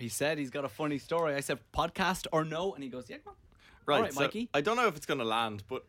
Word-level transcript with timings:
He 0.00 0.08
said 0.08 0.38
he's 0.38 0.50
got 0.50 0.64
a 0.64 0.68
funny 0.68 0.98
story. 0.98 1.34
I 1.34 1.40
said 1.40 1.58
podcast 1.74 2.26
or 2.32 2.44
no, 2.44 2.74
and 2.74 2.82
he 2.82 2.88
goes, 2.90 3.08
yeah, 3.08 3.16
come 3.24 3.32
on. 3.32 3.36
Right, 3.86 3.96
All 3.96 4.02
right, 4.02 4.12
so 4.12 4.20
Mikey. 4.20 4.48
I 4.54 4.60
don't 4.60 4.76
know 4.76 4.86
if 4.86 4.96
it's 4.96 5.06
going 5.06 5.18
to 5.18 5.24
land, 5.24 5.62
but 5.68 5.84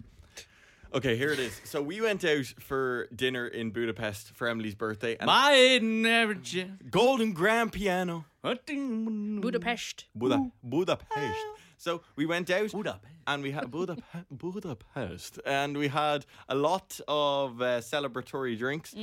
okay, 0.93 1.15
here 1.17 1.31
it 1.31 1.39
is. 1.39 1.59
So 1.65 1.81
we 1.81 2.01
went 2.01 2.23
out 2.25 2.45
for 2.59 3.07
dinner 3.15 3.47
in 3.47 3.71
Budapest 3.71 4.33
for 4.35 4.47
Emily's 4.47 4.75
birthday, 4.75 5.17
and 5.19 5.27
My 5.27 5.79
never 5.81 6.33
j- 6.33 6.71
Golden 6.89 7.33
Grand 7.33 7.71
Piano, 7.71 8.25
Budapest. 8.41 10.05
Buda, 10.15 10.51
Budapest. 10.63 11.37
So 11.81 12.03
we 12.15 12.27
went 12.27 12.47
out, 12.51 12.71
Budapest. 12.71 13.03
and 13.25 13.41
we 13.41 13.49
had 13.49 13.71
Budapest, 13.71 14.05
Budapest, 14.29 15.39
and 15.47 15.75
we 15.75 15.87
had 15.87 16.27
a 16.47 16.53
lot 16.53 16.99
of 17.07 17.59
uh, 17.59 17.79
celebratory 17.81 18.55
drinks, 18.55 18.93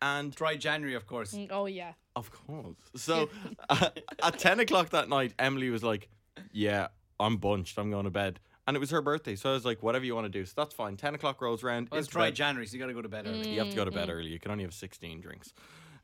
and 0.00 0.34
Dry 0.34 0.56
January, 0.56 0.94
of 0.94 1.06
course. 1.06 1.34
Mm, 1.34 1.48
Oh 1.50 1.66
yeah. 1.66 1.92
Of 2.16 2.30
course. 2.30 2.76
So 2.96 3.28
uh, 3.68 3.90
at 4.22 4.38
10 4.38 4.60
o'clock 4.60 4.88
that 4.90 5.10
night, 5.10 5.34
Emily 5.38 5.68
was 5.68 5.84
like, 5.84 6.08
Yeah, 6.50 6.88
I'm 7.20 7.36
bunched. 7.36 7.78
I'm 7.78 7.90
going 7.90 8.04
to 8.04 8.10
bed. 8.10 8.40
And 8.66 8.74
it 8.74 8.80
was 8.80 8.88
her 8.90 9.02
birthday. 9.02 9.36
So 9.36 9.50
I 9.50 9.52
was 9.52 9.66
like, 9.66 9.82
Whatever 9.82 10.06
you 10.06 10.14
want 10.14 10.24
to 10.24 10.30
do. 10.30 10.46
So 10.46 10.54
that's 10.56 10.72
fine. 10.72 10.96
10 10.96 11.14
o'clock 11.16 11.42
rolls 11.42 11.62
around. 11.62 11.88
Well, 11.90 11.98
it's 11.98 12.08
dry. 12.08 12.30
January, 12.30 12.66
so 12.66 12.72
you 12.74 12.78
got 12.80 12.86
to 12.86 12.94
go 12.94 13.02
to 13.02 13.08
bed 13.10 13.26
early. 13.26 13.50
You 13.50 13.58
have 13.60 13.68
to 13.68 13.76
go 13.76 13.84
to 13.84 13.90
bed 13.90 14.08
early. 14.08 14.30
You 14.30 14.38
can 14.38 14.50
only 14.50 14.64
have 14.64 14.72
16 14.72 15.20
drinks. 15.20 15.52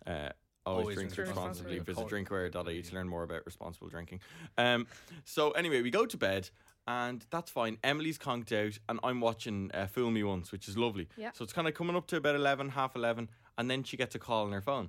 Uh, 0.06 0.30
always, 0.66 0.82
Always 0.84 0.96
drink 0.96 1.14
drink 1.14 1.28
responsibly. 1.30 1.78
responsibly. 1.78 2.04
Visit 2.16 2.52
drinkaware.ie 2.54 2.82
to 2.82 2.94
learn 2.94 3.08
more 3.08 3.22
about 3.22 3.44
responsible 3.46 3.88
drinking. 3.88 4.20
Um, 4.58 4.86
so 5.24 5.50
anyway, 5.52 5.82
we 5.82 5.90
go 5.90 6.06
to 6.06 6.16
bed. 6.16 6.50
And 6.86 7.24
that's 7.30 7.50
fine. 7.50 7.76
Emily's 7.84 8.18
conked 8.18 8.52
out, 8.52 8.76
and 8.88 8.98
I'm 9.04 9.20
watching 9.20 9.70
uh, 9.74 9.86
Fool 9.86 10.10
Me 10.10 10.24
Once, 10.24 10.50
which 10.50 10.66
is 10.66 10.76
lovely. 10.76 11.08
Yeah. 11.16 11.30
So 11.34 11.44
it's 11.44 11.52
kind 11.52 11.68
of 11.68 11.74
coming 11.74 11.94
up 11.94 12.06
to 12.08 12.16
about 12.16 12.34
11, 12.34 12.70
half 12.70 12.96
11, 12.96 13.28
and 13.58 13.70
then 13.70 13.84
she 13.84 13.96
gets 13.96 14.14
a 14.16 14.18
call 14.18 14.46
on 14.46 14.52
her 14.52 14.62
phone. 14.62 14.88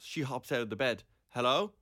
She 0.00 0.22
hops 0.22 0.52
out 0.52 0.60
of 0.60 0.68
the 0.70 0.76
bed. 0.76 1.04
Hello? 1.30 1.72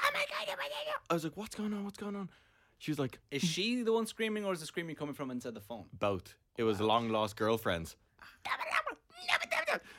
Oh 0.00 0.10
my 0.14 0.20
God, 0.20 0.46
oh 0.50 0.54
my 0.56 0.68
God. 0.68 0.94
I 1.10 1.14
was 1.14 1.24
like, 1.24 1.36
what's 1.36 1.56
going 1.56 1.72
on? 1.72 1.84
What's 1.84 1.98
going 1.98 2.14
on? 2.14 2.28
She 2.76 2.92
was 2.92 2.98
like, 3.00 3.18
Is 3.32 3.42
she 3.42 3.82
the 3.82 3.92
one 3.92 4.06
screaming, 4.06 4.44
or 4.44 4.52
is 4.52 4.60
the 4.60 4.66
screaming 4.66 4.94
coming 4.94 5.14
from 5.14 5.30
inside 5.32 5.54
the 5.54 5.60
phone? 5.60 5.86
both. 5.98 6.34
It 6.56 6.62
was 6.62 6.80
long 6.80 7.08
lost 7.08 7.34
girlfriends. 7.34 7.96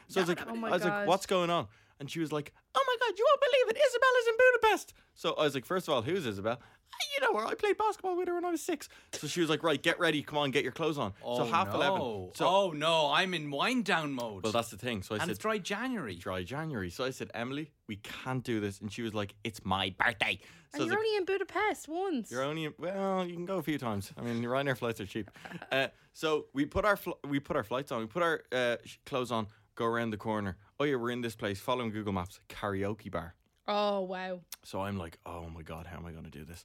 So 0.07 0.21
I 0.21 0.23
was 0.23 0.29
like, 0.29 0.41
Oh 0.47 0.65
I 0.65 0.69
was 0.71 0.83
like, 0.83 1.07
what's 1.07 1.25
going 1.25 1.49
on? 1.49 1.67
And 1.99 2.09
she 2.09 2.19
was 2.19 2.31
like, 2.31 2.53
oh 2.75 2.83
my 2.87 2.95
God, 3.07 3.17
you 3.17 3.25
won't 3.27 3.41
believe 3.41 3.75
it. 3.75 3.81
Isabella's 3.87 4.27
in 4.27 4.35
Budapest. 4.37 4.93
So 5.15 5.33
I 5.33 5.43
was 5.43 5.55
like, 5.55 5.65
first 5.65 5.87
of 5.87 5.93
all, 5.93 6.01
who's 6.01 6.25
Isabel? 6.25 6.57
"Ah, 6.61 6.97
You 7.15 7.21
know 7.33 7.39
her. 7.39 7.45
I 7.45 7.53
played 7.55 7.77
basketball 7.77 8.15
with 8.17 8.27
her 8.29 8.35
when 8.35 8.45
I 8.45 8.51
was 8.51 8.61
six. 8.61 8.87
So 9.13 9.27
she 9.27 9.41
was 9.41 9.49
like, 9.49 9.63
right, 9.63 9.81
get 9.81 9.99
ready. 9.99 10.21
Come 10.23 10.37
on, 10.37 10.51
get 10.51 10.63
your 10.63 10.71
clothes 10.71 10.97
on. 10.97 11.13
so 11.21 11.43
half 11.45 11.67
no. 11.69 11.75
11. 11.75 12.01
So, 12.35 12.47
oh 12.47 12.71
no, 12.71 13.11
I'm 13.11 13.33
in 13.33 13.51
wind 13.51 13.83
down 13.85 14.13
mode. 14.13 14.43
well, 14.43 14.53
that's 14.53 14.69
the 14.69 14.77
thing. 14.77 15.03
So 15.03 15.15
I 15.15 15.17
and 15.17 15.23
said, 15.23 15.29
it's 15.31 15.39
dry 15.39 15.57
January. 15.57 16.15
dry 16.15 16.43
January. 16.43 16.89
So 16.89 17.03
I 17.03 17.09
said, 17.11 17.31
Emily, 17.33 17.71
we 17.87 17.97
can't 17.97 18.43
do 18.43 18.59
this. 18.61 18.79
And 18.79 18.91
she 18.91 19.01
was 19.01 19.13
like, 19.13 19.35
it's 19.43 19.65
my 19.65 19.93
birthday. 19.99 20.39
So 20.73 20.79
I 20.79 20.83
And 20.83 20.85
you're 20.85 20.89
like, 20.89 20.97
only 21.05 21.17
in 21.17 21.25
Budapest 21.25 21.87
once. 21.89 22.31
You're 22.31 22.43
only 22.43 22.69
well, 22.77 23.25
you 23.25 23.33
can 23.33 23.45
go 23.45 23.57
a 23.57 23.63
few 23.63 23.77
times. 23.77 24.13
I 24.17 24.21
mean, 24.21 24.41
Ryanair 24.43 24.77
flights 24.77 25.01
are 25.01 25.05
cheap. 25.05 25.31
Uh, 25.71 25.87
so 26.13 26.45
we 26.53 26.65
put 26.65 26.85
our 26.85 26.95
fl- 26.95 27.19
we 27.27 27.39
put 27.39 27.55
our 27.57 27.63
flights 27.63 27.91
on. 27.91 27.99
We 28.01 28.05
put 28.07 28.23
our 28.23 28.41
uh, 28.53 28.75
clothes 29.05 29.31
on. 29.31 29.47
Go 29.75 29.85
around 29.85 30.11
the 30.11 30.17
corner. 30.17 30.57
Oh 30.81 30.85
yeah, 30.85 30.95
we're 30.95 31.11
in 31.11 31.19
this 31.19 31.35
place. 31.35 31.59
Following 31.59 31.91
Google 31.91 32.13
Maps, 32.13 32.39
karaoke 32.47 33.11
bar. 33.11 33.35
oh 33.67 33.99
wow. 34.01 34.39
So 34.63 34.81
I'm 34.81 34.97
like, 34.97 35.19
oh 35.25 35.49
my 35.49 35.61
god, 35.61 35.85
how 35.87 35.97
am 35.97 36.05
I 36.05 36.11
going 36.11 36.23
to 36.23 36.29
do 36.29 36.45
this? 36.45 36.63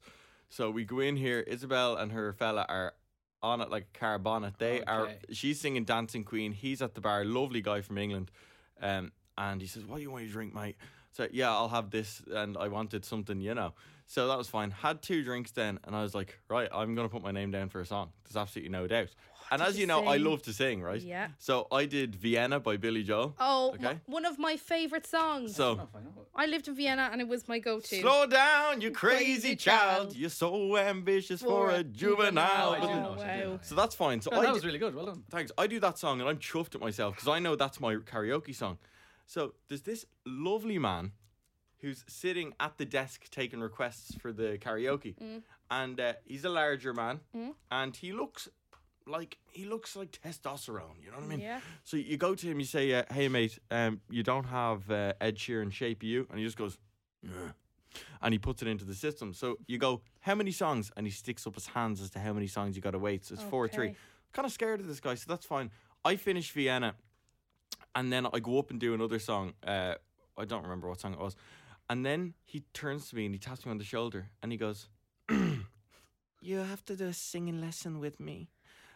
So 0.51 0.70
we 0.70 0.84
go 0.84 1.01
in 1.01 1.17
here. 1.17 1.41
Isabel 1.41 1.97
and 1.97 2.12
her 2.12 2.33
fella 2.33 2.65
are 2.69 2.95
on 3.42 3.61
it 3.61 3.70
like 3.70 3.89
a 3.92 3.98
car 3.98 4.20
bonnet. 4.20 4.55
They 4.59 4.83
are. 4.85 5.11
She's 5.33 5.61
singing 5.61 5.83
Dancing 5.85 6.23
Queen. 6.23 6.53
He's 6.53 6.81
at 6.81 6.95
the 6.95 7.01
bar. 7.01 7.25
Lovely 7.25 7.61
guy 7.61 7.81
from 7.81 7.98
England. 7.98 8.31
Um, 8.81 9.11
and 9.37 9.61
he 9.61 9.67
says, 9.67 9.85
"What 9.85 9.97
do 9.97 10.03
you 10.03 10.12
want 10.12 10.25
to 10.27 10.31
drink, 10.31 10.55
mate?" 10.55 10.77
So 11.11 11.27
yeah, 11.33 11.51
I'll 11.51 11.69
have 11.70 11.91
this, 11.91 12.23
and 12.31 12.57
I 12.57 12.69
wanted 12.69 13.05
something, 13.05 13.41
you 13.41 13.55
know. 13.55 13.75
So 14.06 14.28
that 14.28 14.36
was 14.38 14.48
fine. 14.48 14.70
Had 14.70 15.00
two 15.02 15.22
drinks 15.24 15.50
then, 15.52 15.78
and 15.84 15.97
I 15.97 16.02
was 16.02 16.14
like, 16.14 16.38
right, 16.48 16.69
I'm 16.72 16.94
gonna 16.94 17.08
put 17.08 17.22
my 17.22 17.33
name 17.33 17.50
down 17.50 17.69
for 17.70 17.80
a 17.80 17.86
song. 17.86 18.11
There's 18.24 18.36
absolutely 18.36 18.70
no 18.70 18.86
doubt. 18.86 19.08
and 19.50 19.61
as 19.62 19.77
you 19.77 19.83
you 19.83 19.86
know, 19.86 20.05
I 20.06 20.16
love 20.16 20.42
to 20.42 20.52
sing, 20.52 20.83
right? 20.83 21.00
Yeah. 21.00 21.29
So 21.39 21.67
I 21.73 21.84
did 21.86 22.14
Vienna 22.14 22.61
by 22.61 22.77
Billy 22.79 23.02
Joel. 23.02 23.34
Oh, 23.39 23.73
Okay. 23.74 23.89
m- 23.89 24.01
one 24.06 24.24
of 24.24 24.39
my 24.39 24.56
favorite 24.56 25.06
songs. 25.06 25.55
So 25.56 25.89
I 26.34 26.46
lived 26.46 26.68
in 26.68 26.74
Vienna 26.77 27.08
and 27.12 27.20
it 27.20 27.29
was 27.29 27.46
my 27.48 27.58
go-to. 27.58 28.01
slow 28.01 28.27
down, 28.27 28.80
you 28.80 28.90
crazy 28.90 29.24
Crazy 29.24 29.56
child. 29.56 30.08
child. 30.11 30.17
You're 30.17 30.30
so 30.30 30.77
ambitious 30.79 31.40
for, 31.42 31.48
For 31.68 31.70
a 31.70 31.74
a 31.80 31.84
juvenile. 31.84 32.70
Oh, 32.70 32.79
know, 32.79 32.84
I 32.84 32.95
do 32.95 33.00
know. 33.00 33.50
wow. 33.52 33.58
So 33.62 33.74
that's 33.74 33.95
fine. 33.95 34.20
So 34.23 34.30
Oh, 34.33 34.36
I 34.39 34.40
that 34.40 34.46
did- 34.48 34.55
was 34.55 34.64
really 34.67 34.79
good. 34.79 34.95
Well 34.95 35.06
done. 35.06 35.24
Thanks. 35.30 35.50
I 35.58 35.67
do 35.67 35.79
that 35.80 35.98
song 35.98 36.20
and 36.20 36.29
I'm 36.29 36.39
chuffed 36.39 36.74
at 36.74 36.80
myself 36.80 37.14
because 37.14 37.29
I 37.29 37.39
know 37.39 37.55
that's 37.56 37.80
my 37.80 37.96
karaoke 37.96 38.55
song. 38.55 38.79
So 39.27 39.55
there's 39.68 39.83
this 39.83 40.05
lovely 40.27 40.79
man 40.79 41.12
who's 41.84 42.05
sitting 42.08 42.55
at 42.58 42.78
the 42.78 42.84
desk 42.84 43.28
taking 43.30 43.61
requests 43.61 44.14
for 44.17 44.33
the 44.33 44.58
karaoke, 44.58 45.14
and 45.70 46.00
uh, 46.00 46.14
he's 46.24 46.45
a 46.45 46.48
larger 46.48 46.92
man, 46.95 47.20
and 47.70 47.95
he 47.96 48.12
looks 48.12 48.48
like 49.06 49.36
he 49.52 49.64
looks 49.67 49.94
like 49.94 50.11
testosterone. 50.24 50.96
You 51.05 51.11
know 51.11 51.18
what 51.18 51.24
I 51.24 51.28
mean? 51.28 51.40
Yeah. 51.40 51.61
So 51.84 51.96
you 51.96 52.17
go 52.17 52.34
to 52.34 52.46
him, 52.46 52.58
you 52.58 52.67
say, 52.67 52.92
uh, 52.94 53.02
"Hey 53.12 53.28
mate, 53.28 53.58
um, 53.70 54.00
you 54.11 54.23
don't 54.23 54.46
have 54.46 54.90
uh, 54.90 55.12
Ed 55.20 55.36
Sheeran 55.36 55.70
shape 55.73 56.02
you," 56.02 56.27
and 56.30 56.39
he 56.39 56.44
just 56.44 56.56
goes, 56.56 56.78
"Yeah." 57.23 57.52
and 58.23 58.33
he 58.34 58.39
puts 58.39 58.61
it 58.62 58.67
into 58.67 58.84
the 58.84 58.94
system. 58.94 59.33
So 59.34 59.58
you 59.67 59.78
go, 59.78 60.00
"How 60.20 60.34
many 60.34 60.52
songs?" 60.52 60.90
And 60.96 61.06
he 61.06 61.12
sticks 61.12 61.46
up 61.46 61.55
his 61.55 61.67
hands 61.67 62.00
as 62.00 62.11
to 62.11 62.18
how 62.18 62.33
many 62.33 62.46
songs 62.46 62.74
you 62.77 62.83
got 62.83 62.92
to 62.92 62.98
wait. 62.98 63.24
So 63.24 63.34
it's 63.34 63.42
four 63.50 63.64
or 63.64 63.68
three 63.68 63.89
kind 64.33 64.46
of 64.46 64.52
scared 64.52 64.80
of 64.80 64.86
this 64.89 65.00
guy, 65.00 65.14
so 65.14 65.27
that's 65.28 65.46
fine. 65.46 65.70
I 66.05 66.17
finish 66.17 66.50
Vienna, 66.50 66.94
and 67.94 68.12
then 68.12 68.27
I 68.33 68.40
go 68.40 68.58
up 68.58 68.70
and 68.70 68.80
do 68.80 68.92
another 68.94 69.18
song. 69.18 69.52
Uh, 69.64 69.94
I 70.36 70.44
don't 70.44 70.62
remember 70.64 70.89
what 70.89 71.00
song 71.00 71.12
it 71.14 71.20
was, 71.20 71.36
and 71.90 72.05
then 72.05 72.34
he 72.45 72.61
turns 72.72 73.08
to 73.11 73.17
me 73.17 73.27
and 73.27 73.34
he 73.34 73.39
taps 73.39 73.64
me 73.64 73.70
on 73.70 73.78
the 73.78 73.84
shoulder 73.84 74.30
and 74.42 74.50
he 74.52 74.58
goes, 74.58 74.89
"You 76.40 76.58
have 76.58 76.84
to 76.86 76.96
do 76.96 77.06
a 77.06 77.12
singing 77.12 77.61
lesson 77.61 78.00
with 78.00 78.20
me." 78.20 78.48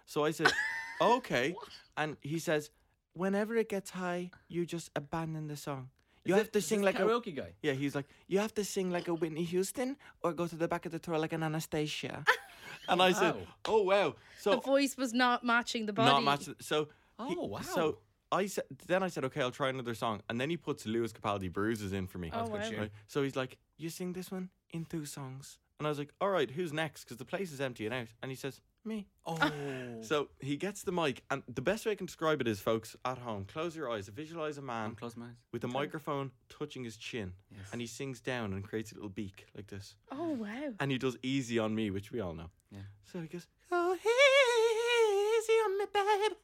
So 0.06 0.24
I 0.24 0.30
said, 0.32 0.52
"Okay," 1.00 1.54
and 1.96 2.16
he 2.22 2.38
says, 2.38 2.70
"Whenever 3.14 3.56
it 3.56 3.68
gets 3.68 3.90
high, 3.90 4.30
you 4.48 4.66
just 4.66 4.90
abandon 4.96 5.48
the 5.48 5.56
song." 5.56 5.90
You 6.24 6.34
Is 6.34 6.38
have 6.38 6.46
it- 6.48 6.52
to 6.54 6.60
sing 6.60 6.80
this 6.80 6.86
like 6.94 6.98
a 6.98 7.02
karaoke 7.04 7.34
guy. 7.34 7.52
yeah, 7.62 7.72
he's 7.72 7.94
like, 7.94 8.06
you 8.26 8.38
have 8.38 8.52
to 8.54 8.64
sing 8.64 8.90
like 8.90 9.08
a 9.08 9.14
Whitney 9.14 9.44
Houston 9.44 9.96
or 10.22 10.32
go 10.34 10.46
to 10.46 10.56
the 10.56 10.68
back 10.68 10.84
of 10.84 10.92
the 10.92 10.98
tour 10.98 11.16
like 11.18 11.32
an 11.32 11.42
Anastasia. 11.42 12.24
and 12.88 13.00
I 13.00 13.12
said, 13.12 13.34
Wow. 13.34 13.42
oh 13.66 13.82
wow. 13.82 14.14
So 14.38 14.50
The 14.50 14.60
voice 14.60 14.96
was 14.98 15.14
not 15.14 15.42
matching 15.42 15.86
the 15.86 15.92
body. 15.94 16.10
not 16.10 16.22
match. 16.24 16.48
So 16.60 16.88
he- 17.28 17.36
Oh, 17.38 17.46
wow. 17.46 17.60
So 17.62 17.98
I 18.30 18.46
said, 18.46 18.64
then 18.86 19.02
I 19.02 19.08
said, 19.08 19.24
okay, 19.24 19.40
I'll 19.40 19.50
try 19.50 19.68
another 19.70 19.94
song, 19.94 20.20
and 20.28 20.40
then 20.40 20.50
he 20.50 20.56
puts 20.56 20.84
Lewis 20.86 21.12
Capaldi 21.12 21.50
"Bruises" 21.52 21.92
in 21.92 22.06
for 22.06 22.18
me. 22.18 22.30
Oh, 22.32 22.46
wow. 22.46 22.58
Right? 22.58 22.90
So 23.06 23.22
he's 23.22 23.36
like, 23.36 23.56
you 23.78 23.88
sing 23.90 24.12
this 24.12 24.30
one 24.30 24.50
in 24.70 24.84
two 24.84 25.06
songs, 25.06 25.58
and 25.78 25.86
I 25.86 25.90
was 25.90 25.98
like, 25.98 26.12
all 26.20 26.28
right, 26.30 26.50
who's 26.50 26.72
next? 26.72 27.04
Because 27.04 27.16
the 27.16 27.24
place 27.24 27.52
is 27.52 27.60
emptying 27.60 27.92
out, 27.92 28.08
and 28.22 28.30
he 28.30 28.36
says, 28.36 28.60
me. 28.84 29.06
Oh. 29.26 29.38
So 30.00 30.28
he 30.40 30.56
gets 30.56 30.84
the 30.84 30.92
mic, 30.92 31.22
and 31.30 31.42
the 31.52 31.60
best 31.62 31.84
way 31.84 31.90
I 31.92 31.94
can 31.96 32.06
describe 32.06 32.40
it 32.40 32.46
is, 32.46 32.60
folks, 32.60 32.94
at 33.04 33.18
home, 33.18 33.46
close 33.46 33.74
your 33.74 33.90
eyes, 33.90 34.08
visualize 34.08 34.56
a 34.58 34.62
man 34.62 34.94
close 34.94 35.16
my 35.16 35.26
eyes. 35.26 35.32
with 35.52 35.64
a 35.64 35.68
microphone 35.68 36.30
touching 36.48 36.84
his 36.84 36.96
chin, 36.96 37.32
Yes. 37.50 37.68
and 37.72 37.80
he 37.80 37.86
sings 37.88 38.20
down 38.20 38.52
and 38.52 38.62
creates 38.62 38.92
a 38.92 38.94
little 38.94 39.08
beak 39.10 39.46
like 39.56 39.66
this, 39.66 39.96
Oh 40.12 40.30
wow. 40.30 40.72
and 40.78 40.90
he 40.92 40.98
does 40.98 41.16
"Easy 41.22 41.58
on 41.58 41.74
Me," 41.74 41.90
which 41.90 42.12
we 42.12 42.20
all 42.20 42.32
know. 42.34 42.50
Yeah. 42.70 42.82
So 43.12 43.20
he 43.20 43.26
goes, 43.26 43.46
"Oh, 43.72 43.94
easy 43.94 45.52
on 45.64 45.78
me, 45.78 45.84
babe. 45.92 46.36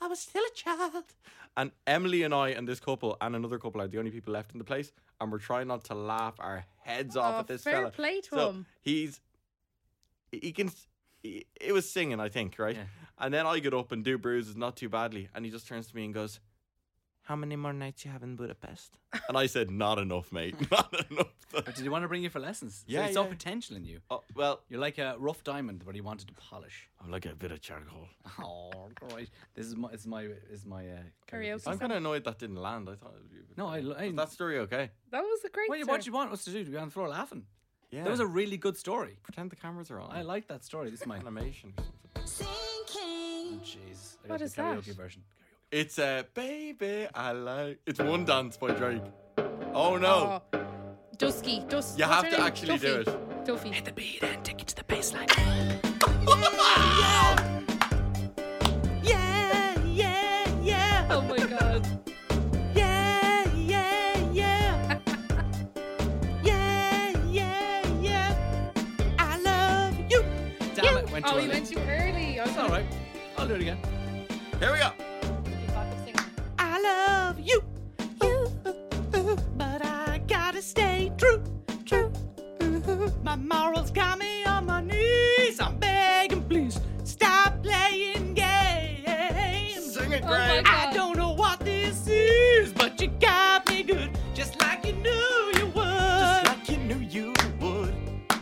I 0.00 0.06
was 0.06 0.20
still 0.20 0.42
a 0.44 0.54
child." 0.54 1.04
And 1.56 1.70
Emily 1.86 2.22
and 2.24 2.34
I 2.34 2.48
and 2.48 2.66
this 2.66 2.80
couple 2.80 3.16
and 3.20 3.36
another 3.36 3.58
couple 3.58 3.80
are 3.80 3.86
the 3.88 3.98
only 3.98 4.10
people 4.10 4.32
left 4.32 4.52
in 4.52 4.58
the 4.58 4.64
place, 4.64 4.92
and 5.20 5.30
we're 5.30 5.38
trying 5.38 5.68
not 5.68 5.84
to 5.84 5.94
laugh 5.94 6.34
our 6.40 6.64
heads 6.82 7.16
off 7.16 7.34
Oh, 7.36 7.38
at 7.40 7.46
this 7.46 7.62
fair 7.62 7.78
fella. 7.78 7.90
play 7.90 8.20
to 8.22 8.28
so 8.30 8.48
him. 8.50 8.66
he's 8.82 9.20
he 10.32 10.52
can. 10.52 10.70
He, 11.22 11.46
it 11.60 11.72
was 11.72 11.88
singing, 11.90 12.20
I 12.20 12.28
think, 12.28 12.58
right? 12.58 12.74
Yeah. 12.76 12.84
And 13.18 13.32
then 13.32 13.46
I 13.46 13.60
get 13.60 13.72
up 13.72 13.92
and 13.92 14.04
do 14.04 14.18
bruises, 14.18 14.56
not 14.56 14.76
too 14.76 14.88
badly, 14.88 15.28
and 15.34 15.44
he 15.44 15.50
just 15.50 15.66
turns 15.68 15.86
to 15.86 15.96
me 15.96 16.04
and 16.04 16.12
goes, 16.12 16.40
"How 17.24 17.36
many 17.36 17.56
more 17.56 17.72
nights 17.72 18.04
you 18.04 18.10
have 18.10 18.22
in 18.22 18.36
Budapest?" 18.36 18.96
and 19.28 19.36
I 19.36 19.46
said, 19.46 19.70
"Not 19.70 19.98
enough, 19.98 20.32
mate. 20.32 20.54
Not 20.70 20.94
enough." 21.10 21.28
But 21.54 21.66
did 21.76 21.82
he 21.84 21.88
want 21.88 22.02
to 22.02 22.08
bring 22.08 22.24
you 22.24 22.30
for 22.30 22.40
lessons? 22.40 22.78
So 22.78 22.84
Yeah, 22.88 23.06
he 23.06 23.12
saw 23.12 23.22
yeah. 23.22 23.28
potential 23.28 23.76
in 23.76 23.84
you. 23.84 24.00
oh, 24.10 24.22
well, 24.34 24.62
You're 24.68 24.80
like 24.80 24.98
a 24.98 25.14
rough 25.18 25.44
diamond, 25.44 25.84
but 25.86 25.94
he 25.94 26.00
wanted 26.00 26.26
to 26.26 26.34
polish. 26.34 26.88
I'm 27.00 27.12
like 27.12 27.26
a 27.26 27.34
bit 27.36 27.52
of 27.52 27.60
charcoal. 27.60 28.08
Oh, 28.42 28.72
right. 29.14 29.30
This 29.54 29.66
is 29.66 29.76
my, 29.76 29.88
this 29.92 30.00
is 30.00 30.06
my, 30.08 30.22
this 30.50 30.60
is 30.60 30.66
my 30.66 30.84
uh, 30.88 30.96
Karaoke. 31.30 31.62
I'm 31.68 31.78
kind 31.78 31.92
of 31.92 31.98
annoyed 31.98 32.24
that 32.24 32.40
didn't 32.40 32.56
land. 32.56 32.88
I 32.90 32.96
thought. 32.96 33.12
It 33.14 33.22
would 33.22 33.30
be 33.30 33.38
a 33.38 33.42
bit 33.48 33.56
No, 33.56 33.68
I, 33.68 33.82
better. 33.82 34.00
I 34.00 34.06
Was 34.08 34.16
that 34.16 34.32
story 34.32 34.58
okay? 34.60 34.90
That 35.12 35.22
was 35.22 35.44
a 35.44 35.48
great. 35.50 35.68
What, 35.68 35.78
what 35.78 35.84
story. 35.86 36.00
do 36.00 36.06
you 36.10 36.12
want 36.14 36.32
us 36.32 36.44
to 36.44 36.50
do? 36.50 36.64
To 36.64 36.70
be 36.72 36.76
on 36.76 36.88
the 36.88 36.92
floor 36.92 37.08
laughing? 37.08 37.44
Yeah. 37.92 38.02
That 38.02 38.10
was 38.10 38.18
a 38.20 38.26
really 38.26 38.56
good 38.56 38.76
story. 38.76 39.18
pretend 39.22 39.50
the 39.52 39.56
cameras 39.56 39.92
are 39.92 40.00
on. 40.00 40.10
I 40.10 40.22
like 40.22 40.48
that 40.48 40.64
story. 40.64 40.90
This 40.90 41.02
is 41.02 41.06
my. 41.06 41.18
animation 41.18 41.72
or 41.78 42.26
something. 42.26 42.48
Oh, 42.96 43.58
Jeez. 43.62 44.16
I 44.24 44.28
What 44.28 44.40
got 44.40 44.50
the 44.50 44.62
karaoke 44.62 44.84
that? 44.86 44.96
version. 44.96 45.22
It's 45.76 45.98
a 45.98 46.24
baby 46.34 47.08
I 47.12 47.32
like. 47.32 47.80
It's 47.84 47.98
one 47.98 48.22
uh. 48.22 48.26
dance 48.26 48.56
by 48.56 48.70
Drake. 48.70 49.02
Oh 49.74 49.96
no. 49.96 50.40
Oh. 50.52 50.66
Dusky, 51.18 51.64
Dusky. 51.68 51.98
You 51.98 52.04
have 52.04 52.30
to 52.30 52.40
actually 52.40 52.78
Duffy. 52.78 52.86
do 52.86 53.00
it. 53.00 53.44
Duffy. 53.44 53.70
Hit 53.70 53.84
the 53.84 53.90
beat 53.90 54.22
and 54.22 54.44
take 54.44 54.62
it 54.62 54.68
to 54.68 54.76
the 54.76 54.84
baseline. 54.84 55.28
yeah. 59.02 59.76
yeah, 59.84 60.62
yeah. 60.62 61.08
Oh 61.10 61.22
my 61.22 61.38
god. 61.38 61.84
yeah, 62.76 63.52
yeah, 63.56 64.32
yeah. 64.32 65.00
yeah, 66.44 67.10
yeah, 67.32 67.82
yeah. 68.00 68.70
I 69.18 69.40
love 69.40 69.98
you. 70.08 70.24
Damn 70.76 70.98
it, 70.98 71.10
went 71.10 71.26
too 71.26 71.32
oh, 71.32 71.34
early. 71.34 71.42
you 71.42 71.50
went 71.50 71.66
too 71.66 71.80
early. 71.80 72.38
I 72.38 72.46
was 72.46 72.56
all 72.58 72.68
right. 72.68 72.86
I'll 73.36 73.48
do 73.48 73.54
it 73.54 73.62
again. 73.62 73.93
Games. 90.20 90.26
Sing 90.32 90.58
it, 90.58 90.66
Oh. 90.66 90.70
I 90.70 90.92
don't 90.92 91.16
know 91.16 91.32
what 91.32 91.60
this 91.60 92.06
is, 92.06 92.72
but 92.72 93.00
you 93.00 93.08
got 93.20 93.68
me 93.68 93.82
good, 93.82 94.10
just 94.34 94.60
like 94.60 94.84
you 94.86 94.92
knew 94.94 95.52
you 95.58 95.66
would. 95.66 96.44
Just 96.44 96.46
like 96.46 96.68
you 96.68 96.76
knew 96.78 96.98
you 97.00 97.32
would. 97.60 97.94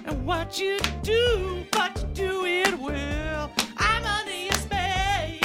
And 0.05 0.25
what 0.27 0.59
you 0.59 0.79
do, 1.03 1.65
but 1.73 2.01
you 2.01 2.09
do 2.15 2.45
it 2.45 2.79
well. 2.79 3.51
I'm 3.77 4.05
under 4.05 4.33
your 4.33 4.53
spell. 4.55 5.39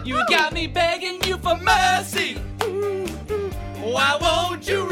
you 0.04 0.22
got 0.28 0.52
me 0.52 0.66
begging 0.66 1.22
you 1.24 1.36
for 1.38 1.56
mercy. 1.56 2.34
Why 3.80 4.16
won't 4.20 4.66
you 4.66 4.83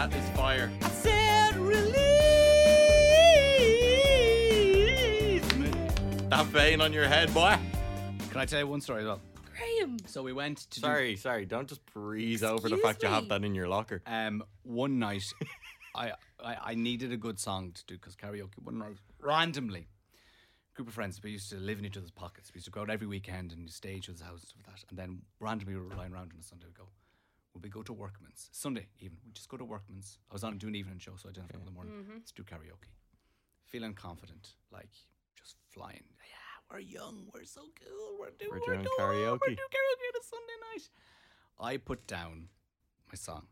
That 0.00 0.14
is 0.14 0.28
fire. 0.30 0.72
I 0.80 0.88
said 0.88 1.56
release 1.58 1.84
me. 5.56 5.70
That 6.30 6.46
vein 6.46 6.80
on 6.80 6.94
your 6.94 7.06
head, 7.06 7.34
boy. 7.34 7.58
Can 8.30 8.40
I 8.40 8.46
tell 8.46 8.60
you 8.60 8.66
one 8.66 8.80
story 8.80 9.02
as 9.02 9.08
well? 9.08 9.20
Graham. 9.54 9.98
So 10.06 10.22
we 10.22 10.32
went 10.32 10.70
to 10.70 10.80
Sorry, 10.80 11.16
sorry. 11.16 11.44
Don't 11.44 11.68
just 11.68 11.84
breeze 11.92 12.42
over 12.42 12.70
the 12.70 12.76
Excuse 12.76 12.82
fact 12.82 13.02
you 13.02 13.10
have 13.10 13.28
that 13.28 13.44
in 13.44 13.54
your 13.54 13.68
locker. 13.68 14.00
um 14.06 14.42
one 14.62 14.98
night 14.98 15.22
I, 15.94 16.12
I 16.42 16.56
I 16.62 16.74
needed 16.76 17.12
a 17.12 17.18
good 17.18 17.38
song 17.38 17.72
to 17.72 17.84
do 17.84 17.96
because 17.96 18.16
karaoke 18.16 18.58
one 18.62 18.78
night 18.78 18.96
randomly 19.20 19.86
group 20.74 20.88
of 20.88 20.94
friends 20.94 21.20
we 21.22 21.32
used 21.32 21.50
to 21.50 21.56
live 21.56 21.78
in 21.78 21.84
each 21.84 21.98
other's 21.98 22.10
pockets 22.10 22.50
we 22.54 22.58
used 22.58 22.64
to 22.64 22.70
go 22.70 22.80
out 22.80 22.88
every 22.88 23.06
weekend 23.06 23.52
and 23.52 23.68
stay 23.68 23.90
at 23.90 23.96
each 23.96 24.08
other's 24.08 24.22
houses 24.22 24.54
with 24.56 24.64
that 24.64 24.82
and 24.88 24.98
then 24.98 25.20
randomly 25.40 25.74
we 25.74 25.80
were 25.86 25.94
lying 25.94 26.10
around 26.14 26.32
on 26.32 26.38
a 26.40 26.42
Sunday 26.42 26.64
we 26.68 26.72
go 26.72 26.88
will 27.54 27.60
we 27.62 27.68
go 27.68 27.82
to 27.82 27.92
Workman's 27.92 28.48
Sunday 28.52 28.86
even 29.00 29.16
we 29.24 29.32
just 29.32 29.48
go 29.48 29.56
to 29.56 29.64
Workman's 29.64 30.18
I 30.30 30.34
was 30.34 30.44
on 30.44 30.58
doing 30.58 30.74
an 30.74 30.80
evening 30.80 30.98
show 30.98 31.12
so 31.16 31.28
I 31.28 31.32
didn't 31.32 31.44
have 31.44 31.52
to 31.52 31.56
go 31.58 31.60
in 31.60 31.66
the 31.66 31.72
morning 31.72 31.94
let's 32.14 32.32
do 32.32 32.42
karaoke 32.42 32.90
feeling 33.66 33.94
confident 33.94 34.54
like 34.72 34.90
just 35.36 35.56
flying 35.68 36.04
yeah 36.18 36.36
we're 36.70 36.78
young 36.80 37.26
we're 37.34 37.44
so 37.44 37.62
cool 37.84 38.16
we're 38.18 38.30
doing, 38.38 38.50
We're 38.52 38.58
doing 38.74 38.82
doing 38.82 38.96
karaoke. 38.98 39.40
we're 39.40 39.54
doing 39.56 39.72
karaoke 39.76 40.06
on 40.10 40.20
a 40.20 40.24
Sunday 40.24 40.58
night 40.72 40.88
I 41.62 41.76
put 41.76 42.06
down 42.06 42.48
my 43.08 43.16
song. 43.16 43.46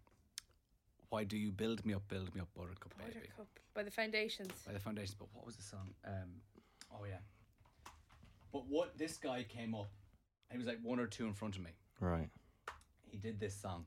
Why 1.11 1.25
do 1.25 1.37
you 1.37 1.53
build 1.53 1.85
me 1.85 1.93
up, 1.95 2.09
build 2.09 2.35
me 2.35 2.41
up, 2.41 2.49
buttercup 2.57 2.97
baby? 2.97 3.13
Buttercup 3.15 3.49
by 3.75 3.83
the 3.83 3.91
foundations. 3.91 4.51
By 4.67 4.73
the 4.73 4.81
foundations. 4.81 5.15
But 5.19 5.29
what 5.33 5.45
was 5.45 5.57
the 5.57 5.63
song? 5.63 5.91
Um, 6.07 6.41
oh 6.93 7.05
yeah. 7.05 7.19
But 8.53 8.65
what 8.69 8.97
this 8.97 9.19
guy 9.19 9.45
came 9.47 9.75
up, 9.75 9.91
he 10.51 10.57
was 10.59 10.67
like 10.67 10.79
one 10.83 10.99
or 11.01 11.07
two 11.07 11.27
in 11.27 11.35
front 11.35 11.57
of 11.57 11.63
me. 11.63 11.71
Right. 12.01 12.29
He 13.11 13.19
did 13.19 13.41
this 13.41 13.55
song, 13.55 13.87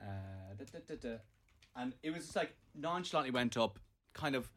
uh, 0.00 0.04
da, 0.58 0.64
da, 0.72 0.78
da, 0.86 1.08
da. 1.10 1.16
and 1.76 1.92
it 2.02 2.10
was 2.12 2.24
just 2.24 2.36
like 2.36 2.54
nonchalantly 2.74 3.30
went 3.30 3.56
up, 3.56 3.78
kind 4.14 4.34
of 4.34 4.50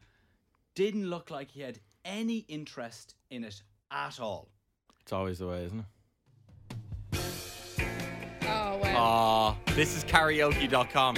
didn't 0.74 1.08
look 1.08 1.30
like 1.30 1.50
he 1.50 1.60
had 1.60 1.78
any 2.04 2.38
interest 2.48 3.14
in 3.30 3.44
it 3.44 3.62
at 3.90 4.20
all. 4.20 4.48
It's 5.02 5.12
always 5.12 5.38
the 5.38 5.46
way, 5.48 5.64
isn't 5.64 5.80
it? 5.80 5.86
Oh 8.42 8.78
wow. 8.82 8.94
Aw, 8.96 9.56
this 9.74 9.96
is 9.96 10.04
karaoke.com. 10.04 11.16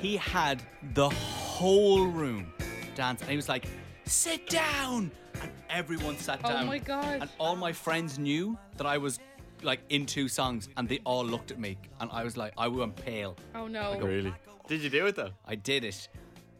he 0.00 0.16
had 0.16 0.62
the 0.94 1.08
whole 1.10 2.06
room 2.06 2.52
dance 2.94 3.20
and 3.22 3.30
he 3.30 3.36
was 3.36 3.48
like 3.48 3.66
sit 4.04 4.48
down 4.48 5.10
and 5.40 5.50
everyone 5.70 6.16
sat 6.18 6.42
down. 6.42 6.52
Oh 6.52 6.54
down 6.56 6.66
my 6.66 6.78
God. 6.78 7.22
and 7.22 7.30
all 7.38 7.56
my 7.56 7.72
friends 7.72 8.18
knew 8.18 8.58
that 8.76 8.86
i 8.86 8.98
was 8.98 9.18
like 9.64 9.80
in 9.90 10.06
two 10.06 10.28
songs 10.28 10.68
and 10.76 10.88
they 10.88 10.98
all 11.04 11.24
looked 11.24 11.50
at 11.50 11.58
me 11.58 11.78
and 12.00 12.10
i 12.12 12.22
was 12.24 12.36
like 12.36 12.52
i 12.58 12.66
went 12.68 12.94
pale 12.96 13.36
oh 13.54 13.66
no. 13.66 13.98
Really? 14.00 14.34
Did 14.68 14.80
you 14.82 14.90
do 14.90 15.06
it 15.06 15.16
though? 15.16 15.30
i 15.46 15.54
did 15.54 15.84
it 15.84 16.08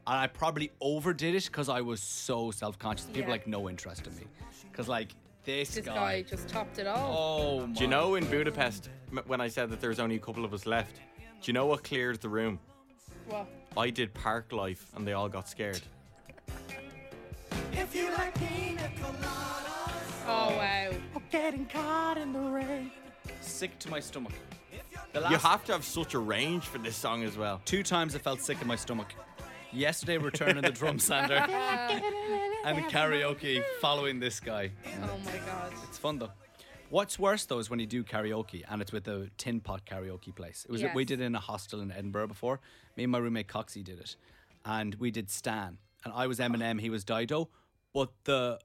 and 0.06 0.16
i 0.18 0.26
probably 0.26 0.70
overdid 0.80 1.34
it 1.34 1.44
because 1.46 1.68
i 1.68 1.80
was 1.80 2.00
so 2.02 2.50
self-conscious 2.50 3.06
people 3.06 3.22
Yeah. 3.22 3.28
like 3.30 3.46
no 3.46 3.68
interest 3.68 4.06
in 4.06 4.14
me 4.16 4.24
because 4.70 4.88
like 4.88 5.10
this, 5.44 5.74
This 5.74 5.84
guy, 5.86 5.94
guy 5.94 6.22
just 6.22 6.48
topped 6.48 6.78
it 6.78 6.86
all. 6.86 7.16
oh 7.18 7.66
my 7.66 7.72
Do 7.74 7.82
you 7.82 7.88
know 7.90 8.14
in 8.14 8.24
Budapest 8.26 8.90
m- 9.10 9.24
when 9.26 9.40
I 9.40 9.48
said 9.48 9.70
that 9.70 9.80
there's 9.80 9.98
only 9.98 10.14
a 10.14 10.20
couple 10.20 10.44
of 10.44 10.54
us 10.54 10.66
left? 10.66 10.96
Do 11.18 11.46
you 11.48 11.52
know 11.52 11.66
what 11.66 11.82
cleared 11.82 12.20
the 12.20 12.28
room? 12.28 12.60
What? 13.26 13.48
I 13.76 13.90
did 13.90 14.14
Park 14.14 14.52
Life 14.52 14.86
and 14.94 15.04
they 15.04 15.14
all 15.14 15.28
got 15.28 15.48
scared. 15.48 15.82
Oh 20.24 20.48
wow. 20.56 20.81
Getting 21.32 21.64
caught 21.66 22.18
in 22.18 22.32
the 22.32 22.38
rain 22.38 22.90
sick 23.40 23.76
to 23.78 23.88
my 23.88 23.98
stomach 23.98 24.32
the 25.12 25.20
You 25.30 25.36
have 25.38 25.64
to 25.64 25.72
have 25.72 25.84
such 25.84 26.14
a 26.14 26.18
range 26.18 26.64
for 26.64 26.78
this 26.78 26.96
song 26.96 27.22
as 27.22 27.36
well. 27.36 27.60
Two 27.64 27.82
times 27.82 28.14
I 28.14 28.18
felt 28.18 28.40
sick 28.40 28.60
in 28.60 28.66
my 28.66 28.76
stomach. 28.76 29.14
Yesterday, 29.72 30.18
returning 30.18 30.62
the 30.62 30.70
drum 30.70 30.98
sander 30.98 31.34
and 32.64 32.78
karaoke 32.90 33.62
following 33.80 34.20
this 34.20 34.40
guy. 34.40 34.70
Oh 35.02 35.18
my 35.24 35.36
god. 35.46 35.72
It's 35.88 35.98
fun 35.98 36.18
though. 36.18 36.30
What's 36.90 37.18
worse 37.18 37.46
though 37.46 37.58
is 37.58 37.70
when 37.70 37.78
you 37.78 37.86
do 37.86 38.04
karaoke 38.04 38.64
and 38.68 38.82
it's 38.82 38.92
with 38.92 39.08
a 39.08 39.30
tin 39.38 39.60
pot 39.60 39.86
karaoke 39.86 40.34
place. 40.34 40.66
It 40.68 40.72
was 40.72 40.84
we 40.94 41.04
did 41.04 41.20
it 41.20 41.24
in 41.24 41.34
a 41.34 41.40
hostel 41.40 41.80
in 41.80 41.90
Edinburgh 41.90 42.28
before. 42.28 42.60
Me 42.96 43.04
and 43.04 43.12
my 43.12 43.18
roommate 43.18 43.48
Coxie 43.48 43.84
did 43.84 43.98
it, 43.98 44.16
and 44.64 44.94
we 44.96 45.10
did 45.10 45.30
Stan, 45.30 45.78
and 46.04 46.12
I 46.14 46.26
was 46.26 46.38
Eminem, 46.38 46.78
he 46.78 46.90
was 46.90 47.04
Dido, 47.04 47.48
but 47.94 48.10
the 48.24 48.58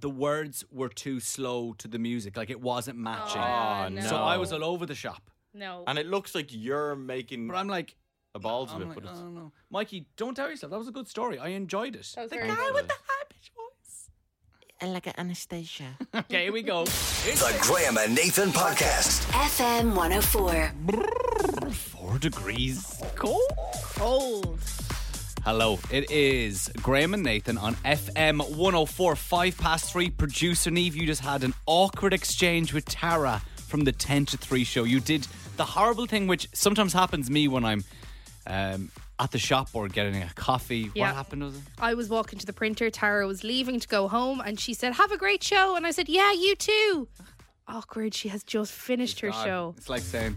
the 0.00 0.10
words 0.10 0.64
were 0.70 0.88
too 0.88 1.20
slow 1.20 1.74
to 1.78 1.88
the 1.88 1.98
music, 1.98 2.36
like 2.36 2.50
it 2.50 2.60
wasn't 2.60 2.98
matching. 2.98 3.40
Oh, 3.40 3.88
no. 3.88 4.00
So 4.08 4.16
I 4.16 4.36
was 4.38 4.52
all 4.52 4.64
over 4.64 4.86
the 4.86 4.94
shop, 4.94 5.30
No. 5.54 5.84
And 5.86 5.98
it 5.98 6.06
looks 6.06 6.34
like 6.34 6.48
you're 6.50 6.94
making 6.96 7.46
but 7.48 7.56
I'm 7.56 7.68
like, 7.68 7.96
a 8.34 8.38
balls 8.38 8.70
of 8.70 8.76
I'm 8.76 8.82
it, 8.82 8.86
like, 8.88 8.94
but 8.96 9.06
I 9.06 9.10
it's 9.10 9.20
don't 9.20 9.34
know. 9.34 9.52
Mikey, 9.70 10.06
don't 10.16 10.34
tell 10.34 10.48
yourself. 10.48 10.70
That 10.70 10.78
was 10.78 10.88
a 10.88 10.92
good 10.92 11.08
story. 11.08 11.38
I 11.38 11.48
enjoyed 11.48 11.96
it. 11.96 12.06
That 12.14 12.22
was 12.22 12.30
The 12.30 12.36
very 12.36 12.48
guy 12.48 12.54
good. 12.54 12.74
with 12.74 12.88
the 12.88 12.94
high 13.06 13.24
pitched 13.28 13.52
voice. 13.54 14.92
like 14.94 15.06
an 15.06 15.14
Anastasia. 15.18 15.96
Okay, 16.14 16.44
here 16.44 16.52
we 16.52 16.62
go. 16.62 16.84
The 16.84 17.58
Graham 17.62 17.98
and 17.98 18.14
Nathan 18.14 18.50
Podcast. 18.50 19.22
FM 19.32 19.94
104. 19.96 21.70
Four 21.72 22.18
degrees 22.18 23.02
cold. 23.16 23.42
Cold. 23.96 24.60
Hello, 25.42 25.78
it 25.90 26.10
is 26.10 26.70
Graham 26.82 27.14
and 27.14 27.22
Nathan 27.22 27.56
on 27.56 27.74
FM 27.76 28.38
104, 28.56 29.16
5 29.16 29.58
past 29.58 29.90
3. 29.90 30.10
Producer 30.10 30.70
Neve, 30.70 30.94
you 30.94 31.06
just 31.06 31.22
had 31.22 31.44
an 31.44 31.54
awkward 31.64 32.12
exchange 32.12 32.74
with 32.74 32.84
Tara 32.84 33.40
from 33.56 33.84
the 33.84 33.92
10 33.92 34.26
to 34.26 34.36
3 34.36 34.64
show. 34.64 34.84
You 34.84 35.00
did 35.00 35.26
the 35.56 35.64
horrible 35.64 36.04
thing 36.04 36.26
which 36.26 36.46
sometimes 36.52 36.92
happens 36.92 37.28
to 37.28 37.32
me 37.32 37.48
when 37.48 37.64
I'm 37.64 37.84
um, 38.46 38.90
at 39.18 39.30
the 39.30 39.38
shop 39.38 39.70
or 39.72 39.88
getting 39.88 40.22
a 40.22 40.28
coffee. 40.34 40.90
Yeah. 40.94 41.06
What 41.06 41.14
happened 41.14 41.42
was 41.42 41.56
it? 41.56 41.62
I 41.78 41.94
was 41.94 42.10
walking 42.10 42.38
to 42.38 42.44
the 42.44 42.52
printer. 42.52 42.90
Tara 42.90 43.26
was 43.26 43.42
leaving 43.42 43.80
to 43.80 43.88
go 43.88 44.08
home, 44.08 44.42
and 44.44 44.60
she 44.60 44.74
said, 44.74 44.92
"Have 44.94 45.10
a 45.10 45.16
great 45.16 45.42
show." 45.42 45.74
And 45.74 45.86
I 45.86 45.90
said, 45.90 46.08
"Yeah, 46.08 46.32
you 46.32 46.54
too." 46.54 47.08
Awkward. 47.66 48.14
She 48.14 48.28
has 48.28 48.42
just 48.42 48.72
finished 48.72 49.20
her 49.20 49.30
God, 49.30 49.44
show. 49.44 49.74
It's 49.78 49.88
like 49.88 50.02
saying. 50.02 50.36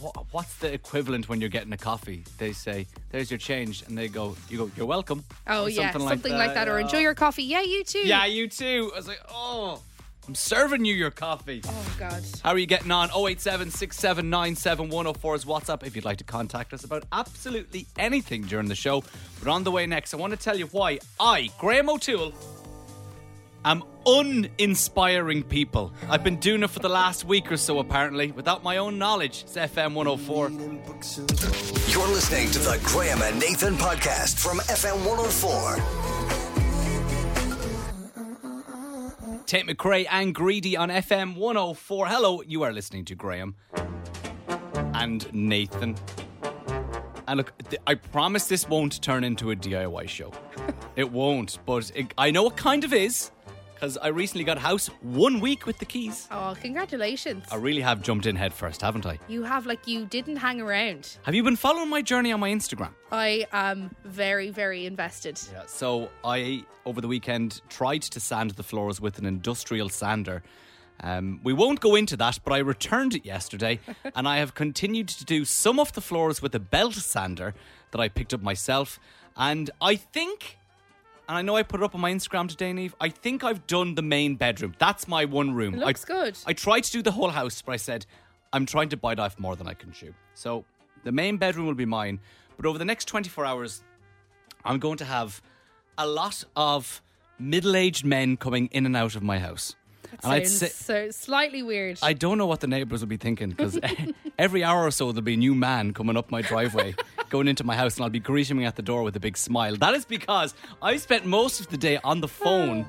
What, 0.00 0.16
what, 0.16 0.26
what's 0.32 0.56
the 0.56 0.72
equivalent 0.72 1.28
when 1.28 1.40
you're 1.40 1.50
getting 1.50 1.72
a 1.72 1.76
coffee? 1.76 2.24
They 2.38 2.52
say, 2.52 2.86
"There's 3.10 3.30
your 3.30 3.38
change," 3.38 3.82
and 3.86 3.96
they 3.96 4.08
go, 4.08 4.36
"You 4.48 4.58
go, 4.58 4.70
you're 4.76 4.86
welcome." 4.86 5.24
Oh 5.46 5.64
Or 5.64 5.68
yeah, 5.68 5.92
something 5.92 6.32
like 6.32 6.54
that. 6.54 6.68
Or 6.68 6.78
enjoy 6.78 6.98
your 6.98 7.14
coffee. 7.14 7.44
Yeah, 7.44 7.62
you 7.62 7.84
too. 7.84 8.00
Yeah, 8.06 8.24
you 8.26 8.48
too. 8.48 8.90
I 8.94 8.96
was 8.98 9.08
like, 9.08 9.20
"Oh, 9.30 9.80
I'm 10.26 10.34
serving 10.34 10.84
you 10.84 10.94
your 10.94 11.10
coffee." 11.10 11.62
Oh 11.66 11.96
god. 11.98 12.22
How 12.42 12.50
are 12.50 12.58
you 12.58 12.66
getting 12.66 12.90
on? 12.90 13.10
087 13.10 13.70
6797 13.70 14.88
104 14.88 15.34
is 15.34 15.44
WhatsApp 15.44 15.86
if 15.86 15.94
you'd 15.96 16.04
like 16.04 16.18
to 16.18 16.24
contact 16.24 16.72
us 16.72 16.84
about 16.84 17.04
absolutely 17.12 17.86
anything 17.98 18.42
during 18.42 18.68
the 18.68 18.74
show. 18.74 19.02
But 19.42 19.48
on 19.50 19.64
the 19.64 19.70
way 19.70 19.86
next, 19.86 20.14
I 20.14 20.16
want 20.16 20.32
to 20.32 20.36
tell 20.38 20.56
you 20.58 20.66
why 20.66 20.98
I, 21.20 21.50
Graham 21.58 21.88
O'Toole, 21.88 22.32
am 23.66 23.82
uninspiring 24.06 25.42
people. 25.42 25.92
I've 26.08 26.22
been 26.22 26.36
doing 26.36 26.62
it 26.62 26.70
for 26.70 26.78
the 26.78 26.88
last 26.88 27.24
week 27.24 27.50
or 27.50 27.56
so, 27.56 27.80
apparently, 27.80 28.30
without 28.30 28.62
my 28.62 28.76
own 28.76 28.96
knowledge. 28.98 29.42
It's 29.42 29.56
FM 29.56 29.94
104. 29.94 30.50
You're 31.90 32.08
listening 32.08 32.50
to 32.52 32.60
the 32.60 32.78
Graham 32.84 33.20
and 33.22 33.38
Nathan 33.40 33.74
Podcast 33.74 34.38
from 34.38 34.58
FM 34.60 35.04
104. 35.04 35.76
Tate 39.46 39.66
McRae 39.66 40.06
and 40.10 40.34
Greedy 40.34 40.76
on 40.76 40.88
FM 40.88 41.36
104. 41.36 42.06
Hello, 42.06 42.42
you 42.42 42.62
are 42.62 42.72
listening 42.72 43.04
to 43.06 43.14
Graham 43.14 43.56
and 44.94 45.32
Nathan. 45.32 45.96
And 47.28 47.38
look, 47.38 47.52
I 47.86 47.94
promise 47.94 48.46
this 48.46 48.68
won't 48.68 49.02
turn 49.02 49.24
into 49.24 49.50
a 49.50 49.56
DIY 49.56 50.08
show. 50.08 50.32
it 50.96 51.10
won't, 51.10 51.58
but 51.66 51.90
it, 51.94 52.14
I 52.16 52.30
know 52.30 52.46
it 52.46 52.56
kind 52.56 52.84
of 52.84 52.92
is. 52.92 53.32
Because 53.76 53.98
I 53.98 54.08
recently 54.08 54.42
got 54.44 54.56
a 54.56 54.60
house 54.60 54.86
one 55.02 55.38
week 55.38 55.66
with 55.66 55.78
the 55.78 55.84
keys. 55.84 56.26
Oh, 56.30 56.56
congratulations. 56.58 57.44
I 57.52 57.56
really 57.56 57.82
have 57.82 58.00
jumped 58.00 58.24
in 58.24 58.34
head 58.34 58.54
first, 58.54 58.80
haven't 58.80 59.04
I? 59.04 59.18
You 59.28 59.42
have, 59.42 59.66
like, 59.66 59.86
you 59.86 60.06
didn't 60.06 60.36
hang 60.36 60.62
around. 60.62 61.18
Have 61.24 61.34
you 61.34 61.42
been 61.42 61.56
following 61.56 61.90
my 61.90 62.00
journey 62.00 62.32
on 62.32 62.40
my 62.40 62.50
Instagram? 62.50 62.92
I 63.12 63.46
am 63.52 63.94
very, 64.04 64.48
very 64.48 64.86
invested. 64.86 65.38
Yeah. 65.52 65.64
So 65.66 66.08
I, 66.24 66.64
over 66.86 67.02
the 67.02 67.08
weekend, 67.08 67.60
tried 67.68 68.00
to 68.02 68.18
sand 68.18 68.52
the 68.52 68.62
floors 68.62 68.98
with 68.98 69.18
an 69.18 69.26
industrial 69.26 69.90
sander. 69.90 70.42
Um, 71.00 71.40
we 71.44 71.52
won't 71.52 71.80
go 71.80 71.96
into 71.96 72.16
that, 72.16 72.38
but 72.44 72.54
I 72.54 72.58
returned 72.58 73.14
it 73.14 73.26
yesterday, 73.26 73.78
and 74.14 74.26
I 74.26 74.38
have 74.38 74.54
continued 74.54 75.08
to 75.08 75.24
do 75.26 75.44
some 75.44 75.78
of 75.78 75.92
the 75.92 76.00
floors 76.00 76.40
with 76.40 76.54
a 76.54 76.60
belt 76.60 76.94
sander 76.94 77.54
that 77.90 78.00
I 78.00 78.08
picked 78.08 78.32
up 78.32 78.40
myself. 78.40 78.98
And 79.36 79.70
I 79.82 79.96
think, 79.96 80.56
and 81.28 81.36
I 81.36 81.42
know 81.42 81.56
I 81.56 81.62
put 81.62 81.80
it 81.80 81.84
up 81.84 81.94
on 81.94 82.00
my 82.00 82.12
Instagram 82.12 82.48
today, 82.48 82.72
Neve. 82.72 82.94
I 83.00 83.08
think 83.08 83.42
I've 83.42 83.66
done 83.66 83.94
the 83.94 84.02
main 84.02 84.36
bedroom. 84.36 84.74
That's 84.78 85.08
my 85.08 85.24
one 85.24 85.54
room. 85.54 85.74
It 85.74 85.80
looks 85.80 86.04
I, 86.04 86.06
good. 86.06 86.38
I 86.46 86.52
tried 86.52 86.84
to 86.84 86.92
do 86.92 87.02
the 87.02 87.10
whole 87.12 87.30
house, 87.30 87.62
but 87.62 87.72
I 87.72 87.76
said 87.76 88.06
I'm 88.52 88.66
trying 88.66 88.88
to 88.90 88.96
bite 88.96 89.18
off 89.18 89.38
more 89.38 89.56
than 89.56 89.66
I 89.66 89.74
can 89.74 89.92
chew. 89.92 90.14
So 90.34 90.64
the 91.04 91.12
main 91.12 91.36
bedroom 91.36 91.66
will 91.66 91.74
be 91.74 91.84
mine, 91.84 92.20
but 92.56 92.66
over 92.66 92.78
the 92.78 92.84
next 92.84 93.06
24 93.06 93.44
hours, 93.44 93.82
I'm 94.64 94.78
going 94.78 94.98
to 94.98 95.04
have 95.04 95.42
a 95.98 96.06
lot 96.06 96.44
of 96.54 97.02
middle-aged 97.38 98.04
men 98.04 98.36
coming 98.36 98.68
in 98.72 98.86
and 98.86 98.96
out 98.96 99.16
of 99.16 99.22
my 99.22 99.38
house. 99.38 99.74
And 100.22 100.32
I'd 100.32 100.46
say 100.46 100.68
so 100.68 101.10
slightly 101.10 101.62
weird. 101.62 101.98
I 102.02 102.12
don't 102.12 102.38
know 102.38 102.46
what 102.46 102.60
the 102.60 102.66
neighbours 102.66 103.00
will 103.00 103.08
be 103.08 103.16
thinking 103.16 103.50
because 103.50 103.78
every 104.38 104.64
hour 104.64 104.84
or 104.84 104.90
so 104.90 105.12
there'll 105.12 105.22
be 105.22 105.34
a 105.34 105.36
new 105.36 105.54
man 105.54 105.92
coming 105.92 106.16
up 106.16 106.30
my 106.30 106.42
driveway, 106.42 106.94
going 107.30 107.48
into 107.48 107.64
my 107.64 107.74
house, 107.76 107.96
and 107.96 108.04
I'll 108.04 108.10
be 108.10 108.20
greeting 108.20 108.58
him 108.58 108.64
at 108.64 108.76
the 108.76 108.82
door 108.82 109.02
with 109.02 109.16
a 109.16 109.20
big 109.20 109.36
smile. 109.36 109.76
That 109.76 109.94
is 109.94 110.04
because 110.04 110.54
I 110.80 110.96
spent 110.96 111.26
most 111.26 111.60
of 111.60 111.68
the 111.68 111.76
day 111.76 111.98
on 112.04 112.20
the 112.20 112.28
phone 112.28 112.86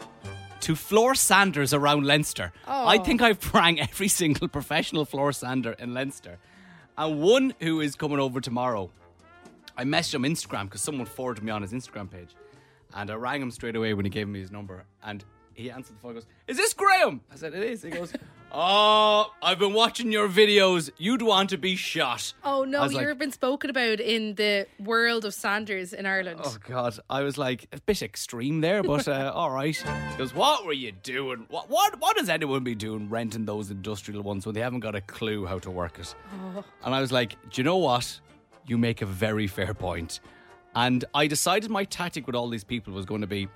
to 0.60 0.74
floor 0.76 1.14
sanders 1.14 1.72
around 1.72 2.04
Leinster. 2.06 2.52
I 2.66 2.96
Oh. 2.98 3.04
think 3.04 3.22
I've 3.22 3.54
rang 3.54 3.80
every 3.80 4.08
single 4.22 4.48
professional 4.48 5.04
floor 5.04 5.32
sander 5.32 5.72
in 5.72 5.94
Leinster, 5.94 6.38
and 6.98 7.20
one 7.20 7.54
who 7.60 7.80
is 7.80 7.94
coming 7.94 8.18
over 8.18 8.40
tomorrow. 8.40 8.90
I 9.76 9.84
messaged 9.84 10.14
him 10.14 10.22
Instagram 10.22 10.64
because 10.64 10.80
someone 10.80 11.06
forwarded 11.06 11.44
me 11.44 11.52
on 11.52 11.62
his 11.62 11.72
Instagram 11.72 12.10
page, 12.10 12.30
and 12.94 13.10
I 13.10 13.14
rang 13.14 13.42
him 13.42 13.50
straight 13.50 13.76
away 13.76 13.92
when 13.94 14.06
he 14.06 14.10
gave 14.10 14.26
me 14.26 14.40
his 14.40 14.50
number, 14.50 14.84
and 15.04 15.22
he 15.56 15.70
answered 15.70 15.96
the 15.96 16.00
phone. 16.00 16.14
Goes, 16.14 16.26
"Is 16.46 16.56
this 16.56 16.74
Graham?" 16.74 17.20
I 17.32 17.36
said, 17.36 17.54
"It 17.54 17.62
is." 17.62 17.82
He 17.82 17.90
goes, 17.90 18.12
"Oh, 18.52 19.32
I've 19.42 19.58
been 19.58 19.72
watching 19.72 20.12
your 20.12 20.28
videos. 20.28 20.90
You'd 20.98 21.22
want 21.22 21.50
to 21.50 21.58
be 21.58 21.74
shot." 21.76 22.34
oh 22.44 22.64
no, 22.64 22.84
you've 22.88 23.18
been 23.18 23.32
spoken 23.32 23.70
about 23.70 23.98
in 23.98 24.34
the 24.34 24.66
world 24.78 25.24
of 25.24 25.34
Sanders 25.34 25.92
in 25.92 26.06
Ireland. 26.06 26.40
Oh 26.44 26.56
God! 26.68 26.98
I 27.08 27.22
was 27.22 27.38
like 27.38 27.68
a 27.72 27.80
bit 27.80 28.02
extreme 28.02 28.60
there, 28.60 28.82
but 28.82 29.08
uh, 29.08 29.32
all 29.34 29.50
right. 29.50 29.76
He 29.76 30.16
goes, 30.16 30.34
"What 30.34 30.66
were 30.66 30.72
you 30.72 30.92
doing? 30.92 31.46
What, 31.48 31.70
what 31.70 31.98
what 32.00 32.16
does 32.16 32.28
anyone 32.28 32.62
be 32.62 32.74
doing 32.74 33.08
renting 33.08 33.46
those 33.46 33.70
industrial 33.70 34.22
ones 34.22 34.46
when 34.46 34.54
they 34.54 34.60
haven't 34.60 34.80
got 34.80 34.94
a 34.94 35.00
clue 35.00 35.46
how 35.46 35.58
to 35.60 35.70
work 35.70 35.98
it?" 35.98 36.14
And 36.84 36.94
I 36.94 37.00
was 37.00 37.12
like, 37.12 37.32
"Do 37.50 37.60
you 37.60 37.64
know 37.64 37.78
what? 37.78 38.20
You 38.66 38.78
make 38.78 39.02
a 39.02 39.06
very 39.06 39.46
fair 39.46 39.74
point." 39.74 40.20
And 40.74 41.06
I 41.14 41.26
decided 41.26 41.70
my 41.70 41.84
tactic 41.84 42.26
with 42.26 42.36
all 42.36 42.50
these 42.50 42.62
people 42.62 42.92
was 42.92 43.06
going 43.06 43.22
to 43.22 43.26
be, 43.26 43.48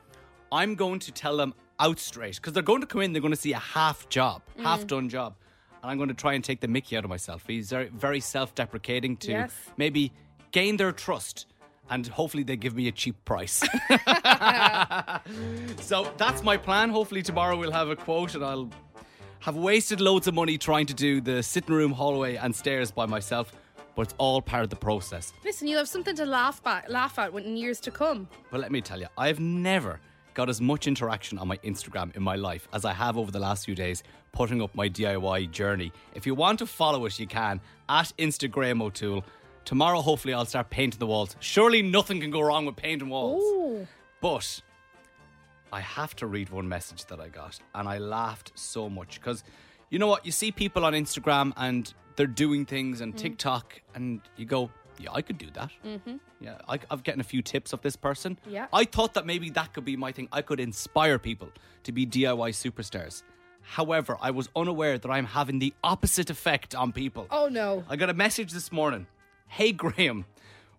I'm 0.51 0.75
going 0.75 1.01
to 1.01 1.13
tell 1.13 1.37
them 1.37 1.53
out 1.81 1.99
straight 1.99 2.37
because 2.37 2.53
they're 2.53 2.63
going 2.63 2.81
to 2.81 2.87
come 2.87 3.01
in, 3.01 3.13
they're 3.13 3.23
going 3.23 3.35
to 3.35 3.41
see 3.41 3.53
a 3.53 3.59
half 3.59 4.09
job, 4.09 4.43
mm-hmm. 4.53 4.65
half 4.65 4.87
done 4.87 5.09
job, 5.09 5.35
and 5.83 5.91
I'm 5.91 5.97
going 5.97 6.09
to 6.11 6.15
try 6.15 6.35
and 6.35 6.45
take 6.45 6.61
the 6.61 6.69
Mickey 6.69 6.97
out 6.97 7.05
of 7.05 7.11
myself. 7.11 7.45
He's 7.47 7.71
very, 7.71 7.89
very 7.89 8.21
self-deprecating 8.21 9.17
to 9.19 9.31
Yes. 9.31 9.53
maybe 9.77 10.13
gain 10.53 10.77
their 10.77 10.93
trust 10.93 11.47
and 11.91 12.07
hopefully 12.07 12.45
they 12.45 12.57
give 12.57 12.75
me 12.75 12.87
a 12.89 12.93
cheap 12.93 13.17
price. 13.25 13.65
so 15.81 16.11
that's 16.17 16.43
my 16.43 16.57
plan. 16.57 16.91
Hopefully 16.91 17.23
tomorrow 17.23 17.57
we'll 17.57 17.73
have 17.73 17.89
a 17.89 17.97
quote 17.97 18.35
and 18.37 18.45
I'll 18.45 18.71
have 19.41 19.57
wasted 19.57 20.01
loads 20.01 20.27
of 20.29 20.35
money 20.35 20.57
trying 20.57 20.87
to 20.87 20.95
do 20.95 21.21
the 21.21 21.43
sitting 21.43 21.75
room, 21.75 21.93
hallway, 21.93 22.37
and 22.37 22.55
stairs 22.55 22.91
by 22.91 23.07
myself, 23.07 23.53
but 23.97 24.03
it's 24.03 24.15
all 24.19 24.41
part 24.41 24.63
of 24.63 24.71
the 24.71 24.77
process. 24.77 25.33
Listen, 25.45 25.67
you'll 25.67 25.79
have 25.79 25.89
something 25.89 26.15
to 26.15 26.27
laugh 26.27 26.61
at, 26.65 26.91
laugh 26.91 27.19
at 27.19 27.35
in 27.35 27.57
years 27.57 27.81
to 27.81 27.91
come. 27.91 28.29
But 28.51 28.61
let 28.61 28.71
me 28.71 28.81
tell 28.81 29.01
you, 29.01 29.07
I've 29.19 29.41
never 29.41 29.99
got 30.41 30.49
as 30.49 30.59
much 30.63 30.87
interaction 30.87 31.37
on 31.37 31.47
my 31.47 31.59
Instagram 31.59 32.17
in 32.17 32.23
my 32.23 32.35
life 32.35 32.67
as 32.73 32.87
I 32.87 32.95
have 32.95 33.19
over 33.19 33.31
the 33.31 33.39
last 33.39 33.67
few 33.67 33.75
days 33.75 34.03
putting 34.33 34.63
up 34.63 34.75
my 34.75 34.89
DIY 34.89 35.51
journey. 35.51 35.93
If 36.15 36.25
you 36.25 36.35
want 36.35 36.61
to 36.61 36.67
follow 36.67 37.05
it, 37.05 37.19
you 37.19 37.27
can 37.27 37.61
at 37.91 38.11
Instagram 38.19 38.81
O'Toole. 38.81 39.23
Tomorrow, 39.67 40.01
hopefully, 40.01 40.33
I'll 40.33 40.47
start 40.47 40.71
painting 40.71 40.99
the 40.99 41.07
walls. 41.07 41.37
Surely 41.41 41.83
nothing 41.83 42.23
can 42.23 42.31
go 42.31 42.41
wrong 42.41 42.65
with 42.65 42.75
painting 42.75 43.11
walls. 43.11 43.43
Ooh. 43.43 43.87
But 44.23 44.63
I 45.71 45.81
have 45.81 46.17
to 46.17 46.27
read 46.27 46.49
one 46.49 46.67
message 46.67 47.05
that 47.09 47.21
I 47.21 47.29
got, 47.29 47.59
and 47.75 47.87
I 47.87 47.99
laughed 47.99 48.53
so 48.55 48.89
much 48.89 49.21
because 49.21 49.45
you 49.91 49.99
know 49.99 50.07
what? 50.07 50.25
You 50.25 50.33
see 50.33 50.53
people 50.53 50.87
on 50.87 50.95
Instagram 50.95 51.53
and 51.59 51.93
they're 52.17 52.27
doing 52.27 52.65
things 52.65 53.03
and 53.03 53.15
mm. 53.15 53.19
TikTok, 53.19 53.79
and 53.95 54.23
you 54.39 54.47
go, 54.47 54.71
"Yeah, 55.01 55.11
I 55.13 55.23
could 55.23 55.39
do 55.39 55.49
that." 55.55 55.71
Mm-hmm. 55.85 56.17
Yeah, 56.41 56.59
I, 56.69 56.79
I've 56.91 57.03
gotten 57.03 57.21
a 57.21 57.25
few 57.25 57.43
tips 57.43 57.73
of 57.73 57.81
this 57.83 57.97
person. 57.97 58.39
Yeah. 58.47 58.67
I 58.73 58.85
thought 58.85 59.15
that 59.15 59.27
maybe 59.27 59.51
that 59.51 59.73
could 59.73 59.85
be 59.85 59.97
my 59.97 60.13
thing. 60.13 60.29
I 60.33 60.43
could 60.43 60.61
inspire 60.61 61.19
people 61.19 61.49
to 61.85 61.93
be 61.93 62.07
DIY 62.07 62.51
superstars. 62.51 63.23
However, 63.63 64.17
I 64.21 64.31
was 64.31 64.49
unaware 64.57 64.99
that 64.99 65.11
I'm 65.11 65.27
having 65.27 65.59
the 65.59 65.73
opposite 65.85 66.31
effect 66.31 66.75
on 66.75 66.93
people. 66.93 67.27
Oh 67.31 67.49
no. 67.49 67.85
I 67.89 67.97
got 67.97 68.11
a 68.11 68.15
message 68.15 68.53
this 68.53 68.73
morning. 68.73 69.07
Hey 69.47 69.73
Graham, 69.73 70.25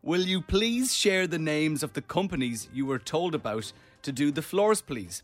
will 0.02 0.22
you 0.22 0.42
please 0.42 0.94
share 0.94 1.28
the 1.28 1.40
names 1.40 1.84
of 1.84 1.94
the 1.94 2.02
companies 2.02 2.68
you 2.74 2.86
were 2.86 3.00
told 3.00 3.36
about 3.36 3.72
to 4.02 4.12
do 4.12 4.32
the 4.32 4.42
floors, 4.42 4.82
please? 4.82 5.24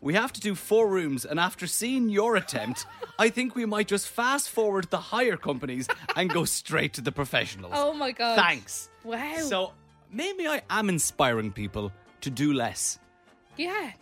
We 0.00 0.14
have 0.14 0.32
to 0.34 0.40
do 0.40 0.54
four 0.54 0.88
rooms, 0.88 1.24
and 1.24 1.40
after 1.40 1.66
seeing 1.66 2.08
your 2.08 2.36
attempt, 2.36 2.86
I 3.18 3.30
think 3.30 3.56
we 3.56 3.66
might 3.66 3.88
just 3.88 4.08
fast 4.08 4.48
forward 4.48 4.88
the 4.90 4.98
higher 4.98 5.36
companies 5.36 5.88
and 6.14 6.30
go 6.30 6.44
straight 6.44 6.92
to 6.94 7.00
the 7.00 7.10
professionals. 7.12 7.72
Oh 7.76 7.92
my 7.92 8.12
god. 8.12 8.36
Thanks. 8.36 8.90
Wow. 9.02 9.36
So 9.38 9.72
maybe 10.10 10.46
I 10.46 10.62
am 10.70 10.88
inspiring 10.88 11.50
people 11.52 11.90
to 12.20 12.30
do 12.30 12.52
less. 12.52 12.98
yeah. 13.56 13.92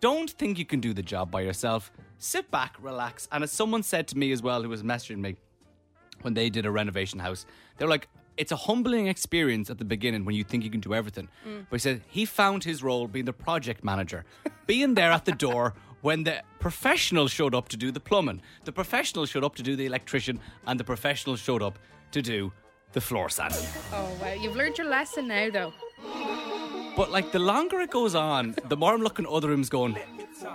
Don't 0.00 0.28
think 0.30 0.58
you 0.58 0.66
can 0.66 0.80
do 0.80 0.92
the 0.92 1.02
job 1.02 1.30
by 1.30 1.40
yourself. 1.40 1.90
Sit 2.18 2.50
back, 2.50 2.74
relax. 2.78 3.26
And 3.32 3.42
as 3.42 3.50
someone 3.50 3.82
said 3.82 4.06
to 4.08 4.18
me 4.18 4.32
as 4.32 4.42
well, 4.42 4.62
who 4.62 4.68
was 4.68 4.82
messaging 4.82 5.16
me 5.16 5.36
when 6.20 6.34
they 6.34 6.50
did 6.50 6.66
a 6.66 6.70
renovation 6.70 7.18
house, 7.20 7.46
they 7.78 7.86
were 7.86 7.90
like, 7.90 8.08
it's 8.36 8.52
a 8.52 8.56
humbling 8.56 9.06
experience 9.06 9.70
at 9.70 9.78
the 9.78 9.84
beginning 9.84 10.24
when 10.24 10.34
you 10.34 10.44
think 10.44 10.64
you 10.64 10.70
can 10.70 10.80
do 10.80 10.94
everything. 10.94 11.28
Mm. 11.46 11.66
But 11.70 11.76
he 11.76 11.80
said 11.80 12.02
he 12.06 12.24
found 12.24 12.64
his 12.64 12.82
role 12.82 13.06
being 13.06 13.24
the 13.24 13.32
project 13.32 13.84
manager, 13.84 14.24
being 14.66 14.94
there 14.94 15.12
at 15.12 15.24
the 15.24 15.32
door 15.32 15.74
when 16.04 16.24
the 16.24 16.42
professional 16.58 17.28
showed 17.28 17.54
up 17.54 17.70
to 17.70 17.78
do 17.78 17.90
the 17.90 17.98
plumbing, 17.98 18.42
the 18.64 18.72
professional 18.72 19.24
showed 19.24 19.42
up 19.42 19.54
to 19.54 19.62
do 19.62 19.74
the 19.74 19.86
electrician, 19.86 20.38
and 20.66 20.78
the 20.78 20.84
professional 20.84 21.34
showed 21.34 21.62
up 21.62 21.78
to 22.10 22.20
do 22.20 22.52
the 22.92 23.00
floor 23.00 23.30
sanding. 23.30 23.64
Oh 23.90 24.10
wow. 24.20 24.34
You've 24.34 24.54
learned 24.54 24.76
your 24.76 24.88
lesson 24.88 25.28
now 25.28 25.48
though. 25.50 25.72
But 26.96 27.10
like 27.10 27.32
the 27.32 27.40
longer 27.40 27.80
it 27.80 27.90
goes 27.90 28.14
on, 28.14 28.54
the 28.68 28.76
more 28.76 28.94
I'm 28.94 29.02
looking 29.02 29.24
at 29.24 29.30
other 29.32 29.48
rooms 29.48 29.68
going, 29.68 29.96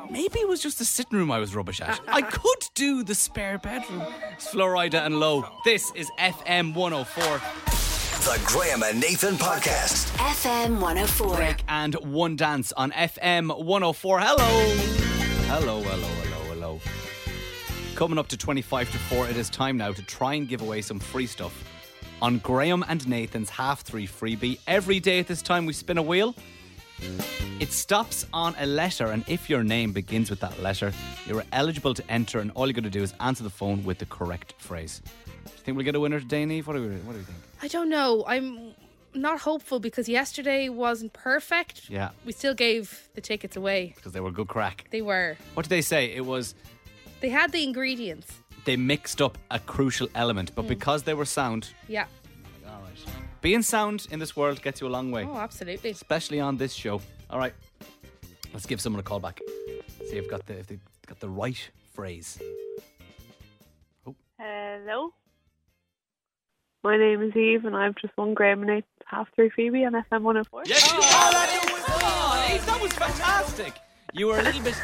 maybe 0.09 0.39
it 0.39 0.47
was 0.47 0.61
just 0.61 0.79
the 0.79 0.85
sitting 0.85 1.17
room 1.17 1.31
I 1.31 1.39
was 1.39 1.53
rubbish 1.53 1.81
at. 1.81 1.99
I 2.07 2.21
could 2.21 2.69
do 2.75 3.03
the 3.03 3.13
spare 3.13 3.57
bedroom. 3.57 4.03
It's 4.31 4.47
Flo 4.47 4.65
Rida 4.65 5.05
and 5.05 5.19
Low. 5.19 5.45
This 5.65 5.91
is 5.95 6.09
FM 6.17 6.73
104. 6.75 7.41
The 8.23 8.41
Graham 8.45 8.83
and 8.83 9.01
Nathan 9.01 9.35
Podcast. 9.35 10.07
FM 10.17 10.79
104. 10.79 11.35
Drake 11.35 11.63
and 11.67 11.95
one 11.95 12.37
dance 12.37 12.71
on 12.73 12.91
FM 12.91 13.47
104. 13.65 14.19
Hello. 14.21 14.47
Hello, 15.47 15.81
hello, 15.81 16.07
hello, 16.07 16.53
hello. 16.53 16.79
Coming 17.95 18.17
up 18.17 18.29
to 18.29 18.37
25 18.37 18.91
to 18.91 18.97
4, 18.97 19.27
it 19.27 19.35
is 19.35 19.49
time 19.49 19.75
now 19.75 19.91
to 19.91 20.01
try 20.03 20.35
and 20.35 20.47
give 20.47 20.61
away 20.61 20.81
some 20.81 20.99
free 20.99 21.25
stuff 21.27 21.65
on 22.21 22.39
Graham 22.39 22.83
and 22.87 23.07
Nathan's 23.07 23.49
half 23.49 23.81
three 23.81 24.07
freebie. 24.07 24.59
Every 24.67 24.99
day 24.99 25.19
at 25.19 25.27
this 25.27 25.41
time, 25.41 25.65
we 25.65 25.73
spin 25.73 25.97
a 25.97 26.01
wheel. 26.01 26.35
It 27.59 27.71
stops 27.71 28.25
on 28.33 28.55
a 28.59 28.65
letter, 28.65 29.07
and 29.07 29.23
if 29.27 29.49
your 29.49 29.63
name 29.63 29.93
begins 29.93 30.29
with 30.29 30.39
that 30.41 30.59
letter, 30.61 30.91
you're 31.25 31.43
eligible 31.51 31.93
to 31.93 32.11
enter, 32.11 32.39
and 32.39 32.51
all 32.51 32.67
you 32.67 32.73
got 32.73 32.83
to 32.83 32.89
do 32.89 33.03
is 33.03 33.13
answer 33.19 33.43
the 33.43 33.49
phone 33.49 33.83
with 33.83 33.99
the 33.99 34.05
correct 34.05 34.53
phrase. 34.57 35.01
Do 35.05 35.11
you 35.45 35.49
think 35.63 35.77
we'll 35.77 35.85
get 35.85 35.95
a 35.95 35.99
winner 35.99 36.19
today, 36.19 36.45
Neve? 36.45 36.67
What 36.67 36.73
do 36.73 36.81
we, 36.81 36.95
what 36.97 37.13
do 37.13 37.19
we 37.19 37.23
think? 37.23 37.37
I 37.61 37.67
don't 37.67 37.89
know. 37.89 38.23
I'm 38.27 38.73
not 39.13 39.39
hopeful 39.39 39.79
because 39.79 40.07
yesterday 40.09 40.69
wasn't 40.69 41.13
perfect. 41.13 41.89
Yeah. 41.89 42.09
We 42.25 42.31
still 42.31 42.53
gave 42.53 43.09
the 43.15 43.21
tickets 43.21 43.55
away. 43.55 43.93
Because 43.95 44.11
they 44.11 44.19
were 44.19 44.31
good 44.31 44.47
crack. 44.47 44.85
They 44.91 45.01
were. 45.01 45.37
What 45.53 45.63
did 45.63 45.69
they 45.69 45.81
say? 45.81 46.13
It 46.13 46.25
was 46.25 46.53
They 47.21 47.29
had 47.29 47.51
the 47.51 47.63
ingredients. 47.63 48.33
They 48.65 48.75
mixed 48.75 49.21
up 49.21 49.37
a 49.51 49.59
crucial 49.59 50.07
element, 50.15 50.51
but 50.55 50.63
hmm. 50.63 50.69
because 50.69 51.03
they 51.03 51.13
were 51.13 51.25
sound, 51.25 51.73
Yeah. 51.87 52.05
Being 53.41 53.61
sound 53.61 54.07
in 54.11 54.19
this 54.19 54.35
world 54.35 54.61
gets 54.61 54.81
you 54.81 54.87
a 54.87 54.89
long 54.89 55.11
way, 55.11 55.23
Oh, 55.23 55.37
absolutely. 55.37 55.91
especially 55.91 56.41
on 56.41 56.57
this 56.57 56.73
show. 56.73 57.01
All 57.29 57.39
right, 57.39 57.53
let's 58.53 58.65
give 58.65 58.81
someone 58.81 58.99
a 58.99 59.03
call 59.03 59.21
back. 59.21 59.39
See 60.09 60.17
if 60.17 60.29
got 60.29 60.45
the 60.45 60.57
if 60.59 60.67
they 60.67 60.77
got 61.07 61.19
the 61.21 61.29
right 61.29 61.69
phrase. 61.93 62.37
Oh. 64.05 64.15
Hello. 64.37 65.13
My 66.83 66.97
name 66.97 67.21
is 67.21 67.35
Eve, 67.35 67.65
and 67.65 67.75
I've 67.75 67.95
just 67.95 68.15
won 68.17 68.33
Graham 68.33 68.59
and 68.59 68.67
Nathan's 68.67 68.85
half 69.05 69.27
Through 69.35 69.51
Phoebe 69.51 69.85
on 69.85 69.93
FM 69.93 70.21
104. 70.21 70.63
Yes, 70.65 70.89
oh, 70.91 70.99
that, 70.99 71.71
was, 71.71 71.83
oh, 71.87 72.65
that 72.65 72.81
was 72.81 72.93
fantastic. 72.93 73.73
You 74.13 74.27
were 74.27 74.39
a 74.39 74.43
little 74.43 74.61
bit 74.61 74.75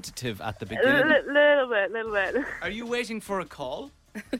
tentative 0.00 0.40
at 0.40 0.58
the 0.60 0.66
beginning. 0.66 1.08
li- 1.08 1.32
little 1.40 1.68
bit, 1.68 1.90
little 1.92 2.12
bit. 2.12 2.44
Are 2.62 2.70
you 2.70 2.86
waiting 2.86 3.20
for 3.20 3.40
a 3.40 3.44
call? 3.58 3.90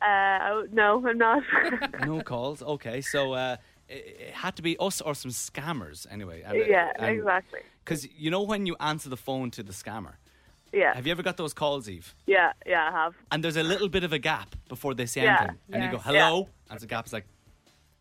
Uh, 0.00 0.62
no, 0.70 1.04
I'm 1.08 1.18
not. 1.18 1.42
No 2.06 2.20
calls. 2.22 2.62
Okay, 2.62 3.00
so 3.00 3.32
uh, 3.32 3.56
it, 3.88 4.02
it 4.28 4.32
had 4.32 4.54
to 4.54 4.62
be 4.62 4.76
us 4.78 5.00
or 5.00 5.12
some 5.12 5.32
scammers 5.32 6.06
anyway. 6.08 6.38
yeah, 6.68 6.92
exactly. 7.04 7.62
Because 7.84 8.06
you 8.16 8.30
know 8.30 8.42
when 8.42 8.64
you 8.64 8.76
answer 8.78 9.08
the 9.08 9.16
phone 9.16 9.50
to 9.56 9.62
the 9.64 9.72
scammer, 9.72 10.12
Yeah, 10.72 10.94
have 10.94 11.04
you 11.04 11.10
ever 11.10 11.24
got 11.24 11.36
those 11.36 11.52
calls, 11.52 11.88
Eve? 11.88 12.14
yeah, 12.28 12.52
yeah, 12.64 12.88
I 12.88 12.92
have. 12.92 13.14
And 13.32 13.42
there's 13.42 13.56
a 13.56 13.64
little 13.64 13.88
bit 13.88 14.04
of 14.04 14.12
a 14.12 14.20
gap 14.20 14.54
before 14.68 14.94
they 14.94 15.06
say 15.06 15.22
Yeah. 15.24 15.36
anything, 15.40 15.58
and 15.72 15.82
you 15.82 15.90
go 15.90 15.98
hello, 15.98 16.48
and 16.70 16.78
the 16.78 16.86
gap 16.86 17.04
is 17.08 17.12
like, 17.12 17.26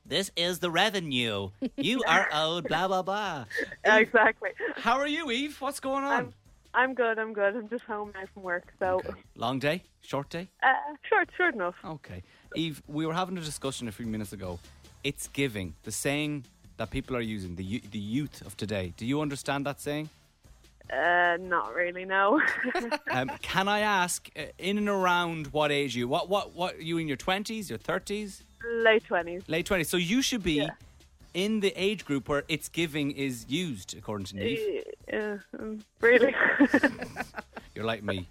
"This 0.06 0.30
is 0.36 0.60
the 0.60 0.70
revenue. 0.70 1.50
You 1.78 2.04
are 2.08 2.30
owed 2.44 2.66
blah 2.68 2.88
blah 2.88 3.02
blah." 3.02 3.46
Yeah, 3.84 3.98
exactly. 4.06 4.52
How 4.86 5.00
are 5.00 5.08
you, 5.18 5.32
Eve? 5.32 5.60
What's 5.64 5.80
going 5.80 6.04
on? 6.04 6.14
I'm, 6.20 6.34
I'm 6.82 6.94
good. 6.94 7.16
I'm 7.18 7.34
good. 7.34 7.56
I'm 7.56 7.68
just 7.76 7.86
home 7.86 8.10
now 8.14 8.26
from 8.34 8.44
work, 8.44 8.66
so 8.80 8.88
Okay. 9.00 9.20
Long 9.36 9.58
day, 9.60 9.78
short 10.02 10.30
day. 10.30 10.46
uh, 10.64 10.74
short, 11.10 11.28
short 11.38 11.54
enough. 11.56 11.76
Okay. 11.98 12.22
Eve, 12.56 12.82
we 12.88 13.06
were 13.08 13.14
having 13.22 13.38
a 13.38 13.42
discussion 13.42 13.88
a 13.88 13.92
few 13.92 14.06
minutes 14.06 14.32
ago. 14.34 14.60
It's 15.04 15.28
giving, 15.28 15.74
the 15.84 15.92
saying 15.92 16.46
that 16.78 16.92
people 16.92 17.16
are 17.18 17.22
using, 17.36 17.56
the, 17.56 17.82
the 17.92 17.98
youth 18.18 18.38
of 18.46 18.56
today. 18.56 18.94
Do 18.96 19.06
you 19.06 19.22
understand 19.22 19.66
that 19.66 19.82
saying? 19.82 20.10
Uh, 20.94 21.38
not 21.42 21.74
really. 21.74 22.06
No. 22.06 22.42
Um, 23.18 23.32
can 23.42 23.68
I 23.68 23.80
ask, 23.80 24.30
uh, 24.38 24.44
in 24.60 24.78
and 24.78 24.88
around 24.90 25.48
what 25.48 25.72
age 25.72 25.96
you? 25.96 26.08
What, 26.08 26.30
what, 26.30 26.54
what, 26.54 26.80
you 26.82 26.98
in 27.00 27.08
your 27.08 27.18
20s, 27.18 27.70
your 27.70 27.80
30s, 27.80 28.44
Late 28.84 29.04
twenties. 29.06 29.42
late 29.48 29.66
20s? 29.68 29.88
So 29.88 29.98
you 29.98 30.22
should 30.22 30.44
be 30.44 30.54
Yeah. 30.54 30.70
In 31.38 31.60
the 31.60 31.72
age 31.76 32.04
group 32.04 32.28
where 32.28 32.44
it's 32.48 32.68
giving 32.68 33.12
is 33.12 33.46
used, 33.48 33.96
according 33.96 34.26
to 34.26 34.36
Neve. 34.36 34.84
Yeah, 35.08 35.38
um, 35.60 35.84
really. 36.02 36.34
You're 37.76 37.86
like 37.86 38.02
me. 38.04 38.28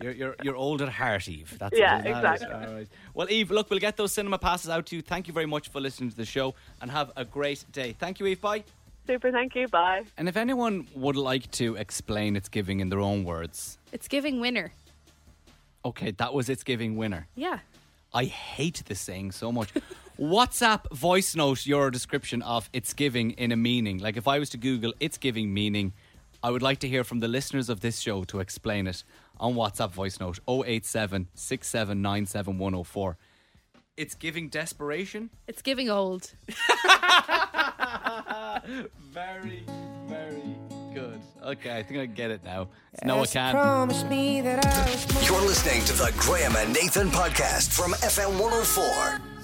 You're, 0.00 0.12
you're, 0.12 0.36
you're 0.42 0.56
old 0.56 0.80
at 0.80 0.88
heart, 0.88 1.28
Eve. 1.28 1.54
That's 1.58 1.76
Yeah, 1.78 1.98
it, 1.98 2.06
isn't 2.06 2.22
that 2.22 2.32
it? 2.40 2.42
exactly. 2.44 2.66
All 2.68 2.74
right. 2.74 2.88
Well, 3.12 3.28
Eve, 3.30 3.50
look, 3.50 3.68
we'll 3.68 3.80
get 3.80 3.98
those 3.98 4.12
cinema 4.12 4.38
passes 4.38 4.70
out 4.70 4.86
to 4.86 4.96
you. 4.96 5.02
Thank 5.02 5.26
you 5.28 5.34
very 5.34 5.44
much 5.44 5.68
for 5.68 5.78
listening 5.80 6.08
to 6.10 6.16
the 6.16 6.24
show 6.24 6.54
and 6.80 6.90
have 6.90 7.12
a 7.16 7.24
great 7.24 7.64
day. 7.70 7.94
Thank 7.98 8.18
you, 8.18 8.26
Eve. 8.26 8.40
Bye. 8.40 8.64
Super. 9.06 9.30
Thank 9.30 9.54
you. 9.54 9.68
Bye. 9.68 10.04
And 10.16 10.26
if 10.28 10.36
anyone 10.38 10.86
would 10.94 11.16
like 11.16 11.50
to 11.52 11.74
explain 11.76 12.34
its 12.36 12.48
giving 12.48 12.80
in 12.80 12.88
their 12.88 13.00
own 13.00 13.24
words, 13.24 13.76
It's 13.92 14.08
giving 14.08 14.40
winner. 14.40 14.72
okay, 15.84 16.12
that 16.12 16.32
was 16.32 16.48
its 16.48 16.62
giving 16.64 16.96
winner. 16.96 17.26
Yeah. 17.34 17.58
I 18.14 18.24
hate 18.24 18.82
this 18.86 19.00
saying 19.00 19.32
so 19.32 19.52
much. 19.52 19.70
WhatsApp 20.18 20.90
voice 20.92 21.36
note 21.36 21.64
your 21.64 21.90
description 21.92 22.42
of 22.42 22.68
its 22.72 22.92
giving 22.92 23.30
in 23.32 23.52
a 23.52 23.56
meaning. 23.56 23.98
Like 23.98 24.16
if 24.16 24.26
I 24.26 24.38
was 24.40 24.50
to 24.50 24.56
Google 24.56 24.92
its 24.98 25.16
giving 25.16 25.54
meaning, 25.54 25.92
I 26.42 26.50
would 26.50 26.62
like 26.62 26.80
to 26.80 26.88
hear 26.88 27.04
from 27.04 27.20
the 27.20 27.28
listeners 27.28 27.68
of 27.68 27.80
this 27.80 28.00
show 28.00 28.24
to 28.24 28.40
explain 28.40 28.88
it 28.88 29.04
on 29.38 29.54
WhatsApp 29.54 29.90
voice 29.92 30.18
note 30.18 30.40
087 30.48 31.28
6797104. 31.36 33.14
It's 33.96 34.14
giving 34.16 34.48
desperation. 34.48 35.30
It's 35.46 35.62
giving 35.62 35.88
old. 35.88 36.32
Very, 39.10 39.64
very 40.06 40.56
good. 40.94 41.20
Okay, 41.42 41.76
I 41.76 41.82
think 41.82 42.00
I 42.00 42.06
get 42.06 42.30
it 42.30 42.44
now. 42.44 42.68
No, 43.04 43.22
I 43.22 43.26
can't. 43.26 43.56
You're 45.24 45.40
listening 45.40 45.84
to 45.84 45.92
the 45.94 46.12
Graham 46.18 46.54
and 46.56 46.72
Nathan 46.72 47.08
podcast 47.08 47.72
from 47.72 47.92
FM 47.92 48.38
104. 48.38 49.37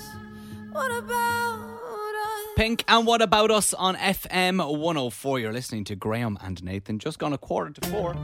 Pink, 2.57 2.85
and 2.88 3.07
what 3.07 3.21
about 3.21 3.50
us 3.50 3.75
on 3.75 3.97
FM 3.97 4.57
104? 4.78 5.40
You're 5.40 5.52
listening 5.52 5.85
to 5.85 5.97
Graham 5.97 6.38
and 6.40 6.62
Nathan. 6.62 6.99
Just 6.99 7.19
gone 7.19 7.33
a 7.33 7.38
quarter 7.38 7.73
to 7.73 7.88
four. 7.88 8.16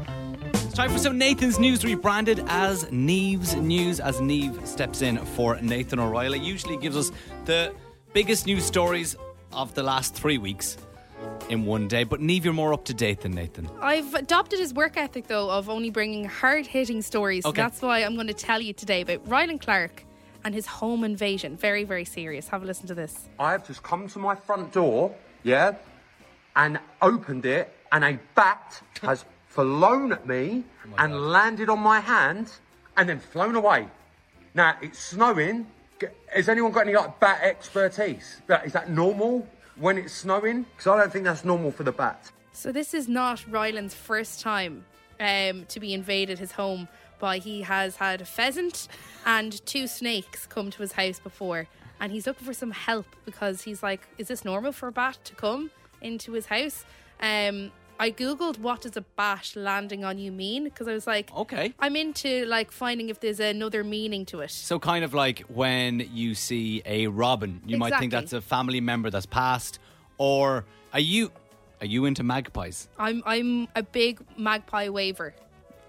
It's 0.55 0.75
time 0.75 0.91
for 0.91 0.99
some 0.99 1.19
Nathan's 1.19 1.59
News, 1.59 1.85
rebranded 1.85 2.45
as 2.47 2.91
Neve's 2.93 3.57
News, 3.57 3.99
as 3.99 4.21
Neve 4.21 4.61
steps 4.65 5.03
in 5.03 5.19
for 5.19 5.61
Nathan 5.61 5.99
O'Reilly. 5.99 6.39
Usually 6.39 6.77
gives 6.77 6.97
us 6.97 7.11
the 7.45 7.75
biggest 8.13 8.47
news 8.47 8.65
stories 8.65 9.17
of 9.53 9.75
the 9.75 9.83
last 9.83 10.15
three 10.15 10.39
weeks 10.39 10.77
in 11.49 11.65
one 11.65 11.89
day. 11.89 12.05
But 12.05 12.21
Neve, 12.21 12.45
you're 12.45 12.55
more 12.55 12.73
up 12.73 12.85
to 12.87 12.95
date 12.95 13.21
than 13.21 13.33
Nathan. 13.33 13.69
I've 13.81 14.15
adopted 14.15 14.61
his 14.61 14.73
work 14.73 14.97
ethic 14.97 15.27
though 15.27 15.51
of 15.51 15.69
only 15.69 15.91
bringing 15.91 16.25
hard 16.25 16.67
hitting 16.67 17.03
stories. 17.03 17.45
Okay. 17.45 17.61
That's 17.61 17.83
why 17.83 18.01
I'm 18.01 18.15
going 18.15 18.29
to 18.29 18.35
tell 18.35 18.61
you 18.61 18.73
today 18.73 19.01
about 19.01 19.25
Rylan 19.27 19.61
Clark 19.61 20.05
and 20.45 20.55
his 20.55 20.67
home 20.67 21.05
invasion. 21.05 21.57
Very, 21.57 21.85
very 21.85 22.05
serious. 22.05 22.49
Have 22.49 22.63
a 22.63 22.67
listen 22.67 22.87
to 22.89 22.95
this. 22.95 23.29
I 23.39 23.53
have 23.53 23.67
just 23.67 23.83
come 23.83 24.09
to 24.09 24.19
my 24.19 24.35
front 24.35 24.73
door, 24.73 25.15
yeah, 25.43 25.75
and 26.57 26.79
opened 27.03 27.47
it, 27.47 27.73
and 27.93 28.05
a 28.05 28.19
bat 28.35 28.83
has 29.03 29.25
flown 29.47 30.13
at 30.13 30.27
me 30.27 30.65
and 30.99 31.31
landed 31.31 31.69
on 31.69 31.81
my 31.81 32.01
hand 32.01 32.53
and 32.97 33.09
then 33.09 33.19
flown 33.19 33.57
away. 33.57 33.89
Now, 34.55 34.77
it's 34.81 34.99
snowing. 34.99 35.67
Has 36.33 36.49
anyone 36.49 36.73
got 36.73 36.87
any 36.87 36.97
like 36.97 37.19
bat 37.21 37.41
expertise? 37.43 38.41
Is 38.65 38.73
that 38.73 38.91
normal 38.91 39.47
when 39.77 39.99
it's 39.99 40.13
snowing? 40.13 40.63
Because 40.63 40.87
I 40.87 40.97
don't 40.99 41.13
think 41.13 41.25
that's 41.25 41.45
normal 41.45 41.73
for 41.73 41.83
the 41.83 41.93
bat. 41.93 42.31
So 42.53 42.73
this 42.73 42.95
is 42.95 43.09
not 43.09 43.45
Rylan's 43.49 43.95
first 43.95 44.41
time 44.41 44.85
um, 45.19 45.67
to 45.67 45.81
be 45.81 45.95
invaded 45.95 46.39
his 46.39 46.53
home 46.53 46.89
by 47.21 47.39
he 47.39 47.63
has 47.63 47.97
had 47.97 48.21
a 48.21 48.25
pheasant 48.25 48.89
and 49.25 49.65
two 49.67 49.87
snakes 49.87 50.47
come 50.47 50.71
to 50.71 50.79
his 50.83 50.93
house 50.93 51.21
before 51.21 51.69
and 52.01 52.11
he's 52.11 52.27
looking 52.27 52.47
for 52.47 52.55
some 52.55 52.71
help 52.71 53.07
because 53.25 53.63
he's 53.63 53.83
like 53.83 54.09
is 54.19 54.29
this 54.29 54.45
normal 54.45 54.73
for 54.73 54.89
a 54.89 54.93
bat 54.93 55.19
to 55.25 55.35
come 55.35 55.71
into 56.01 56.33
his 56.33 56.47
house 56.47 56.85
um 57.21 57.71
I 58.01 58.11
googled 58.11 58.59
what 58.59 58.81
does 58.81 58.97
a 58.97 59.03
bat 59.03 59.53
landing 59.55 60.05
on 60.07 60.17
you 60.17 60.33
mean 60.33 60.65
because 60.65 60.89
I 60.89 60.95
was 60.95 61.07
like 61.07 61.31
Okay. 61.37 61.75
I'm 61.79 61.97
into 61.97 62.47
like 62.47 62.71
finding 62.73 63.11
if 63.11 63.21
there's 63.21 63.41
another 63.41 63.85
meaning 63.85 64.25
to 64.27 64.41
it 64.41 64.51
So, 64.51 64.79
kind 64.79 65.05
of 65.05 65.13
like 65.13 65.41
when 65.49 66.09
you 66.15 66.35
see 66.35 66.81
a 66.87 67.09
robin, 67.09 67.61
you 67.67 67.77
might 67.77 67.95
think 67.99 68.11
that's 68.11 68.33
a 68.33 68.41
family 68.41 68.81
member 68.81 69.11
that's 69.11 69.27
passed. 69.27 69.79
Or 70.17 70.65
are 70.95 71.01
you 71.01 71.31
are 71.83 71.87
you 71.87 72.07
into 72.07 72.23
magpies? 72.23 72.89
I'm 72.99 73.23
I'm 73.27 73.69
a 73.77 73.83
big 73.83 74.21
magpie 74.39 74.89
waver 74.89 75.35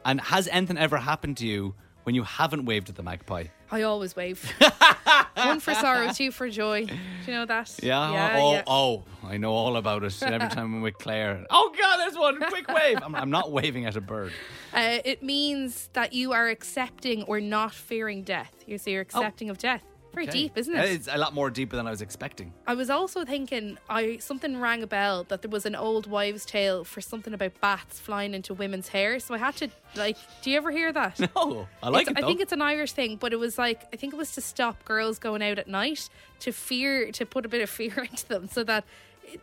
And 0.06 0.20
has 0.22 0.48
anything 0.48 0.78
ever 0.78 0.98
happened 0.98 1.38
to 1.38 1.48
you 1.48 1.76
when 2.04 2.16
you 2.16 2.24
haven't 2.24 2.66
waved 2.66 2.90
at 2.90 2.96
the 2.96 3.04
magpie? 3.04 3.46
I 3.72 3.84
always 3.84 4.16
wave. 4.16 4.52
One 5.36 5.60
for 5.60 5.74
sorrow, 5.74 6.12
two 6.12 6.32
for 6.32 6.50
joy. 6.50 6.86
Do 6.86 6.94
you 7.26 7.34
know 7.34 7.46
that? 7.46 7.80
Yeah. 7.82 8.12
yeah, 8.12 8.38
oh, 8.38 8.52
yeah. 8.52 8.64
oh, 8.68 9.04
I 9.24 9.38
know 9.38 9.54
all 9.54 9.78
about 9.78 10.04
it. 10.04 10.22
Every 10.22 10.50
time 10.56 10.76
I'm 10.76 10.82
with 10.82 10.98
Claire. 10.98 11.46
Oh 11.50 11.74
God, 11.78 11.98
there's 11.98 12.18
one. 12.18 12.40
Quick 12.50 12.68
wave. 12.68 13.00
I'm, 13.02 13.16
I'm 13.16 13.30
not 13.30 13.52
waving 13.52 13.86
at 13.86 13.96
a 13.96 14.02
bird. 14.02 14.34
Uh, 14.74 15.00
it 15.06 15.24
means 15.24 15.90
that 15.94 16.14
you 16.14 16.34
are 16.34 16.50
accepting 16.50 17.24
or 17.24 17.40
not 17.40 17.74
fearing 17.74 18.24
death. 18.24 18.54
You 18.68 18.78
see, 18.78 18.92
you're 18.92 19.02
accepting 19.02 19.50
of 19.50 19.58
death. 19.58 19.84
Very 20.13 20.28
Okay. 20.28 20.38
deep, 20.43 20.58
isn't 20.58 20.76
it? 20.76 20.86
it? 20.86 21.02
is 21.02 21.08
a 21.12 21.17
lot 21.17 21.34
more 21.34 21.50
deeper 21.50 21.76
than 21.76 21.88
I 21.88 21.89
was 21.91 22.02
expecting. 22.02 22.54
I 22.67 22.74
was 22.74 22.89
also 22.89 23.24
thinking, 23.24 23.78
I 23.89 24.17
something 24.17 24.60
rang 24.60 24.84
a 24.84 24.88
bell 24.88 25.24
that 25.30 25.41
there 25.41 25.50
was 25.50 25.65
an 25.65 25.76
old 25.76 26.06
wives' 26.08 26.45
tale 26.45 26.84
for 26.84 27.00
something 27.02 27.34
about 27.34 27.60
bats 27.62 28.00
flying 28.00 28.34
into 28.34 28.54
women's 28.54 28.89
hair. 28.89 29.19
So 29.19 29.34
I 29.34 29.38
had 29.38 29.56
to 29.58 29.69
like. 29.95 30.17
Do 30.41 30.52
you 30.52 30.58
ever 30.58 30.71
hear 30.71 30.91
that? 30.91 31.19
Oh, 31.36 31.67
I 31.82 31.89
like 31.89 32.08
It's- 32.08 32.17
it. 32.21 32.24
I 32.24 32.28
think 32.28 32.41
it's 32.41 32.52
an 32.52 32.62
Irish 32.62 32.91
thing, 32.91 33.15
but 33.15 33.32
it 33.34 33.39
was 33.39 33.58
like 33.58 33.84
I 33.93 33.95
think 33.95 34.13
it 34.13 34.17
was 34.17 34.32
to 34.34 34.41
stop 34.41 34.84
girls 34.86 35.17
going 35.19 35.41
out 35.41 35.58
at 35.60 35.67
night 35.67 36.10
to 36.41 36.52
fear 36.52 37.12
to 37.13 37.26
put 37.26 37.45
a 37.45 37.50
bit 37.50 37.62
of 37.62 37.69
fear 37.69 37.93
into 38.12 38.28
them, 38.28 38.47
so 38.50 38.63
that 38.65 38.84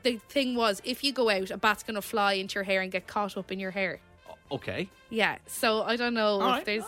the 0.03 0.17
thing 0.29 0.55
was 0.55 0.83
if 0.85 1.03
you 1.03 1.13
go 1.13 1.31
out, 1.31 1.51
a 1.51 1.57
bat's 1.57 1.83
going 1.83 1.95
to 1.95 2.03
fly 2.03 2.35
into 2.35 2.57
your 2.57 2.65
hair 2.65 2.83
and 2.83 2.93
get 2.93 3.07
caught 3.07 3.37
up 3.39 3.51
in 3.51 3.59
your 3.59 3.71
hair. 3.71 4.01
okay. 4.53 4.91
Yeah, 5.11 5.39
so 5.47 5.83
I 5.83 5.97
don't 5.97 6.13
know 6.15 6.41
All 6.41 6.49
if 6.51 6.57
right. 6.57 6.65
there's. 6.67 6.85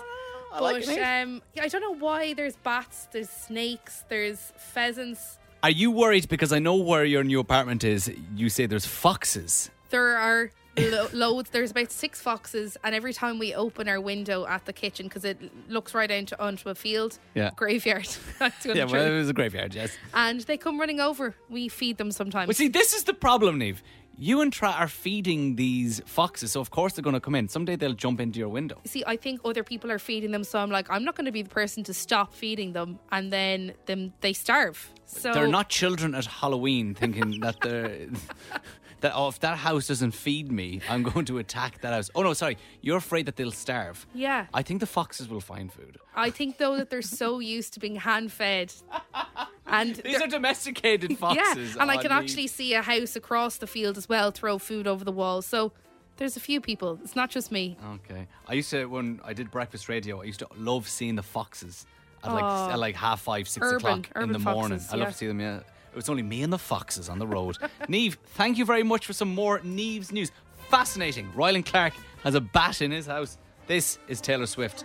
I 0.52 0.58
But 0.58 0.86
like 0.86 0.98
um, 0.98 1.42
I 1.60 1.68
don't 1.68 1.80
know 1.82 1.94
why 1.94 2.34
there's 2.34 2.56
bats, 2.56 3.08
there's 3.12 3.30
snakes, 3.30 4.04
there's 4.08 4.52
pheasants. 4.56 5.38
Are 5.62 5.70
you 5.70 5.90
worried 5.90 6.28
because 6.28 6.52
I 6.52 6.58
know 6.58 6.76
where 6.76 7.04
your 7.04 7.22
new 7.22 7.38
apartment 7.40 7.84
is? 7.84 8.10
You 8.34 8.48
say 8.48 8.66
there's 8.66 8.86
foxes. 8.86 9.70
There 9.90 10.16
are 10.16 10.50
lo- 10.78 11.08
loads. 11.12 11.50
There's 11.50 11.70
about 11.70 11.90
six 11.92 12.20
foxes, 12.20 12.78
and 12.82 12.94
every 12.94 13.12
time 13.12 13.38
we 13.38 13.54
open 13.54 13.86
our 13.88 14.00
window 14.00 14.46
at 14.46 14.64
the 14.64 14.72
kitchen 14.72 15.06
because 15.06 15.24
it 15.26 15.38
looks 15.68 15.92
right 15.94 16.10
into 16.10 16.40
onto 16.42 16.70
a 16.70 16.74
field, 16.74 17.18
Yeah. 17.34 17.50
graveyard. 17.56 18.08
That's 18.38 18.64
Yeah, 18.64 18.84
well, 18.84 19.04
it 19.04 19.16
was 19.18 19.28
a 19.28 19.34
graveyard. 19.34 19.74
Yes. 19.74 19.94
and 20.14 20.40
they 20.40 20.56
come 20.56 20.80
running 20.80 20.98
over. 21.00 21.34
We 21.50 21.68
feed 21.68 21.98
them 21.98 22.10
sometimes. 22.10 22.46
But 22.46 22.56
see, 22.56 22.68
this 22.68 22.94
is 22.94 23.04
the 23.04 23.14
problem, 23.14 23.58
Neve. 23.58 23.82
You 24.22 24.42
and 24.42 24.52
Tra 24.52 24.72
are 24.72 24.86
feeding 24.86 25.56
these 25.56 26.02
foxes, 26.04 26.52
so 26.52 26.60
of 26.60 26.70
course 26.70 26.92
they're 26.92 27.02
going 27.02 27.14
to 27.14 27.20
come 27.20 27.34
in. 27.34 27.48
Someday 27.48 27.76
they'll 27.76 27.94
jump 27.94 28.20
into 28.20 28.38
your 28.38 28.50
window. 28.50 28.78
See, 28.84 29.02
I 29.06 29.16
think 29.16 29.40
other 29.46 29.64
people 29.64 29.90
are 29.90 29.98
feeding 29.98 30.30
them, 30.30 30.44
so 30.44 30.58
I'm 30.58 30.70
like, 30.70 30.90
I'm 30.90 31.04
not 31.04 31.16
going 31.16 31.24
to 31.24 31.32
be 31.32 31.40
the 31.40 31.48
person 31.48 31.82
to 31.84 31.94
stop 31.94 32.34
feeding 32.34 32.74
them, 32.74 32.98
and 33.10 33.32
then 33.32 33.72
them 33.86 34.12
they 34.20 34.34
starve. 34.34 34.92
So 35.06 35.32
they're 35.32 35.48
not 35.48 35.70
children 35.70 36.14
at 36.14 36.26
Halloween 36.26 36.94
thinking 36.94 37.40
that 37.40 37.62
they're 37.62 38.08
that 39.00 39.12
oh, 39.14 39.28
if 39.28 39.40
that 39.40 39.56
house 39.56 39.86
doesn't 39.86 40.10
feed 40.10 40.52
me, 40.52 40.82
I'm 40.90 41.02
going 41.02 41.24
to 41.24 41.38
attack 41.38 41.80
that 41.80 41.94
house. 41.94 42.10
Oh 42.14 42.22
no, 42.22 42.34
sorry, 42.34 42.58
you're 42.82 42.98
afraid 42.98 43.24
that 43.24 43.36
they'll 43.36 43.50
starve. 43.50 44.06
Yeah, 44.12 44.48
I 44.52 44.62
think 44.62 44.80
the 44.80 44.86
foxes 44.86 45.28
will 45.28 45.40
find 45.40 45.72
food. 45.72 45.96
I 46.14 46.28
think 46.28 46.58
though 46.58 46.76
that 46.76 46.90
they're 46.90 47.00
so 47.00 47.38
used 47.38 47.72
to 47.74 47.80
being 47.80 47.96
hand 47.96 48.32
fed, 48.32 48.72
and 49.70 49.94
These 49.96 50.18
they're- 50.18 50.26
domesticated 50.28 51.16
foxes. 51.22 51.74
yeah, 51.76 51.82
and 51.82 51.90
I 51.90 51.96
can 51.96 52.10
Neve. 52.10 52.22
actually 52.22 52.46
see 52.46 52.74
a 52.74 52.82
house 52.82 53.16
across 53.16 53.56
the 53.58 53.66
field 53.66 53.96
as 53.98 54.08
well 54.08 54.30
throw 54.30 54.58
food 54.58 54.86
over 54.86 55.04
the 55.04 55.12
wall. 55.12 55.42
So 55.42 55.72
There's 56.16 56.36
a 56.36 56.40
few 56.40 56.60
people. 56.60 56.98
It's 57.02 57.16
not 57.16 57.30
just 57.30 57.50
me. 57.50 57.76
Okay. 57.94 58.26
I 58.46 58.52
used 58.54 58.70
to 58.70 58.84
when 58.86 59.20
I 59.24 59.32
did 59.32 59.50
breakfast 59.50 59.88
radio. 59.88 60.20
I 60.20 60.24
used 60.24 60.40
to 60.40 60.48
love 60.56 60.86
seeing 60.88 61.14
the 61.16 61.22
foxes 61.22 61.86
at 62.22 62.30
like 62.32 62.44
Oh. 62.44 62.70
at 62.72 62.78
like 62.78 62.94
half 62.96 63.20
five, 63.22 63.48
six 63.48 63.64
Urban- 63.64 63.76
o'clock 63.76 64.06
in 64.14 64.22
urban 64.22 64.32
the 64.32 64.38
morning. 64.38 64.78
foxes, 64.78 64.92
I 64.92 64.96
love 64.98 65.06
yeah. 65.06 65.12
to 65.12 65.16
see 65.16 65.26
them. 65.28 65.40
Yeah. 65.40 65.56
It 65.92 65.96
was 65.96 66.08
only 66.10 66.22
me 66.22 66.42
and 66.42 66.52
the 66.52 66.58
foxes 66.58 67.08
on 67.08 67.18
the 67.18 67.26
road. 67.26 67.56
Neve, 67.88 68.18
thank 68.36 68.58
you 68.58 68.64
very 68.66 68.82
much 68.82 69.06
for 69.06 69.12
some 69.14 69.34
more 69.34 69.60
Neve's 69.64 70.12
news. 70.12 70.30
Fascinating. 70.68 71.32
Rylan 71.34 71.64
Clark 71.64 71.94
has 72.22 72.34
a 72.34 72.40
bat 72.40 72.82
in 72.82 72.90
his 72.90 73.06
house. 73.06 73.38
This 73.66 73.98
is 74.06 74.20
Taylor 74.20 74.46
Swift. 74.46 74.84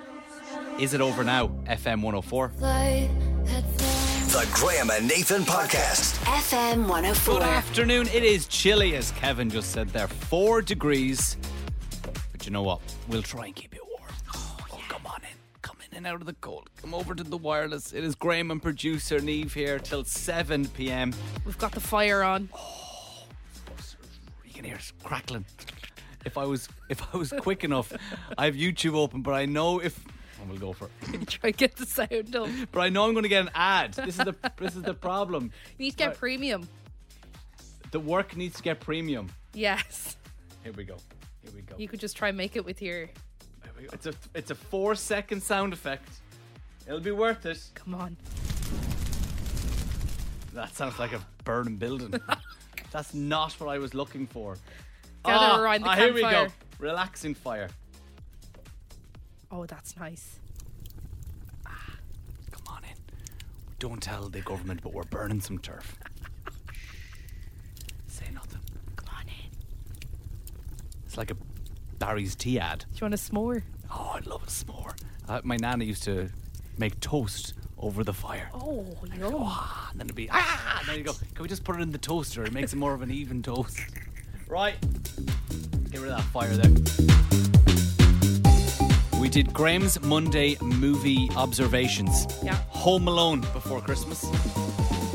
Is 0.80 0.94
it 0.94 1.02
over 1.02 1.24
now? 1.24 1.50
FM 1.68 2.02
104. 2.02 2.52
The 4.36 4.50
Graham 4.52 4.90
and 4.92 5.08
Nathan 5.08 5.44
Podcast. 5.44 6.18
FM 6.26 6.90
104. 6.90 7.36
Good 7.36 7.44
afternoon. 7.44 8.08
It 8.10 8.26
is 8.26 8.48
chilly, 8.48 8.98
as 8.98 9.12
Kevin 9.12 9.50
just 9.50 9.72
said 9.72 9.88
there. 9.92 10.10
Four 10.10 10.62
degrees. 10.62 11.38
But 12.34 12.46
you 12.46 12.52
know 12.52 12.62
what? 12.62 12.82
We'll 13.08 13.24
try 13.24 13.46
and 13.46 13.56
keep 13.56 13.74
it 13.74 13.80
warm. 13.98 14.12
Oh, 14.36 14.58
come 14.90 15.06
on 15.06 15.22
in. 15.22 15.38
Come 15.62 15.78
in 15.90 15.96
and 15.96 16.06
out 16.06 16.20
of 16.20 16.26
the 16.26 16.34
cold. 16.34 16.70
Come 16.82 16.94
over 16.94 17.16
to 17.16 17.24
the 17.24 17.38
wireless. 17.38 17.94
It 17.94 18.04
is 18.04 18.14
Graham 18.14 18.52
and 18.52 18.62
producer 18.62 19.22
Neve 19.22 19.54
here 19.54 19.80
till 19.80 20.04
7 20.04 20.68
p.m. 20.68 21.14
We've 21.46 21.58
got 21.58 21.72
the 21.72 21.80
fire 21.80 22.22
on. 22.22 22.50
Oh, 22.54 23.24
you 24.44 24.52
can 24.54 24.66
hear 24.66 24.76
it 24.76 24.92
crackling. 25.02 25.46
If 26.26 26.38
I 26.38 26.44
was 26.44 26.68
if 26.90 27.02
I 27.14 27.18
was 27.18 27.32
quick 27.40 27.64
enough, 27.64 27.94
I 28.38 28.44
have 28.48 28.56
YouTube 28.56 28.96
open, 28.96 29.22
but 29.22 29.34
I 29.34 29.46
know 29.46 29.80
if 29.80 29.98
I 30.46 30.52
will 30.52 30.58
go 30.60 30.74
for 30.74 30.90
it. 31.14 31.28
Try 31.28 31.48
and 31.50 31.58
get 31.58 31.76
the 31.76 31.86
sound 31.86 32.36
up. 32.36 32.50
But 32.72 32.82
I 32.82 32.90
know 32.90 33.06
I'm 33.06 33.14
going 33.14 33.24
to 33.24 33.30
get 33.30 33.42
an 33.44 33.52
ad. 33.56 33.94
This 33.94 34.18
is 34.20 34.26
the 34.26 34.36
this 34.58 34.76
is 34.76 34.84
the 34.84 34.94
problem. 34.94 35.52
You 35.78 35.86
need 35.86 35.92
to 35.92 35.98
get 35.98 36.08
Right. 36.10 36.18
premium. 36.18 36.68
The 37.92 38.00
work 38.00 38.36
needs 38.36 38.58
to 38.58 38.64
get 38.64 38.80
premium. 38.80 39.30
Yes. 39.54 40.18
Here 40.64 40.74
we 40.74 40.84
go. 40.84 40.98
Here 41.42 41.52
we 41.56 41.62
go. 41.62 41.76
You 41.78 41.88
could 41.88 42.00
just 42.00 42.18
try 42.18 42.30
and 42.30 42.38
make 42.38 42.56
it 42.56 42.66
with 42.66 42.82
your. 42.82 43.06
There 43.64 43.72
we 43.78 43.84
go. 43.86 43.90
It's 43.94 44.06
a 44.08 44.14
it's 44.34 44.52
a 44.52 44.56
four 44.56 44.96
second 44.96 45.42
sound 45.42 45.74
effect. 45.74 46.10
It'll 46.88 47.00
be 47.00 47.12
worth 47.12 47.46
it. 47.46 47.60
Come 47.74 47.96
on. 47.96 48.18
That 50.54 50.74
sounds 50.76 51.00
like 51.00 51.14
a 51.14 51.22
burning 51.44 51.76
building. 51.78 52.14
That's 52.92 53.14
not 53.14 53.54
what 53.54 53.70
I 53.70 53.78
was 53.78 53.94
looking 53.94 54.26
for. 54.28 54.58
Gather 55.26 55.54
Ah, 55.54 55.60
around 55.62 55.82
the 55.84 55.90
ah, 55.90 55.96
Here 55.96 56.14
we 56.14 56.22
go. 56.22 56.30
campfire. 56.30 56.52
Relaxing 56.80 57.34
fire. 57.36 57.70
Oh, 59.52 59.66
that's 59.66 59.96
nice. 59.98 60.40
Come 62.52 62.64
on 62.68 62.84
in. 62.84 62.96
Don't 63.80 64.02
tell 64.02 64.30
the 64.30 64.42
government, 64.42 64.82
but 64.84 64.94
we're 64.94 65.04
burning 65.04 65.42
some 65.42 65.60
turf. 65.60 65.98
Say 68.08 68.26
nothing. 68.34 68.62
Come 68.96 69.10
on 69.16 69.28
in. 69.28 69.52
It's 71.06 71.18
like 71.18 71.32
a 71.32 71.38
Barry's 72.00 72.36
tea 72.36 72.60
ad. 72.60 72.80
Do 72.80 72.86
you 72.96 73.02
want 73.02 73.14
a 73.14 73.18
s'more? 73.18 73.64
Oh, 73.92 74.14
I'd 74.16 74.26
love 74.26 74.44
a 74.44 74.48
s'more. 74.48 74.94
Uh, 75.28 75.42
my 75.44 75.58
nana 75.58 75.84
used 75.86 76.04
to 76.04 76.30
make 76.78 77.00
toast 77.00 77.54
over 77.78 78.04
the 78.04 78.14
fire. 78.14 78.50
Oh, 78.54 78.86
yum. 79.18 79.34
Ah, 79.38 79.90
and 79.92 80.00
then 80.00 80.08
it'd 80.08 80.16
be 80.16 80.30
ah, 80.32 80.80
and 80.80 80.88
then 80.90 80.98
you 80.98 81.04
go. 81.04 81.14
Can 81.14 81.44
we 81.44 81.48
just 81.48 81.64
put 81.64 81.76
it 81.78 81.82
in 81.82 81.92
the 81.92 81.98
toaster? 81.98 82.44
It 82.44 82.54
makes 82.54 82.74
it 82.74 82.78
more 82.78 82.94
of 82.94 83.02
an 83.02 83.12
even 83.12 83.42
toast. 83.42 83.80
Right. 84.48 84.76
Get 85.90 86.02
rid 86.02 86.12
of 86.12 86.18
that 86.18 86.24
fire 86.32 86.56
there. 86.56 87.95
We 89.26 89.32
did 89.32 89.52
Graham's 89.56 90.00
Monday 90.04 90.56
movie 90.62 91.32
observations. 91.36 92.28
Yeah. 92.44 92.54
Home 92.70 93.08
Alone 93.08 93.42
before 93.54 93.82
Christmas. 93.82 94.24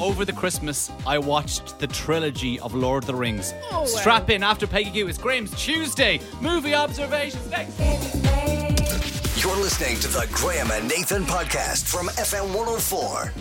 Over 0.01 0.25
the 0.25 0.33
Christmas, 0.33 0.91
I 1.07 1.17
watched 1.19 1.79
the 1.79 1.87
trilogy 1.87 2.59
of 2.59 2.75
Lord 2.75 3.05
of 3.05 3.07
the 3.07 3.15
Rings. 3.15 3.55
Oh, 3.71 3.83
wow. 3.83 3.85
Strap 3.85 4.29
in 4.31 4.43
after 4.43 4.67
Peggy 4.67 4.91
Gou. 4.91 5.07
It's 5.07 5.17
Graham's 5.17 5.55
Tuesday 5.55 6.21
movie 6.41 6.75
observations 6.75 7.49
next. 7.53 7.79
You're 9.41 9.57
listening 9.59 9.97
to 10.01 10.09
the 10.09 10.27
Graham 10.33 10.73
and 10.73 10.89
Nathan 10.89 11.23
Podcast 11.23 11.87
from 11.87 12.09
FM 12.09 12.53
104. 12.53 13.33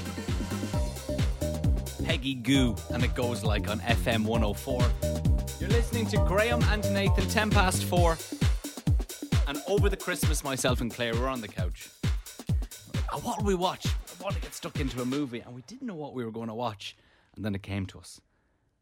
Peggy 2.06 2.36
Gou, 2.36 2.76
and 2.92 3.04
it 3.04 3.16
goes 3.16 3.44
like 3.44 3.68
on 3.70 3.80
FM 3.80 4.24
104. 4.24 4.88
You're 5.60 5.72
listening 5.72 6.06
to 6.10 6.18
Graham 6.28 6.62
and 6.66 6.84
Nathan, 6.94 7.28
10 7.28 7.50
past 7.50 7.86
4. 7.86 8.20
And 9.50 9.60
over 9.68 9.90
the 9.90 9.98
Christmas, 9.98 10.44
myself 10.44 10.80
and 10.80 10.94
Claire 10.94 11.16
were 11.16 11.28
on 11.28 11.42
the 11.42 11.48
couch. 11.48 11.90
Uh, 13.12 13.18
What 13.22 13.40
will 13.40 13.46
we 13.46 13.56
watch? 13.56 13.88
I 13.88 14.24
want 14.24 14.36
to 14.36 14.42
get 14.42 14.54
stuck 14.54 14.80
into 14.80 15.02
a 15.02 15.06
movie, 15.06 15.40
and 15.40 15.56
we 15.56 15.64
didn't 15.64 15.88
know 15.88 15.96
what 15.96 16.14
we 16.14 16.24
were 16.24 16.30
going 16.30 16.50
to 16.50 16.54
watch. 16.54 16.96
And 17.36 17.44
then 17.44 17.56
it 17.56 17.64
came 17.64 17.88
to 17.88 17.98
us. 17.98 18.22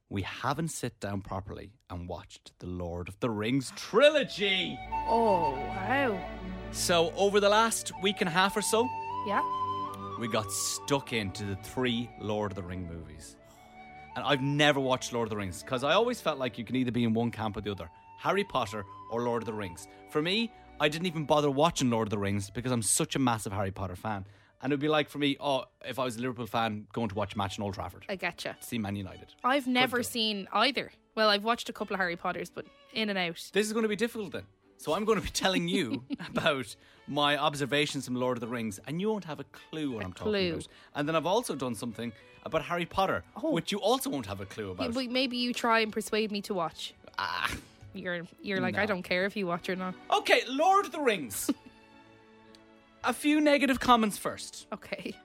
We 0.10 0.24
haven't 0.24 0.68
sit 0.68 1.00
down 1.00 1.22
properly 1.22 1.72
and 1.90 2.10
watched 2.10 2.52
the 2.60 2.68
Lord 2.68 3.08
of 3.08 3.18
the 3.22 3.30
Rings 3.30 3.72
trilogy. 3.78 4.78
Oh, 5.08 5.52
wow. 5.52 6.20
So, 6.74 7.14
over 7.16 7.40
the 7.40 7.48
last 7.50 7.94
week 8.02 8.18
and 8.20 8.28
a 8.28 8.32
half 8.34 8.58
or 8.58 8.62
so, 8.62 8.90
Yeah. 9.26 9.42
we 10.20 10.28
got 10.28 10.52
stuck 10.52 11.14
into 11.14 11.46
the 11.46 11.56
three 11.64 12.10
Lord 12.20 12.52
of 12.52 12.56
the 12.58 12.64
Ring 12.64 12.86
movies. 12.90 13.38
And 14.18 14.26
I've 14.26 14.42
never 14.42 14.82
watched 14.82 15.14
Lord 15.14 15.28
of 15.28 15.30
the 15.30 15.38
Rings 15.38 15.64
because 15.64 15.86
I 15.86 15.94
always 15.94 16.20
felt 16.20 16.40
like 16.40 16.58
you 16.58 16.66
can 16.66 16.76
either 16.76 16.92
be 16.92 17.06
in 17.06 17.14
one 17.14 17.32
camp 17.32 17.56
or 17.56 17.62
the 17.62 17.72
other 17.72 17.90
Harry 18.20 18.44
Potter 18.44 18.84
or 19.12 19.22
Lord 19.22 19.44
of 19.44 19.46
the 19.46 19.54
Rings. 19.54 19.88
For 20.10 20.22
me, 20.22 20.52
I 20.80 20.90
didn't 20.90 21.08
even 21.08 21.26
bother 21.26 21.50
watching 21.52 21.90
Lord 21.90 22.08
of 22.08 22.12
the 22.12 22.18
Rings 22.18 22.50
because 22.50 22.72
I'm 22.72 22.82
such 22.82 23.16
a 23.16 23.20
massive 23.20 23.52
Harry 23.54 23.72
Potter 23.72 23.96
fan. 23.96 24.26
And 24.62 24.72
it 24.72 24.76
would 24.76 24.82
be 24.82 24.88
like 24.88 25.10
for 25.10 25.20
me, 25.20 25.38
oh, 25.40 25.66
if 25.86 26.00
I 26.00 26.04
was 26.06 26.16
a 26.18 26.20
Liverpool 26.22 26.48
fan, 26.48 26.88
going 26.94 27.10
to 27.10 27.16
watch 27.16 27.36
a 27.36 27.38
match 27.38 27.58
in 27.58 27.64
Old 27.64 27.76
Trafford. 27.76 28.06
I 28.10 28.18
getcha. 28.18 28.56
See 28.60 28.78
Man 28.80 28.96
United. 28.96 29.34
I've 29.44 29.68
never 29.68 30.02
seen 30.02 30.48
either. 30.52 30.92
Well, 31.16 31.30
I've 31.30 31.44
watched 31.44 31.70
a 31.70 31.74
couple 31.74 31.94
of 31.94 32.00
Harry 32.00 32.16
Potters, 32.16 32.50
but 32.50 32.66
in 32.94 33.10
and 33.10 33.18
out. 33.20 33.50
This 33.54 33.68
is 33.68 33.74
going 33.74 33.84
to 33.84 33.90
be 33.90 33.96
difficult 33.96 34.32
then. 34.32 34.44
So 34.78 34.94
I'm 34.94 35.06
going 35.06 35.20
to 35.20 35.24
be 35.24 35.30
telling 35.32 35.68
you 35.68 36.04
about 36.28 36.76
my 37.08 37.38
observations 37.38 38.06
from 38.06 38.16
Lord 38.16 38.38
of 38.38 38.42
the 38.42 38.48
Rings, 38.48 38.80
and 38.88 39.00
you 39.02 39.10
won't 39.10 39.26
have 39.26 39.40
a 39.40 39.44
clue 39.46 39.92
what 39.92 40.06
I'm 40.06 40.14
talking 40.14 40.32
clue. 40.34 40.50
about. 40.54 40.68
And 40.96 41.08
then 41.08 41.16
I've 41.16 41.26
also 41.26 41.56
done 41.56 41.76
something 41.76 42.12
about 42.44 42.64
Harry 42.64 42.86
Potter, 42.86 43.24
Oh. 43.36 43.52
which 43.52 43.72
you 43.72 43.80
also 43.80 44.10
won't 44.10 44.26
have 44.28 44.40
a 44.42 44.46
clue 44.46 44.68
Yeah, 44.68 44.72
about. 44.72 44.94
but 44.94 45.06
maybe 45.10 45.38
you 45.38 45.54
try 45.54 45.80
and 45.82 45.92
persuade 45.92 46.32
me 46.32 46.42
to 46.44 46.54
watch. 46.54 46.94
Ah. 47.20 47.52
You're 47.98 48.24
you're 48.42 48.60
like, 48.62 48.78
I 48.78 48.86
don't 48.86 49.04
care 49.04 49.26
if 49.26 49.36
you 49.36 49.48
watch 49.48 49.70
or 49.70 49.76
not. 49.76 49.96
Okay, 50.12 50.42
Lord 50.50 50.86
of 50.86 50.92
the 50.92 51.00
Rings. 51.00 51.50
a 53.04 53.14
few 53.14 53.42
negative 53.42 53.80
comments 53.80 54.18
first. 54.18 54.68
Okay. 54.74 55.16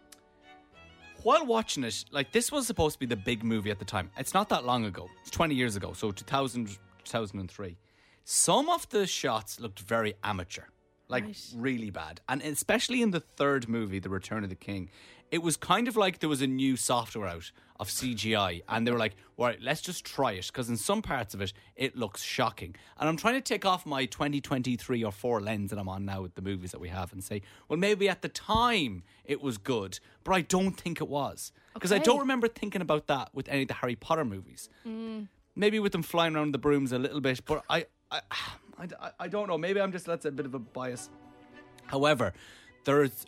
While 1.23 1.47
watching 1.47 1.85
it, 1.85 2.05
like 2.11 2.33
this 2.33 2.51
was 2.51 2.67
supposed 2.67 2.95
to 2.95 2.99
be 2.99 3.07
the 3.07 3.17
big 3.17 3.45
movie 3.45 3.71
at 3.71 3.79
the 3.79 3.85
time. 3.85 4.11
It's 4.19 4.35
not 4.35 4.49
that 4.49 4.65
long 4.65 4.85
ago. 4.85 5.09
It's 5.21 5.31
20 5.31 5.55
years 5.55 5.77
ago, 5.77 5.93
so 5.93 6.11
2000, 6.11 6.67
2003. 7.05 7.77
Some 8.25 8.69
of 8.69 8.89
the 8.89 9.07
shots 9.07 9.61
looked 9.61 9.81
very 9.81 10.15
amateur. 10.25 10.65
Like 11.09 11.25
really 11.55 11.91
bad. 11.91 12.21
And 12.29 12.41
especially 12.43 13.03
in 13.03 13.11
the 13.11 13.21
third 13.21 13.69
movie, 13.69 13.99
The 13.99 14.09
Return 14.09 14.45
of 14.45 14.49
the 14.51 14.57
King, 14.57 14.89
it 15.33 15.43
was 15.43 15.57
kind 15.57 15.89
of 15.89 15.97
like 15.97 16.21
there 16.21 16.29
was 16.29 16.43
a 16.43 16.47
new 16.47 16.77
software 16.77 17.27
out 17.27 17.51
of 17.81 17.89
CGI 17.89 18.63
and 18.69 18.87
they 18.87 18.93
were 18.93 18.99
like, 18.99 19.17
"All 19.37 19.47
right, 19.47 19.61
let's 19.61 19.81
just 19.81 20.05
try 20.05 20.33
it 20.33 20.47
because 20.47 20.69
in 20.69 20.77
some 20.77 21.01
parts 21.03 21.33
of 21.35 21.41
it 21.41 21.53
it 21.75 21.97
looks 21.97 22.23
shocking." 22.23 22.77
And 23.01 23.09
I'm 23.09 23.17
trying 23.17 23.35
to 23.35 23.41
take 23.41 23.65
off 23.65 23.85
my 23.87 24.05
2023 24.05 25.03
or 25.03 25.11
4 25.11 25.41
lens 25.41 25.71
that 25.71 25.79
I'm 25.79 25.89
on 25.89 26.05
now 26.05 26.21
with 26.23 26.35
the 26.37 26.43
movies 26.43 26.71
that 26.71 26.81
we 26.81 26.91
have 26.91 27.13
and 27.13 27.25
say, 27.25 27.41
"Well, 27.69 27.79
maybe 27.79 28.09
at 28.09 28.21
the 28.23 28.29
time 28.29 29.03
it 29.25 29.41
was 29.43 29.57
good, 29.59 29.99
but 30.23 30.33
I 30.33 30.43
don't 30.43 30.77
think 30.79 31.01
it 31.01 31.09
was." 31.09 31.51
Because 31.75 31.91
I 31.93 31.99
don't 31.99 32.21
remember 32.21 32.47
thinking 32.47 32.83
about 32.83 33.07
that 33.07 33.31
with 33.35 33.49
any 33.49 33.63
of 33.63 33.69
the 33.69 33.75
Harry 33.75 33.97
Potter 33.97 34.27
movies. 34.27 34.69
Mm. 34.87 35.29
Maybe 35.57 35.81
with 35.81 35.93
them 35.93 36.03
flying 36.03 36.37
around 36.37 36.53
the 36.53 36.59
brooms 36.59 36.93
a 36.93 36.99
little 36.99 37.21
bit, 37.23 37.41
but 37.47 37.65
I, 37.71 37.87
I, 38.11 38.21
I, 38.31 38.89
I- 39.01 39.11
I 39.21 39.29
don't 39.29 39.49
know. 39.49 39.57
Maybe 39.57 39.81
I'm 39.81 39.93
just 39.93 40.05
that's 40.05 40.27
a 40.27 40.31
bit 40.31 40.45
of 40.45 40.55
a 40.55 40.59
bias. 40.59 41.09
However, 41.87 42.33
there's 42.85 43.27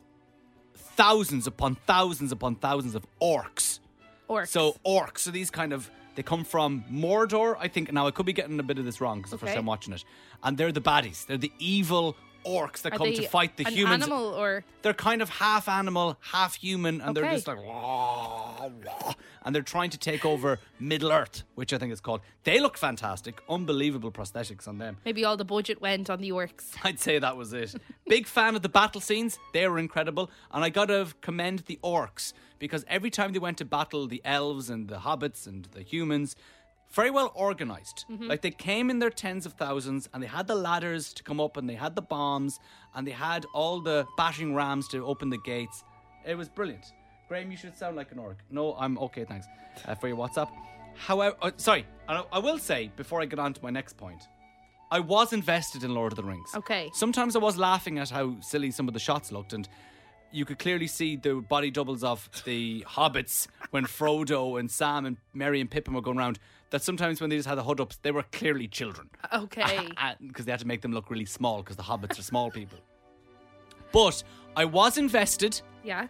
thousands 0.74 1.46
upon 1.46 1.74
thousands 1.87 2.32
upon 2.32 2.56
thousands 2.56 2.94
of 2.94 3.04
orcs. 3.20 3.80
Orcs. 4.28 4.48
So 4.48 4.76
orcs. 4.87 5.18
So 5.18 5.30
these 5.30 5.50
kind 5.50 5.72
of 5.72 5.90
they 6.14 6.22
come 6.22 6.44
from 6.44 6.84
Mordor, 6.90 7.56
I 7.58 7.68
think. 7.68 7.92
Now 7.92 8.06
I 8.06 8.10
could 8.10 8.26
be 8.26 8.32
getting 8.32 8.58
a 8.60 8.62
bit 8.62 8.78
of 8.78 8.84
this 8.84 9.00
wrong 9.00 9.18
because 9.18 9.32
the 9.32 9.38
first 9.38 9.50
Okay. 9.50 9.56
time 9.58 9.66
watching 9.66 9.92
it, 9.94 10.04
and 10.42 10.56
they're 10.56 10.72
the 10.72 10.80
baddies. 10.80 11.26
They're 11.26 11.37
the 11.37 11.52
evil 11.58 12.16
orcs 12.44 12.83
that 12.83 12.92
Are 12.92 12.98
come 12.98 13.09
they 13.09 13.14
to 13.16 13.28
fight 13.28 13.57
the 13.57 13.64
an 13.66 13.72
humans. 13.72 14.02
animal 14.04 14.35
or 14.35 14.64
They're 14.83 14.94
kind 14.94 15.22
of 15.22 15.28
half 15.28 15.68
animal, 15.68 16.18
half 16.33 16.54
human, 16.57 17.00
and 17.00 17.16
they're 17.16 17.24
Okay. 17.24 17.35
just 17.35 17.48
like, 17.48 17.59
"Wah, 17.64 18.68
wah," 18.68 19.14
and 19.44 19.54
they're 19.54 19.62
trying 19.62 19.90
to 19.90 19.98
take 19.98 20.24
over 20.24 20.59
Middle 20.78 21.11
Earth, 21.12 21.44
which 21.54 21.72
I 21.72 21.78
think 21.78 21.92
is 21.92 22.00
called. 22.00 22.20
They 22.44 22.61
look 22.61 22.76
fantastic, 22.76 23.40
unbelievable 23.48 24.12
prosthetics 24.12 24.68
on 24.68 24.78
them. 24.78 24.98
maybe 25.04 25.24
all 25.24 25.37
the 25.37 25.44
budget 25.44 25.80
went 25.80 26.11
on 26.11 26.20
the 26.20 26.30
orcs. 26.30 26.74
I'd 26.85 27.00
say 27.00 27.18
that 27.18 27.37
was 27.37 27.52
it. 27.52 27.74
Big 28.07 28.26
fan 28.26 28.54
of 28.54 28.62
the 28.62 28.68
battle 28.68 29.00
scenes; 29.00 29.38
they 29.52 29.66
were 29.68 29.78
incredible, 29.78 30.30
and 30.52 30.64
I 30.64 30.68
gotta 30.70 31.09
commend 31.22 31.61
the 31.61 31.78
orcs 31.83 32.33
because 32.59 32.85
every 32.88 33.11
time 33.11 33.33
they 33.33 33.38
went 33.38 33.59
to 33.59 33.64
battle 33.64 34.07
the 34.07 34.20
elves 34.24 34.70
and 34.70 34.88
the 34.88 34.98
hobbits 34.98 35.46
and 35.46 35.64
the 35.72 35.83
humans. 35.83 36.37
Very 36.94 37.11
well 37.11 37.33
organized. 37.35 38.04
Like 38.09 38.42
they 38.42 38.50
came 38.50 38.88
in 38.88 38.98
their 39.00 39.11
tens 39.11 39.46
of 39.46 39.54
thousands 39.54 40.09
and 40.12 40.22
they 40.22 40.26
had 40.26 40.46
the 40.46 40.54
ladders 40.54 41.12
to 41.14 41.22
come 41.22 41.40
up 41.40 41.57
and 41.57 41.68
they 41.68 41.74
had 41.74 41.96
the 41.96 42.02
bombs 42.02 42.61
and 42.94 43.07
they 43.07 43.12
had 43.12 43.44
all 43.52 43.80
the 43.80 44.07
battering 44.16 44.54
rams 44.54 44.87
to 44.88 45.04
open 45.04 45.30
the 45.30 45.38
gates. 45.38 45.83
It 46.24 46.37
was 46.37 46.48
brilliant. 46.48 46.85
Graham, 47.28 47.50
you 47.50 47.57
should 47.57 47.76
sound 47.76 47.96
like 47.96 48.12
an 48.12 48.18
orc. 48.18 48.38
No, 48.50 48.74
I'm 48.78 48.98
okay, 48.98 49.24
thanks 49.24 49.46
uh, 49.87 49.94
for 49.94 50.09
your 50.09 50.16
WhatsApp. 50.16 50.50
However, 50.94 51.37
uh, 51.42 51.50
sorry, 51.57 51.87
I, 52.09 52.24
I 52.33 52.38
will 52.38 52.59
say 52.59 52.90
before 52.96 53.20
I 53.20 53.24
get 53.24 53.38
on 53.38 53.52
to 53.54 53.62
my 53.62 53.70
next 53.70 53.96
point, 53.96 54.22
I 54.90 55.00
was 55.00 55.33
invested 55.33 55.83
in 55.83 55.94
Lord 55.94 56.12
of 56.12 56.16
the 56.16 56.22
Rings. 56.22 56.50
Okay. 56.54 56.90
Sometimes 56.94 57.35
I 57.35 57.40
was 57.40 57.57
laughing 57.57 57.98
at 57.98 58.11
how 58.11 58.37
silly 58.40 58.70
some 58.70 58.87
of 58.87 58.94
the 58.94 59.00
shots 59.00 59.33
looked, 59.33 59.52
and 59.52 59.68
you 60.30 60.44
could 60.44 60.59
clearly 60.59 60.87
see 60.87 61.16
the 61.16 61.37
body 61.37 61.70
doubles 61.70 62.04
of 62.04 62.28
the 62.44 62.85
hobbits 62.87 63.48
when 63.70 63.85
Frodo 63.85 64.61
and 64.61 64.70
Sam 64.70 65.07
and 65.07 65.16
Merry 65.33 65.61
and 65.61 65.70
Pippin 65.70 65.94
were 65.94 66.02
going 66.02 66.18
around. 66.18 66.38
That 66.74 66.82
sometimes 66.82 67.20
when 67.20 67.30
they 67.30 67.37
just 67.37 67.46
had 67.48 67.56
the 67.56 67.62
hood 67.62 67.78
ups, 67.80 68.00
they 68.02 68.10
were 68.10 68.24
clearly 68.32 68.66
children 68.66 69.08
Okay. 69.32 69.88
because 70.20 70.44
they 70.44 70.50
had 70.50 70.58
to 70.58 70.66
make 70.66 70.82
them 70.82 70.90
look 70.90 71.08
really 71.08 71.24
small 71.24 71.58
because 71.58 71.76
the 71.76 71.84
hobbits 71.84 72.18
are 72.18 72.22
small 72.22 72.50
people. 72.50 72.80
But 73.92 74.24
I 74.56 74.64
was 74.64 74.98
invested. 74.98 75.62
yeah. 75.84 76.08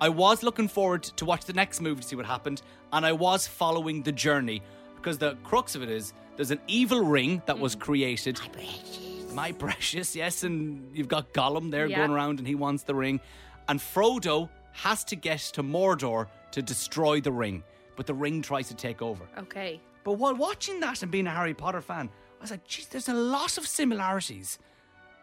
I 0.00 0.10
was 0.10 0.44
looking 0.44 0.68
forward 0.68 1.02
to 1.02 1.24
watch 1.24 1.44
the 1.44 1.54
next 1.54 1.80
movie 1.80 2.02
to 2.02 2.06
see 2.06 2.14
what 2.14 2.24
happened, 2.24 2.62
and 2.92 3.04
I 3.04 3.10
was 3.10 3.48
following 3.48 4.04
the 4.04 4.12
journey 4.12 4.62
because 4.94 5.18
the 5.18 5.36
crux 5.42 5.74
of 5.74 5.82
it 5.82 5.90
is 5.90 6.12
there's 6.36 6.52
an 6.52 6.60
evil 6.68 7.00
ring 7.04 7.42
that 7.46 7.58
was 7.58 7.74
mm. 7.74 7.80
created. 7.80 8.38
My 8.38 8.46
precious. 8.46 9.32
My 9.34 9.50
precious, 9.50 10.14
yes, 10.14 10.44
and 10.44 10.88
you've 10.94 11.08
got 11.08 11.32
Gollum 11.32 11.72
there 11.72 11.86
Yeah. 11.86 11.96
going 11.96 12.12
around 12.12 12.38
and 12.38 12.46
he 12.46 12.54
wants 12.54 12.84
the 12.84 12.94
ring. 12.94 13.18
And 13.66 13.80
Frodo 13.80 14.48
has 14.70 15.02
to 15.06 15.16
get 15.16 15.40
to 15.54 15.64
Mordor 15.64 16.28
to 16.52 16.62
destroy 16.62 17.20
the 17.20 17.32
ring, 17.32 17.64
but 17.96 18.06
the 18.06 18.14
ring 18.14 18.42
tries 18.42 18.68
to 18.68 18.74
take 18.74 19.02
over. 19.02 19.24
Okay. 19.38 19.80
But 20.04 20.14
while 20.14 20.34
watching 20.34 20.80
that 20.80 21.02
and 21.02 21.10
being 21.12 21.26
a 21.26 21.30
Harry 21.30 21.54
Potter 21.54 21.80
fan, 21.80 22.08
I 22.38 22.42
was 22.42 22.50
like, 22.50 22.64
geez, 22.66 22.88
there's 22.88 23.08
a 23.08 23.14
lot 23.14 23.56
of 23.58 23.66
similarities 23.66 24.58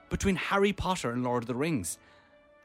between 0.09 0.35
Harry 0.35 0.73
Potter 0.73 1.11
and 1.11 1.23
Lord 1.23 1.43
of 1.43 1.47
the 1.47 1.55
Rings. 1.55 1.97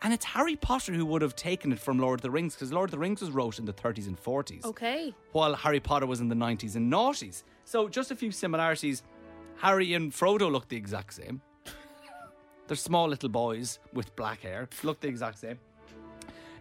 And 0.02 0.12
it's 0.12 0.24
Harry 0.24 0.56
Potter 0.56 0.92
who 0.92 1.06
would 1.06 1.22
have 1.22 1.34
taken 1.34 1.72
it 1.72 1.78
from 1.78 1.98
Lord 1.98 2.18
of 2.20 2.22
the 2.22 2.30
Rings 2.30 2.54
because 2.54 2.72
Lord 2.72 2.88
of 2.88 2.92
the 2.92 2.98
Rings 2.98 3.20
was 3.20 3.30
wrote 3.30 3.58
in 3.58 3.64
the 3.64 3.72
30s 3.72 4.06
and 4.06 4.22
40s, 4.22 4.64
Okay. 4.64 5.14
while 5.32 5.54
Harry 5.54 5.80
Potter 5.80 6.06
was 6.06 6.20
in 6.20 6.28
the 6.28 6.34
90s 6.34 6.76
and 6.76 6.92
noughties. 6.92 7.42
So 7.64 7.88
just 7.88 8.10
a 8.10 8.16
few 8.16 8.30
similarities. 8.30 9.02
Harry 9.56 9.94
and 9.94 10.12
Frodo 10.12 10.50
look 10.50 10.68
the 10.68 10.76
exact 10.76 11.14
same. 11.14 11.40
They're 12.66 12.76
small 12.76 13.08
little 13.08 13.28
boys 13.28 13.78
with 13.92 14.14
black 14.16 14.40
hair, 14.42 14.68
look 14.82 15.00
the 15.00 15.08
exact 15.08 15.38
same. 15.38 15.58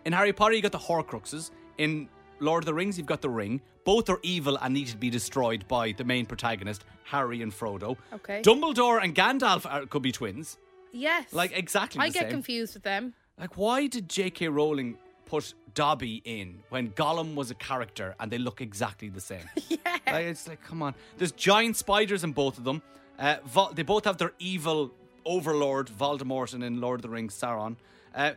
In 0.06 0.14
Harry 0.14 0.34
Potter, 0.34 0.54
you 0.54 0.62
got 0.62 0.72
the 0.74 0.78
Horcruxes. 0.80 1.52
In 1.78 2.10
Lord 2.44 2.64
of 2.64 2.66
the 2.66 2.74
Rings, 2.74 2.98
you've 2.98 3.08
got 3.08 3.22
the 3.22 3.30
ring. 3.30 3.62
Both 3.86 4.10
are 4.10 4.20
evil 4.22 4.58
and 4.62 4.74
need 4.74 4.88
to 4.88 4.98
be 4.98 5.10
destroyed 5.10 5.68
by 5.68 5.94
the 5.94 6.04
main 6.04 6.26
protagonist, 6.26 6.86
Harry 7.06 7.42
and 7.42 7.52
Frodo. 7.52 7.98
Okay. 8.14 8.42
Dumbledore 8.42 9.04
and 9.04 9.16
Gandalf 9.16 9.66
are, 9.72 9.86
could 9.86 10.02
be 10.02 10.12
twins. 10.12 10.58
Yes. 10.92 11.34
Like 11.34 11.52
exactly 11.58 12.00
I 12.02 12.10
the 12.10 12.14
get 12.14 12.22
same. 12.24 12.32
confused 12.32 12.74
with 12.76 12.84
them. 12.84 13.14
Like, 13.40 13.58
why 13.58 13.88
did 13.88 14.08
J.K. 14.10 14.48
Rowling 14.50 14.98
put 15.26 15.54
Dobby 15.74 16.22
in 16.24 16.60
when 16.70 16.90
Gollum 16.92 17.34
was 17.34 17.50
a 17.50 17.56
character 17.56 18.14
and 18.20 18.32
they 18.32 18.38
look 18.38 18.62
exactly 18.62 19.10
the 19.10 19.22
same? 19.22 19.50
yeah. 19.70 19.78
Like, 20.06 20.26
it's 20.26 20.48
like, 20.48 20.64
come 20.64 20.84
on. 20.84 20.94
There's 21.18 21.32
giant 21.32 21.78
spiders 21.78 22.24
in 22.24 22.32
both 22.34 22.58
of 22.60 22.64
them. 22.64 22.82
Uh, 23.18 23.38
Vol- 23.46 23.72
they 23.74 23.82
both 23.84 24.06
have 24.06 24.18
their 24.18 24.34
evil 24.40 24.94
overlord, 25.26 25.88
Voldemort, 25.88 26.54
and 26.54 26.64
in 26.64 26.80
Lord 26.80 27.00
of 27.00 27.02
the 27.04 27.10
Rings, 27.10 27.34
Sauron. 27.34 27.76
Uh, 28.14 28.32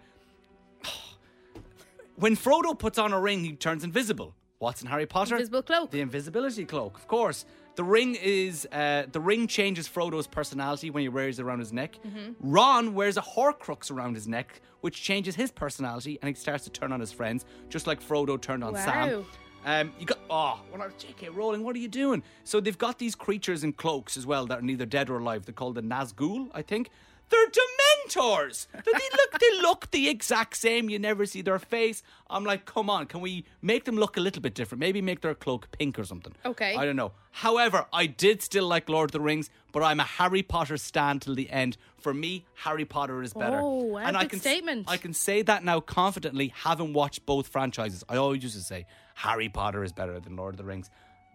when 2.17 2.37
Frodo 2.37 2.79
puts 2.79 2.99
on 2.99 3.13
a 3.13 3.21
ring, 3.21 3.45
he 3.45 3.53
turns 3.53 3.85
invisible. 3.85 4.35
What's 4.59 4.83
in 4.83 4.89
Harry 4.89 5.07
Potter? 5.07 5.35
Invisible 5.35 5.63
cloak. 5.63 5.91
The 5.91 6.01
invisibility 6.01 6.65
cloak, 6.65 6.97
of 6.97 7.07
course. 7.07 7.45
The 7.75 7.85
ring 7.85 8.15
is 8.15 8.67
uh, 8.73 9.05
the 9.13 9.21
ring 9.21 9.47
changes 9.47 9.87
Frodo's 9.87 10.27
personality 10.27 10.89
when 10.89 11.03
he 11.03 11.11
wears 11.11 11.39
it 11.39 11.43
around 11.43 11.59
his 11.59 11.75
neck. 11.75 11.99
Mm-hmm. 12.07 12.33
Ron 12.41 12.95
wears 12.95 13.19
a 13.19 13.21
Horcrux 13.21 13.91
around 13.91 14.15
his 14.15 14.27
neck, 14.27 14.63
which 14.81 15.03
changes 15.03 15.35
his 15.35 15.51
personality, 15.51 16.19
and 16.23 16.29
he 16.29 16.35
starts 16.35 16.65
to 16.65 16.71
turn 16.71 16.91
on 16.91 17.01
his 17.01 17.13
friends, 17.13 17.45
just 17.69 17.87
like 17.87 18.03
Frodo 18.03 18.41
turned 18.41 18.65
on 18.65 18.75
Sam. 18.77 19.11
Wow. 19.11 19.25
Um, 19.67 19.93
you 19.99 20.07
got 20.07 20.21
oh, 20.31 20.61
well, 20.73 20.89
J.K. 20.97 21.29
Rowling, 21.31 21.65
what 21.65 21.77
are 21.77 21.81
you 21.81 21.89
doing? 21.89 22.23
So 22.45 22.61
they've 22.61 22.79
got 22.79 22.99
these 22.99 23.15
creatures 23.15 23.65
in 23.65 23.73
cloaks 23.73 24.17
as 24.17 24.25
well 24.25 24.47
that 24.47 24.61
are 24.61 24.63
neither 24.63 24.87
dead 24.87 25.11
or 25.11 25.19
alive. 25.19 25.45
They're 25.45 25.53
called 25.53 25.75
the 25.75 25.83
Nazgul, 25.83 26.49
I 26.55 26.63
think. 26.63 26.89
They're 27.29 27.47
Dementors. 27.49 28.67
They 28.73 28.93
look, 28.93 29.41
they 29.41 29.61
look 29.61 29.91
the 29.91 30.09
exact 30.09 30.57
same. 30.57 30.89
You 30.89 30.99
never 30.99 31.27
see 31.27 31.43
their 31.43 31.59
face. 31.59 32.03
I'm 32.31 32.45
like, 32.45 32.65
come 32.65 32.89
on, 32.89 33.07
can 33.07 33.21
we 33.21 33.45
make 33.63 33.85
them 33.85 33.97
look 33.97 34.17
a 34.17 34.21
little 34.21 34.41
bit 34.43 34.55
different? 34.55 34.81
Maybe 34.81 35.01
make 35.03 35.21
their 35.21 35.35
cloak 35.35 35.71
pink 35.73 35.99
or 35.99 36.05
something. 36.05 36.33
Okay. 36.45 36.75
I 36.77 36.85
don't 36.85 36.97
know. 36.97 37.13
However, 37.33 37.87
I 37.93 38.07
did 38.07 38.43
still 38.43 38.67
like 38.67 38.89
Lord 38.89 39.09
of 39.11 39.13
the 39.13 39.21
Rings, 39.21 39.51
but 39.73 39.83
I'm 39.83 40.01
a 40.01 40.05
Harry 40.05 40.43
Potter 40.43 40.77
stan 40.77 41.21
till 41.21 41.35
the 41.35 41.51
end. 41.51 41.77
For 41.99 42.15
me, 42.15 42.47
Harry 42.55 42.85
Potter 42.85 43.23
is 43.23 43.35
better. 43.35 43.61
Oh, 43.61 43.97
and 43.97 44.17
I 44.17 44.27
can 44.27 44.39
statement. 44.41 44.87
I 44.89 44.97
can 44.97 45.13
say 45.13 45.43
that 45.43 45.65
now 45.65 45.81
confidently, 45.81 46.53
having 46.57 46.93
watched 46.93 47.27
both 47.27 47.49
franchises. 47.49 48.05
I 48.09 48.17
always 48.17 48.43
used 48.43 48.57
to 48.57 48.63
say 48.63 48.87
Harry 49.17 49.49
Potter 49.49 49.83
is 49.85 49.93
better 49.93 50.21
than 50.21 50.37
Lord 50.37 50.55
of 50.55 50.59
the 50.59 50.65
Rings. 50.65 50.91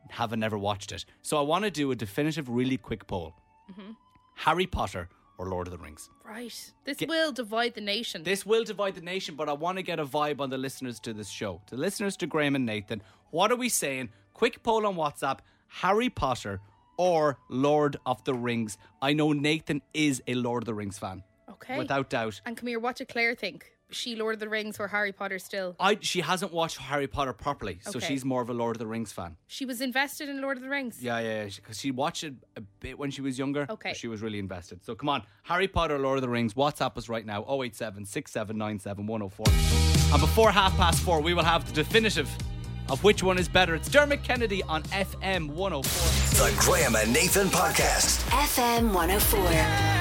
Having 0.09 0.39
never 0.39 0.57
watched 0.57 0.91
it, 0.91 1.05
so 1.21 1.37
I 1.37 1.41
want 1.41 1.63
to 1.65 1.71
do 1.71 1.91
a 1.91 1.95
definitive, 1.95 2.49
really 2.49 2.77
quick 2.77 3.05
poll: 3.05 3.35
Mm-hmm. 3.71 3.91
Harry 4.35 4.65
Potter 4.65 5.07
or 5.41 5.47
Lord 5.47 5.65
of 5.65 5.71
the 5.71 5.79
Rings. 5.79 6.07
Right. 6.23 6.71
This 6.85 6.97
will 7.07 7.31
divide 7.31 7.73
the 7.73 7.81
nation. 7.81 8.21
This 8.21 8.45
will 8.45 8.63
divide 8.63 8.93
the 8.93 9.01
nation, 9.01 9.33
but 9.35 9.49
I 9.49 9.53
want 9.53 9.77
to 9.79 9.81
get 9.83 9.99
a 9.99 10.05
vibe 10.05 10.39
on 10.39 10.51
the 10.51 10.57
listeners 10.57 10.99
to 10.99 11.13
this 11.13 11.29
show. 11.29 11.61
To 11.65 11.75
the 11.75 11.81
listeners 11.81 12.15
to 12.17 12.27
Graham 12.27 12.55
and 12.55 12.63
Nathan, 12.63 13.01
what 13.31 13.51
are 13.51 13.55
we 13.55 13.67
saying? 13.67 14.09
Quick 14.35 14.61
poll 14.61 14.85
on 14.85 14.95
WhatsApp 14.95 15.39
Harry 15.67 16.09
Potter 16.09 16.61
or 16.95 17.39
Lord 17.49 17.97
of 18.05 18.23
the 18.23 18.35
Rings? 18.35 18.77
I 19.01 19.13
know 19.13 19.33
Nathan 19.33 19.81
is 19.95 20.21
a 20.27 20.35
Lord 20.35 20.61
of 20.61 20.67
the 20.67 20.75
Rings 20.75 20.99
fan. 20.99 21.23
okay. 21.49 21.75
Without 21.79 22.11
doubt. 22.11 22.39
and 22.45 22.55
come 22.55 22.67
here, 22.67 22.79
what 22.79 22.97
did 22.97 23.07
Claire 23.07 23.33
think? 23.33 23.70
Is 23.91 23.97
she 23.97 24.15
Lord 24.15 24.35
of 24.35 24.39
the 24.39 24.47
Rings 24.47 24.79
or 24.79 24.87
Harry 24.87 25.11
Potter 25.11 25.37
still? 25.37 25.75
I, 25.79 25.97
she 25.99 26.21
hasn't 26.21 26.53
watched 26.53 26.77
Harry 26.77 27.07
Potter 27.07 27.33
properly, 27.33 27.79
so 27.83 27.97
Okay. 27.97 28.07
she's 28.07 28.23
more 28.23 28.41
of 28.41 28.49
a 28.49 28.53
Lord 28.53 28.75
of 28.77 28.79
the 28.79 28.87
Rings 28.87 29.11
fan. 29.11 29.35
She 29.47 29.65
was 29.65 29.81
invested 29.81 30.29
in 30.29 30.39
Lord 30.41 30.55
of 30.57 30.63
the 30.63 30.69
Rings. 30.69 31.03
Yeah, 31.03 31.19
yeah, 31.19 31.45
because 31.53 31.79
she, 31.79 31.91
watched 31.91 32.23
it 32.23 32.33
a 32.55 32.61
bit 32.61 32.97
when 32.97 33.11
she 33.11 33.21
was 33.21 33.37
younger. 33.37 33.65
Okay. 33.69 33.89
but 33.89 33.97
She 33.97 34.07
was 34.07 34.21
really 34.21 34.39
invested. 34.39 34.83
So 34.85 34.95
come 34.95 35.09
on, 35.09 35.23
Harry 35.43 35.67
Potter, 35.67 35.99
Lord 35.99 36.17
of 36.17 36.21
the 36.21 36.29
Rings, 36.29 36.53
WhatsApp 36.53 36.97
us 36.97 37.09
right 37.09 37.25
now 37.25 37.43
087 37.49 38.05
6797 38.05 39.05
104. 39.05 39.45
And 40.13 40.21
before 40.21 40.51
half 40.51 40.75
past 40.77 41.01
four, 41.01 41.19
we 41.21 41.33
will 41.33 41.43
have 41.43 41.65
the 41.67 41.73
definitive 41.73 42.29
of 42.89 43.03
which 43.03 43.23
one 43.23 43.37
is 43.37 43.47
better. 43.49 43.75
It's 43.75 43.89
Dermot 43.89 44.23
Kennedy 44.23 44.63
on 44.63 44.83
FM 44.83 45.49
104. 45.49 46.47
The 46.49 46.55
Graham 46.57 46.95
and 46.95 47.11
Nathan 47.11 47.47
Podcast. 47.47 48.21
FM 48.29 48.93
104. 48.93 50.00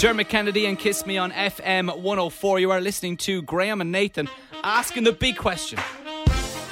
Dermot 0.00 0.30
Kennedy 0.30 0.64
and 0.64 0.78
Kiss 0.78 1.04
Me 1.04 1.18
on 1.18 1.30
FM 1.30 1.94
104. 1.94 2.58
You 2.58 2.70
are 2.70 2.80
listening 2.80 3.18
to 3.18 3.42
Graham 3.42 3.82
and 3.82 3.92
Nathan 3.92 4.30
asking 4.64 5.04
the 5.04 5.12
big 5.12 5.36
question 5.36 5.78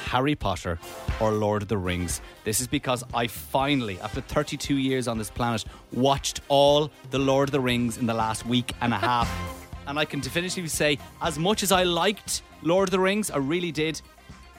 Harry 0.05 0.33
Potter 0.33 0.79
or 1.19 1.31
Lord 1.33 1.61
of 1.61 1.67
the 1.67 1.77
Rings? 1.77 2.21
This 2.43 2.59
is 2.59 2.65
because 2.65 3.03
I 3.13 3.27
finally, 3.27 3.99
after 4.01 4.19
32 4.19 4.77
years 4.77 5.07
on 5.07 5.19
this 5.19 5.29
planet, 5.29 5.63
watched 5.93 6.41
all 6.47 6.89
the 7.11 7.19
Lord 7.19 7.49
of 7.49 7.51
the 7.51 7.59
Rings 7.59 7.99
in 7.99 8.07
the 8.07 8.15
last 8.15 8.47
week 8.47 8.73
and 8.81 8.95
a 8.95 8.97
half. 8.97 9.29
and 9.85 9.99
I 9.99 10.05
can 10.05 10.21
definitively 10.21 10.67
say, 10.67 10.97
as 11.21 11.37
much 11.37 11.61
as 11.61 11.71
I 11.71 11.83
liked 11.83 12.41
Lord 12.63 12.87
of 12.87 12.91
the 12.91 12.99
Rings, 12.99 13.29
I 13.29 13.37
really 13.37 13.71
did, 13.71 14.01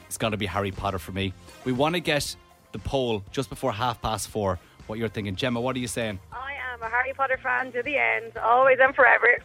it's 0.06 0.16
got 0.16 0.28
to 0.28 0.36
be 0.36 0.46
Harry 0.46 0.70
Potter 0.70 1.00
for 1.00 1.10
me. 1.10 1.34
We 1.64 1.72
want 1.72 1.96
to 1.96 2.00
get 2.00 2.36
the 2.70 2.78
poll 2.78 3.24
just 3.32 3.50
before 3.50 3.72
half 3.72 4.00
past 4.00 4.28
four. 4.28 4.60
What 4.86 5.00
you're 5.00 5.08
thinking, 5.08 5.34
Gemma? 5.34 5.60
What 5.60 5.74
are 5.74 5.80
you 5.80 5.88
saying? 5.88 6.20
I 6.32 6.49
am 6.80 6.86
a 6.86 6.90
Harry 6.90 7.12
Potter 7.14 7.38
fan 7.42 7.72
to 7.72 7.82
the 7.82 7.96
end, 7.96 8.36
always 8.38 8.78
and 8.80 8.94
forever. 8.94 9.38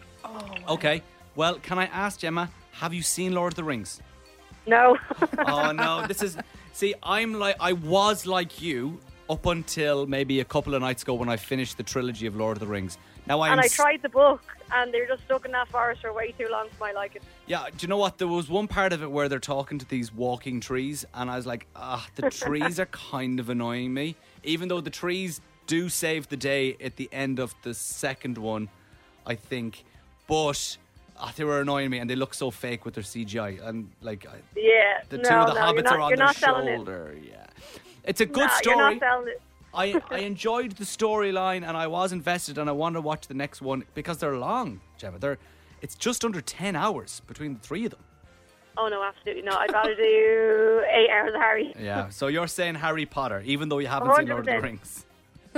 Okay. 0.69 1.01
Well, 1.35 1.55
can 1.55 1.77
I 1.77 1.85
ask 1.85 2.19
Gemma, 2.19 2.49
have 2.71 2.93
you 2.93 3.01
seen 3.01 3.33
Lord 3.33 3.53
of 3.53 3.55
the 3.55 3.63
Rings? 3.63 4.01
No. 4.65 4.97
Oh 5.47 5.71
no, 5.71 6.07
this 6.07 6.23
is 6.23 6.37
See, 6.73 6.95
I'm 7.03 7.33
like 7.33 7.55
I 7.59 7.73
was 7.73 8.25
like 8.25 8.61
you 8.61 8.99
up 9.29 9.45
until 9.45 10.05
maybe 10.07 10.39
a 10.39 10.45
couple 10.45 10.75
of 10.75 10.81
nights 10.81 11.03
ago 11.03 11.13
when 11.13 11.29
I 11.29 11.37
finished 11.37 11.77
the 11.77 11.83
trilogy 11.83 12.25
of 12.25 12.35
Lord 12.35 12.57
of 12.57 12.61
the 12.61 12.67
Rings. 12.67 12.97
Now 13.27 13.41
I'm 13.41 13.53
and 13.53 13.61
I 13.61 13.67
tried 13.67 14.01
the 14.01 14.09
book, 14.09 14.41
and 14.71 14.93
they're 14.93 15.07
just 15.07 15.23
stuck 15.23 15.45
in 15.45 15.51
that 15.51 15.67
forest 15.69 16.01
for 16.01 16.13
way 16.13 16.31
too 16.31 16.47
long 16.51 16.67
for 16.69 16.83
my 16.83 16.91
liking. 16.91 17.21
Yeah, 17.47 17.65
do 17.69 17.77
you 17.79 17.87
know 17.87 17.97
what? 17.97 18.17
There 18.17 18.27
was 18.27 18.49
one 18.49 18.67
part 18.67 18.93
of 18.93 19.01
it 19.01 19.11
where 19.11 19.29
they're 19.29 19.39
talking 19.39 19.79
to 19.79 19.87
these 19.87 20.13
walking 20.13 20.59
trees, 20.59 21.05
and 21.13 21.29
I 21.29 21.37
was 21.37 21.45
like, 21.45 21.65
ah, 21.75 22.05
the 22.15 22.29
trees 22.29 22.79
are 22.79 22.85
kind 22.87 23.39
of 23.39 23.49
annoying 23.49 23.93
me. 23.93 24.15
Even 24.43 24.67
though 24.67 24.81
the 24.81 24.91
trees 24.91 25.41
do 25.67 25.89
save 25.89 26.29
the 26.29 26.37
day 26.37 26.75
at 26.81 26.95
the 26.97 27.09
end 27.11 27.39
of 27.39 27.53
the 27.63 27.73
second 27.73 28.37
one, 28.37 28.69
I 29.25 29.35
think. 29.35 29.83
But 30.27 30.77
ah, 31.17 31.33
they 31.35 31.43
were 31.43 31.61
annoying 31.61 31.89
me, 31.89 31.99
and 31.99 32.09
they 32.09 32.15
look 32.15 32.33
so 32.33 32.51
fake 32.51 32.85
with 32.85 32.95
their 32.95 33.03
CGI. 33.03 33.65
And 33.65 33.89
like, 34.01 34.25
Yeah. 34.55 35.01
the 35.09 35.17
no, 35.17 35.23
two 35.29 35.35
of 35.35 35.47
the 35.47 35.53
no, 35.53 35.61
hobbits 35.61 35.83
not, 35.83 35.93
are 35.93 36.01
on 36.01 36.15
their 36.15 36.33
selling 36.33 36.67
it. 36.67 36.75
shoulder. 36.77 37.15
Yeah, 37.21 37.45
it's 38.03 38.21
a 38.21 38.25
good 38.25 38.47
Nah, 38.47 38.57
story. 38.57 38.75
You're 38.77 38.91
not 38.91 38.99
selling 38.99 39.27
it. 39.29 39.41
I, 39.73 40.01
I 40.11 40.19
enjoyed 40.19 40.71
the 40.73 40.85
storyline 40.85 41.67
and 41.67 41.75
I 41.75 41.87
was 41.87 42.13
invested 42.13 42.57
and 42.57 42.69
I 42.69 42.73
want 42.73 42.95
to 42.95 43.01
watch 43.01 43.27
the 43.27 43.33
next 43.33 43.61
one 43.61 43.83
because 43.93 44.19
they're 44.19 44.37
long, 44.37 44.79
Gemma. 44.97 45.19
They're 45.19 45.37
it's 45.81 45.95
just 45.95 46.23
under 46.25 46.41
ten 46.41 46.75
hours 46.75 47.21
between 47.27 47.55
the 47.55 47.59
three 47.59 47.85
of 47.85 47.91
them. 47.91 47.99
Oh 48.77 48.87
no, 48.87 49.03
absolutely 49.03 49.43
not. 49.43 49.59
I'd 49.59 49.71
rather 49.73 49.93
do 49.95 50.83
eight 50.89 51.09
hours 51.11 51.33
of 51.35 51.41
Harry. 51.41 51.73
Yeah. 51.79 52.09
so 52.09 52.27
you're 52.27 52.47
saying 52.47 52.75
Harry 52.75 53.05
Potter, 53.05 53.41
even 53.45 53.69
though 53.69 53.79
you 53.79 53.87
haven't 53.87 54.15
seen 54.15 54.27
Lord 54.27 54.47
of 54.47 54.55
the 54.55 54.61
Rings. 54.61 55.04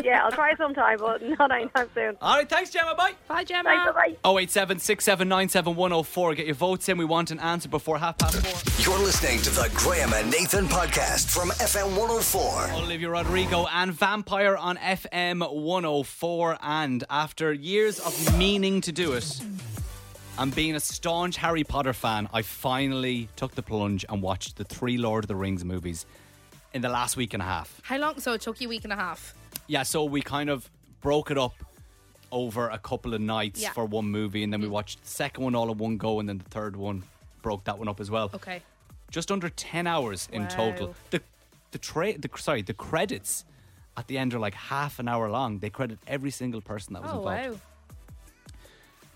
Yeah, 0.03 0.23
I'll 0.23 0.31
try 0.31 0.55
sometime, 0.55 0.99
but 0.99 1.21
not 1.39 1.51
anytime 1.51 1.89
soon. 1.93 2.17
All 2.21 2.37
right, 2.37 2.47
thanks, 2.47 2.69
Gemma. 2.69 2.95
Bye. 2.95 3.13
Bye, 3.27 3.43
Gemma. 3.43 3.63
Thanks, 3.93 4.17
bye. 4.23 4.39
087 4.39 4.77
6797104. 4.77 6.35
Get 6.35 6.45
your 6.45 6.55
votes 6.55 6.87
in. 6.89 6.97
We 6.97 7.05
want 7.05 7.31
an 7.31 7.39
answer 7.39 7.69
before 7.69 7.97
half 7.97 8.17
past 8.17 8.35
four. 8.45 8.83
You're 8.83 9.03
listening 9.03 9.41
to 9.41 9.49
the 9.49 9.69
Graham 9.75 10.13
and 10.13 10.29
Nathan 10.31 10.65
podcast 10.67 11.29
from 11.29 11.49
FM 11.49 11.97
104. 11.97 12.71
Olivia 12.83 13.09
Rodrigo 13.09 13.65
and 13.73 13.91
Vampire 13.91 14.55
on 14.55 14.77
FM 14.77 15.39
104. 15.51 16.57
And 16.61 17.03
after 17.09 17.53
years 17.53 17.99
of 17.99 18.37
meaning 18.37 18.81
to 18.81 18.91
do 18.91 19.13
it 19.13 19.41
and 20.37 20.53
being 20.53 20.75
a 20.75 20.79
staunch 20.79 21.37
Harry 21.37 21.63
Potter 21.63 21.93
fan, 21.93 22.29
I 22.33 22.43
finally 22.43 23.29
took 23.35 23.55
the 23.55 23.63
plunge 23.63 24.05
and 24.07 24.21
watched 24.21 24.57
the 24.57 24.63
three 24.63 24.97
Lord 24.97 25.23
of 25.23 25.27
the 25.27 25.35
Rings 25.35 25.65
movies 25.65 26.05
in 26.73 26.81
the 26.81 26.89
last 26.89 27.17
week 27.17 27.33
and 27.33 27.41
a 27.41 27.45
half. 27.45 27.81
How 27.83 27.97
long? 27.97 28.19
So 28.19 28.33
it 28.33 28.41
took 28.41 28.61
you 28.61 28.67
a 28.67 28.69
week 28.69 28.83
and 28.83 28.93
a 28.93 28.95
half. 28.95 29.33
Yeah, 29.67 29.83
so 29.83 30.03
we 30.05 30.21
kind 30.21 30.49
of 30.49 30.69
broke 31.01 31.29
it 31.31 31.37
up 31.37 31.53
over 32.31 32.69
a 32.69 32.77
couple 32.77 33.13
of 33.13 33.21
nights 33.21 33.61
Yeah. 33.61 33.71
for 33.73 33.85
one 33.85 34.05
movie, 34.05 34.43
and 34.43 34.51
then 34.51 34.61
we 34.61 34.67
watched 34.67 35.01
the 35.03 35.09
second 35.09 35.43
one 35.43 35.55
all 35.55 35.71
in 35.71 35.77
one 35.77 35.97
go, 35.97 36.19
and 36.19 36.27
then 36.27 36.37
the 36.39 36.45
third 36.49 36.75
one 36.75 37.03
broke 37.41 37.63
that 37.65 37.77
one 37.77 37.87
up 37.87 37.99
as 37.99 38.09
well. 38.11 38.29
Okay. 38.33 38.61
Just 39.11 39.31
under 39.31 39.49
ten 39.49 39.87
hours 39.87 40.27
in 40.31 40.47
total. 40.47 40.95
The 41.11 41.21
the 41.71 41.77
tra- 41.77 42.17
the 42.17 42.29
sorry 42.37 42.61
the 42.61 42.73
credits 42.73 43.45
at 43.95 44.07
the 44.07 44.17
end 44.17 44.33
are 44.33 44.39
like 44.39 44.53
half 44.53 44.99
an 44.99 45.07
hour 45.07 45.29
long. 45.29 45.59
They 45.59 45.69
credit 45.69 45.99
every 46.07 46.31
single 46.31 46.61
person 46.61 46.93
that 46.93 47.03
was 47.03 47.11
Oh 47.11 47.17
involved. 47.19 47.49
wow. 47.51 47.59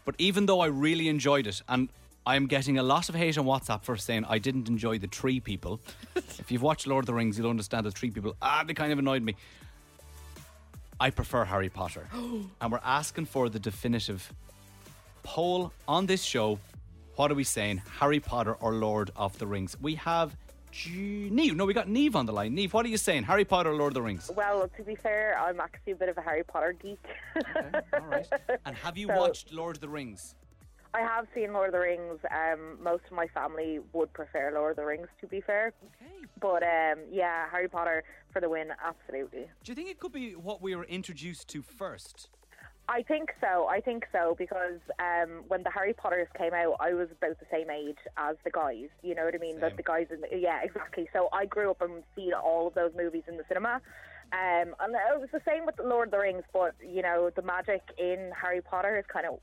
But 0.05 0.15
even 0.17 0.45
though 0.45 0.61
I 0.61 0.67
really 0.67 1.07
enjoyed 1.09 1.45
it, 1.47 1.61
and 1.69 1.89
I'm 2.25 2.47
getting 2.47 2.77
a 2.77 2.83
lot 2.83 3.09
of 3.09 3.15
hate 3.15 3.37
on 3.37 3.45
WhatsApp 3.45 3.83
for 3.83 3.95
saying 3.97 4.25
I 4.27 4.37
didn't 4.39 4.67
enjoy 4.67 4.97
the 4.99 5.07
tree 5.07 5.39
people. 5.39 5.79
if 6.15 6.51
you've 6.51 6.61
watched 6.61 6.87
Lord 6.87 7.03
of 7.03 7.07
the 7.07 7.13
Rings, 7.13 7.37
you'll 7.37 7.49
understand 7.49 7.85
the 7.85 7.91
tree 7.91 8.09
people. 8.11 8.35
Ah, 8.41 8.63
they 8.65 8.73
kind 8.73 8.91
of 8.91 8.99
annoyed 8.99 9.21
me. 9.23 9.35
I 11.01 11.09
prefer 11.09 11.45
Harry 11.45 11.69
Potter. 11.69 12.05
and 12.61 12.71
we're 12.71 12.79
asking 12.85 13.25
for 13.25 13.49
the 13.49 13.57
definitive 13.57 14.31
poll 15.23 15.73
on 15.87 16.05
this 16.05 16.21
show. 16.23 16.59
What 17.15 17.31
are 17.31 17.35
we 17.35 17.43
saying? 17.43 17.81
Harry 17.99 18.19
Potter 18.19 18.53
or 18.53 18.75
Lord 18.75 19.09
of 19.15 19.35
the 19.39 19.47
Rings? 19.47 19.75
We 19.81 19.95
have 19.95 20.37
G- 20.71 21.27
Neve. 21.31 21.55
No, 21.55 21.65
we 21.65 21.73
got 21.73 21.89
Neve 21.89 22.15
on 22.15 22.27
the 22.27 22.31
line. 22.31 22.53
Neve, 22.53 22.71
what 22.75 22.85
are 22.85 22.89
you 22.89 22.97
saying? 22.97 23.23
Harry 23.23 23.45
Potter 23.45 23.71
or 23.71 23.75
Lord 23.75 23.89
of 23.89 23.93
the 23.95 24.01
Rings? 24.03 24.29
Well, 24.35 24.69
to 24.77 24.83
be 24.83 24.93
fair, 24.93 25.35
I'm 25.39 25.59
actually 25.59 25.93
a 25.93 25.95
bit 25.95 26.07
of 26.09 26.19
a 26.19 26.21
Harry 26.21 26.43
Potter 26.43 26.73
geek. 26.79 27.03
All 27.93 28.01
right. 28.01 28.27
And 28.65 28.75
have 28.77 28.95
you 28.95 29.07
So- 29.07 29.17
watched 29.17 29.51
Lord 29.51 29.77
of 29.77 29.81
the 29.81 29.89
Rings? 29.89 30.35
I 30.93 31.01
have 31.01 31.27
seen 31.33 31.53
Lord 31.53 31.67
of 31.67 31.73
the 31.73 31.79
Rings. 31.79 32.19
Um, 32.29 32.77
most 32.81 33.03
of 33.05 33.13
my 33.13 33.27
family 33.27 33.79
would 33.93 34.11
prefer 34.13 34.51
Lord 34.53 34.71
of 34.71 34.77
the 34.77 34.85
Rings, 34.85 35.07
to 35.21 35.27
be 35.27 35.41
fair. 35.41 35.73
But 36.39 36.63
um, 36.63 36.99
yeah, 37.09 37.49
Harry 37.49 37.69
Potter 37.69 38.03
for 38.33 38.41
the 38.41 38.49
win, 38.49 38.69
absolutely. 38.83 39.47
Do 39.63 39.71
you 39.71 39.75
think 39.75 39.89
it 39.89 39.99
could 39.99 40.11
be 40.11 40.33
what 40.35 40.61
we 40.61 40.75
were 40.75 40.83
introduced 40.85 41.47
to 41.49 41.61
first? 41.61 42.29
I 42.89 43.03
think 43.03 43.29
so. 43.39 43.67
I 43.67 43.79
think 43.79 44.05
so 44.11 44.35
because 44.37 44.79
um, 44.99 45.43
when 45.47 45.63
the 45.63 45.69
Harry 45.69 45.93
Potters 45.93 46.27
came 46.37 46.53
out, 46.53 46.75
I 46.81 46.93
was 46.93 47.07
about 47.11 47.39
the 47.39 47.45
same 47.49 47.69
age 47.69 47.99
as 48.17 48.35
the 48.43 48.49
guys. 48.49 48.89
You 49.01 49.15
know 49.15 49.23
what 49.23 49.35
I 49.35 49.37
mean? 49.37 49.61
The, 49.61 49.69
Same. 49.69 49.77
the 49.77 49.83
guys, 49.83 50.07
in 50.11 50.21
the, 50.21 50.27
yeah, 50.37 50.59
exactly. 50.61 51.07
So 51.13 51.29
I 51.31 51.45
grew 51.45 51.71
up 51.71 51.81
and 51.81 52.03
seen 52.15 52.33
all 52.33 52.67
of 52.67 52.73
those 52.73 52.91
movies 52.97 53.23
in 53.29 53.37
the 53.37 53.43
cinema. 53.47 53.81
Um, 54.33 54.73
and 54.79 54.95
it 54.95 55.19
was 55.19 55.27
the 55.33 55.41
same 55.45 55.65
with 55.65 55.75
Lord 55.83 56.07
of 56.07 56.11
the 56.11 56.19
Rings, 56.19 56.43
but 56.53 56.73
you 56.81 57.01
know 57.01 57.29
the 57.35 57.41
magic 57.41 57.81
in 57.97 58.31
Harry 58.39 58.61
Potter 58.61 58.97
is 58.97 59.05
kind 59.11 59.25
of 59.25 59.39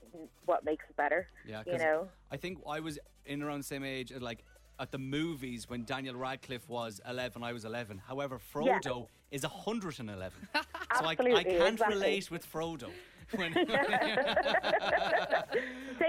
what 0.47 0.65
makes 0.65 0.85
it 0.89 0.97
better. 0.97 1.29
Yeah, 1.47 1.63
you 1.67 1.77
know. 1.79 2.09
I 2.31 2.37
think 2.39 2.59
I 2.67 2.81
was 2.81 2.99
in 3.27 3.43
around 3.43 3.59
the 3.59 3.65
same 3.65 3.85
age, 3.85 4.13
uh, 4.13 4.19
like 4.21 4.45
at 4.81 4.91
the 4.91 4.99
movies 4.99 5.69
when 5.69 5.85
Daniel 5.85 6.15
Radcliffe 6.15 6.69
was 6.69 7.01
11, 7.09 7.43
I 7.43 7.53
was 7.53 7.65
11. 7.65 8.01
However, 8.07 8.39
Yeah. 8.63 8.79
Frodo 8.79 9.09
is 9.31 9.43
111. 9.43 10.33
so 10.55 10.61
I, 11.05 11.09
I 11.09 11.15
can't 11.17 11.37
exactly. 11.47 11.95
relate 11.97 12.31
with 12.31 12.51
Frodo. 12.51 12.89
When, 13.37 13.53
Same 13.53 13.69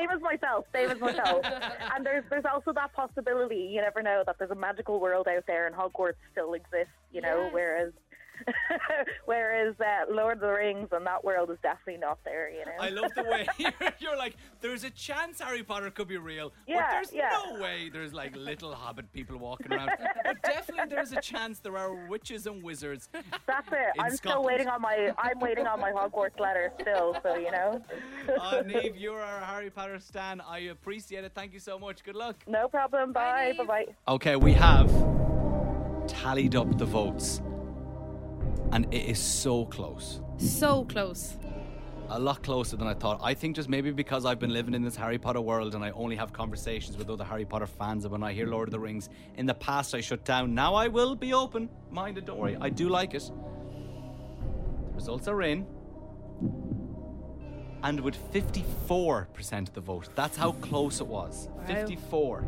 as 0.10 0.22
myself. 0.22 0.66
Same 0.74 0.90
as 0.90 1.00
myself. 1.02 1.44
and 1.94 2.06
there's 2.06 2.24
there's 2.30 2.46
also 2.46 2.72
that 2.72 2.94
possibility. 2.94 3.58
You 3.74 3.82
never 3.82 4.02
know 4.02 4.24
that 4.26 4.38
there's 4.40 4.52
a 4.52 4.56
magical 4.56 5.02
world 5.02 5.28
out 5.28 5.44
there, 5.46 5.68
and 5.68 5.76
Hogwarts 5.76 6.14
still 6.32 6.54
exists. 6.54 6.94
You 7.12 7.20
know, 7.22 7.44
Yes. 7.44 7.54
whereas 7.54 7.92
whereas 9.26 9.76
uh, 9.80 10.12
Lord 10.12 10.38
of 10.38 10.42
the 10.42 10.52
Rings 10.52 10.90
and 10.92 11.06
that 11.06 11.24
world 11.24 11.50
is 11.52 11.58
definitely 11.62 12.00
not 12.00 12.20
there. 12.24 12.50
You 12.50 12.66
know. 12.66 12.72
I 12.80 12.90
love 12.90 13.12
the 13.16 13.24
way 13.24 13.48
you're, 13.58 13.74
you're 14.00 14.18
like, 14.18 14.36
there's 14.62 14.84
a 14.84 14.90
chance 14.90 15.40
Harry 15.42 15.64
Potter 15.64 15.92
could 15.92 16.08
be 16.08 16.18
real, 16.18 16.52
but 16.68 16.86
there's 16.92 17.14
yeah. 17.14 17.30
no 17.46 17.60
way 17.60 17.90
there's 17.92 18.14
like 18.14 18.36
little 18.36 18.74
hobbit 18.74 19.12
people 19.14 19.38
walking 19.38 19.74
around. 19.74 19.92
but 20.24 20.42
definitely 20.44 20.86
there's 20.90 21.12
a 21.12 21.22
chance 21.22 21.60
there 21.60 21.78
are 21.78 22.08
witches 22.08 22.48
and 22.48 22.64
wizards. 22.64 23.10
That's 23.14 23.68
it. 23.72 23.78
in 23.96 24.02
I'm 24.02 24.16
still 24.16 24.44
waiting 24.44 24.68
on 24.68 24.82
my 24.82 25.14
I'm 25.18 25.40
waiting 25.40 25.68
on 25.68 25.80
my 25.80 25.92
Hogwarts 25.92 26.40
letter 26.40 26.72
still. 26.82 27.18
So 27.24 27.36
you 27.36 27.52
know. 27.52 27.82
Uh, 28.40 28.62
Neve, 28.66 28.96
you're 28.96 29.22
our 29.22 29.42
Harry 29.42 29.70
Potter 29.70 30.00
stan. 30.00 30.42
I 30.42 30.60
appreciate 30.60 31.24
it. 31.24 31.32
Thank 31.34 31.54
you 31.54 31.60
so 31.60 31.80
much. 31.80 32.04
Good 32.04 32.16
luck. 32.16 32.36
No 32.48 32.68
problem. 32.68 33.14
Bye. 33.14 33.54
Bye. 33.58 33.64
Bye. 33.66 33.86
Okay, 34.08 34.36
we 34.36 34.54
have 34.54 34.90
tallied 36.08 36.56
up 36.56 36.78
the 36.78 36.86
votes, 36.86 37.42
and 38.72 38.86
it 38.94 39.10
is 39.10 39.20
so 39.20 39.66
close. 39.66 40.22
So 40.38 40.86
close. 40.86 41.36
A 42.12 42.20
lot 42.20 42.42
closer 42.42 42.76
than 42.76 42.88
I 42.88 42.96
thought. 42.96 43.20
I 43.22 43.36
think 43.36 43.56
just 43.56 43.70
maybe 43.70 43.92
because 43.92 44.26
I've 44.26 44.40
been 44.40 44.52
living 44.52 44.74
in 44.74 44.82
this 44.82 44.96
Harry 44.96 45.20
Potter 45.20 45.42
world 45.42 45.76
and 45.76 45.84
I 45.84 45.92
only 45.92 46.16
have 46.16 46.34
conversations 46.34 46.98
with 46.98 47.10
other 47.10 47.24
Harry 47.24 47.46
Potter 47.46 47.68
fans, 47.68 48.04
and 48.04 48.12
when 48.12 48.24
I 48.24 48.34
hear 48.34 48.48
Lord 48.48 48.68
of 48.68 48.72
the 48.72 48.80
Rings, 48.80 49.10
in 49.38 49.46
the 49.46 49.54
past 49.54 49.94
I 49.94 50.02
shut 50.02 50.26
down. 50.26 50.56
Now 50.56 50.74
I 50.74 50.88
will 50.88 51.16
be 51.16 51.34
open 51.34 51.70
minded, 51.92 52.26
don't 52.26 52.40
worry. 52.40 52.58
I 52.60 52.70
do 52.70 52.90
like 52.90 53.14
it. 53.14 53.30
The 54.90 54.96
results 54.96 55.28
are 55.28 55.42
in. 55.44 55.68
And 57.84 58.02
with 58.02 58.18
54% 58.34 59.68
of 59.68 59.74
the 59.74 59.82
vote, 59.82 60.10
that's 60.16 60.36
how 60.36 60.54
close 60.54 61.00
it 61.00 61.08
was. 61.08 61.48
54. 61.68 62.44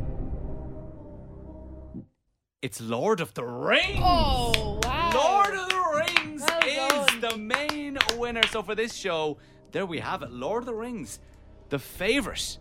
It's 2.62 2.80
Lord 2.80 3.20
of 3.20 3.32
the 3.34 3.44
Rings! 3.44 3.98
Oh 4.00 4.80
wow. 4.84 5.10
Lord 5.14 5.54
of 5.58 5.68
the 5.68 5.81
Rings 6.06 6.42
Well 6.48 7.04
is 7.04 7.06
done. 7.06 7.20
the 7.20 7.36
main 7.38 7.98
winner. 8.16 8.42
So 8.50 8.62
for 8.62 8.74
this 8.74 8.94
show, 8.94 9.38
there 9.72 9.86
we 9.86 9.98
have 10.00 10.22
it. 10.22 10.30
Lord 10.30 10.62
of 10.62 10.66
the 10.66 10.74
Rings, 10.74 11.20
the 11.68 11.78
favourite 11.78 12.58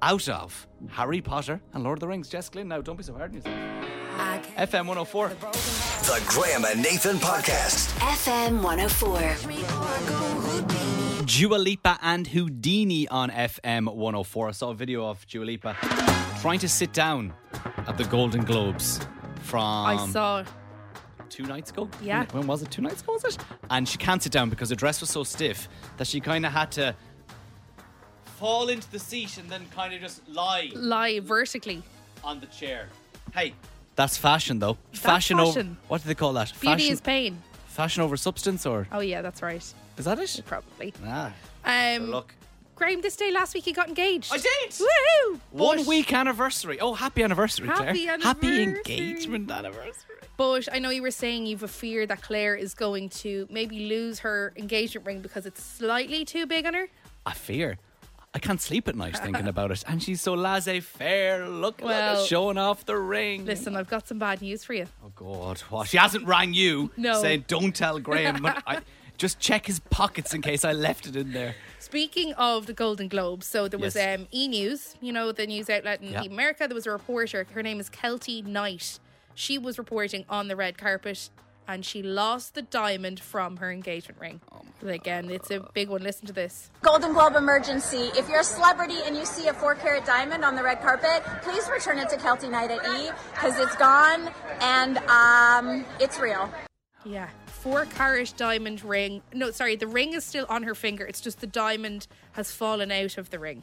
out 0.00 0.28
of 0.28 0.66
Harry 0.90 1.20
Potter 1.20 1.60
and 1.72 1.82
Lord 1.84 1.98
of 1.98 2.00
the 2.00 2.08
Rings. 2.08 2.28
Jess 2.28 2.48
Glynne, 2.48 2.68
now 2.68 2.80
don't 2.80 2.96
be 2.96 3.02
so 3.02 3.14
hard 3.14 3.30
on 3.30 3.36
yourself. 3.36 3.54
FM 4.56 4.86
104. 4.86 5.28
The 5.28 6.22
Graham 6.26 6.64
and 6.64 6.82
Nathan 6.82 7.16
podcast. 7.18 7.90
FM 8.00 8.62
104. 8.62 11.24
Dua 11.26 11.56
Lipa 11.56 11.98
and 12.02 12.26
Houdini 12.26 13.06
on 13.08 13.30
FM 13.30 13.92
104. 13.94 14.48
I 14.48 14.52
saw 14.52 14.70
a 14.70 14.74
video 14.74 15.06
of 15.06 15.24
Dua 15.28 15.44
Lipa 15.44 15.76
trying 16.40 16.58
to 16.60 16.68
sit 16.68 16.92
down 16.92 17.32
at 17.86 17.96
the 17.98 18.04
Golden 18.04 18.44
Globes 18.44 19.00
from 19.42 19.60
I 19.62 20.06
saw. 20.10 20.44
Two 21.28 21.44
nights 21.44 21.70
ago. 21.70 21.88
Yeah. 22.02 22.24
When, 22.26 22.40
when 22.40 22.46
was 22.46 22.62
it? 22.62 22.70
Two 22.70 22.82
nights 22.82 23.02
ago, 23.02 23.12
was 23.12 23.24
it? 23.24 23.38
And 23.70 23.88
she 23.88 23.98
can't 23.98 24.22
sit 24.22 24.32
down 24.32 24.50
because 24.50 24.70
her 24.70 24.76
dress 24.76 25.00
was 25.00 25.10
so 25.10 25.24
stiff 25.24 25.68
that 25.96 26.06
she 26.06 26.20
kind 26.20 26.44
of 26.46 26.52
had 26.52 26.70
to 26.72 26.94
fall 28.36 28.68
into 28.68 28.90
the 28.90 28.98
seat 28.98 29.38
and 29.38 29.48
then 29.50 29.66
kind 29.74 29.92
of 29.94 30.00
just 30.00 30.26
lie 30.28 30.70
Lie 30.74 31.20
vertically. 31.20 31.82
on 32.24 32.40
the 32.40 32.46
chair. 32.46 32.88
Hey, 33.34 33.54
that's 33.96 34.16
fashion 34.16 34.58
though. 34.58 34.76
fashion, 34.92 35.40
over. 35.40 35.64
What 35.88 36.02
do 36.02 36.08
they 36.08 36.14
call 36.14 36.32
that? 36.34 36.52
Beauty 36.60 36.66
fashion, 36.76 36.92
is 36.92 37.00
pain. 37.00 37.42
fashion 37.66 38.02
over 38.02 38.16
substance, 38.16 38.64
or 38.66 38.86
Oh 38.92 39.00
yeah, 39.00 39.22
that's 39.22 39.42
right. 39.42 39.56
is 39.96 40.04
that 40.04 40.18
it? 40.18 40.42
Probably. 40.46 40.94
Ah, 41.04 41.32
Um, 41.64 42.10
look. 42.10 42.34
Graham, 42.76 43.00
this 43.00 43.16
day 43.16 43.32
last 43.32 43.54
week 43.54 43.64
he 43.64 43.72
got 43.72 43.88
engaged. 43.88 44.32
I 44.32 44.36
did. 44.36 44.70
Woohoo! 44.70 45.40
One 45.50 45.84
week 45.84 46.12
anniversary. 46.12 46.78
Oh, 46.78 46.94
happy 46.94 47.24
anniversary, 47.24 47.66
Happy 47.66 48.04
Claire. 48.04 48.18
Happy 48.20 48.62
engagement 48.62 49.50
anniversary. 49.50 50.07
But 50.38 50.68
I 50.72 50.78
know 50.78 50.88
you 50.90 51.02
were 51.02 51.10
saying 51.10 51.44
you've 51.46 51.64
a 51.64 51.68
fear 51.68 52.06
that 52.06 52.22
Claire 52.22 52.54
is 52.54 52.72
going 52.72 53.08
to 53.24 53.46
maybe 53.50 53.80
lose 53.88 54.20
her 54.20 54.52
engagement 54.56 55.04
ring 55.06 55.20
because 55.20 55.44
it's 55.46 55.62
slightly 55.62 56.24
too 56.24 56.46
big 56.46 56.64
on 56.64 56.72
her. 56.74 56.86
I 57.26 57.34
fear. 57.34 57.76
I 58.32 58.38
can't 58.38 58.60
sleep 58.60 58.86
at 58.86 58.94
night 58.94 59.16
thinking 59.18 59.48
about 59.48 59.72
it. 59.72 59.82
And 59.88 60.00
she's 60.02 60.20
so 60.22 60.34
laissez 60.34 60.78
faire. 60.80 61.48
Look, 61.48 61.80
Well, 61.82 62.18
look, 62.20 62.28
showing 62.28 62.56
off 62.56 62.86
the 62.86 62.96
ring. 62.96 63.46
Listen, 63.46 63.74
I've 63.76 63.88
got 63.90 64.06
some 64.06 64.18
bad 64.20 64.40
news 64.40 64.62
for 64.62 64.74
you. 64.74 64.86
Oh 65.04 65.10
God! 65.16 65.58
What? 65.70 65.88
She 65.88 65.96
hasn't 65.96 66.24
rang 66.24 66.54
you 66.54 66.90
No. 66.96 67.20
saying 67.20 67.46
don't 67.48 67.74
tell 67.74 67.98
Graham. 67.98 68.40
but 68.42 68.62
I, 68.66 68.78
just 69.18 69.40
check 69.40 69.66
his 69.66 69.80
pockets 69.80 70.34
in 70.34 70.42
case 70.42 70.64
I 70.64 70.70
left 70.72 71.06
it 71.08 71.16
in 71.16 71.32
there. 71.32 71.56
Speaking 71.80 72.32
of 72.34 72.66
the 72.66 72.74
Golden 72.74 73.08
Globes, 73.08 73.46
so 73.46 73.66
there 73.66 73.80
was 73.80 73.96
Yes. 73.96 74.20
um, 74.20 74.28
E 74.32 74.46
News, 74.46 74.94
you 75.00 75.10
know, 75.10 75.32
the 75.32 75.46
news 75.48 75.68
outlet 75.68 76.00
in 76.00 76.12
Yeah. 76.12 76.22
America. 76.22 76.68
There 76.68 76.76
was 76.76 76.86
a 76.86 76.92
reporter. 76.92 77.44
Her 77.54 77.62
name 77.64 77.80
is 77.80 77.90
Keltie 77.90 78.44
Knight. 78.46 79.00
She 79.38 79.56
was 79.56 79.78
reporting 79.78 80.24
on 80.28 80.48
the 80.48 80.56
red 80.56 80.78
carpet, 80.78 81.30
and 81.68 81.86
she 81.86 82.02
lost 82.02 82.56
the 82.56 82.62
diamond 82.62 83.20
from 83.20 83.58
her 83.58 83.70
engagement 83.70 84.20
ring. 84.20 84.40
Again, 84.84 85.30
it's 85.30 85.48
a 85.52 85.60
big 85.74 85.88
one. 85.88 86.02
Listen 86.02 86.26
to 86.26 86.32
this. 86.32 86.70
Golden 86.82 87.12
Globe 87.12 87.36
emergency. 87.36 88.10
If 88.16 88.28
you're 88.28 88.40
a 88.40 88.44
celebrity 88.44 88.96
and 89.06 89.16
you 89.16 89.24
see 89.24 89.46
a 89.46 89.54
four 89.54 89.76
carat 89.76 90.04
diamond 90.04 90.44
on 90.44 90.56
the 90.56 90.62
red 90.64 90.80
carpet, 90.80 91.22
please 91.42 91.70
return 91.70 92.00
it 92.00 92.08
to 92.08 92.16
Keltie 92.16 92.50
Knight 92.50 92.72
at 92.72 92.84
E 92.84 93.12
because 93.32 93.56
it's 93.60 93.76
gone 93.76 94.28
and 94.60 94.98
um, 95.06 95.84
it's 96.00 96.18
real. 96.18 96.52
Yeah, 97.04 97.28
four 97.46 97.84
carat 97.84 98.34
diamond 98.36 98.82
ring. 98.82 99.22
No, 99.32 99.52
sorry, 99.52 99.76
the 99.76 99.86
ring 99.86 100.14
is 100.14 100.24
still 100.24 100.46
on 100.48 100.64
her 100.64 100.74
finger. 100.74 101.06
It's 101.06 101.20
just 101.20 101.40
the 101.40 101.46
diamond 101.46 102.08
has 102.32 102.50
fallen 102.50 102.90
out 102.90 103.16
of 103.16 103.30
the 103.30 103.38
ring. 103.38 103.62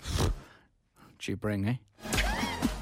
Cheap 1.20 1.42
bring, 1.42 1.68
eh? 1.68 1.76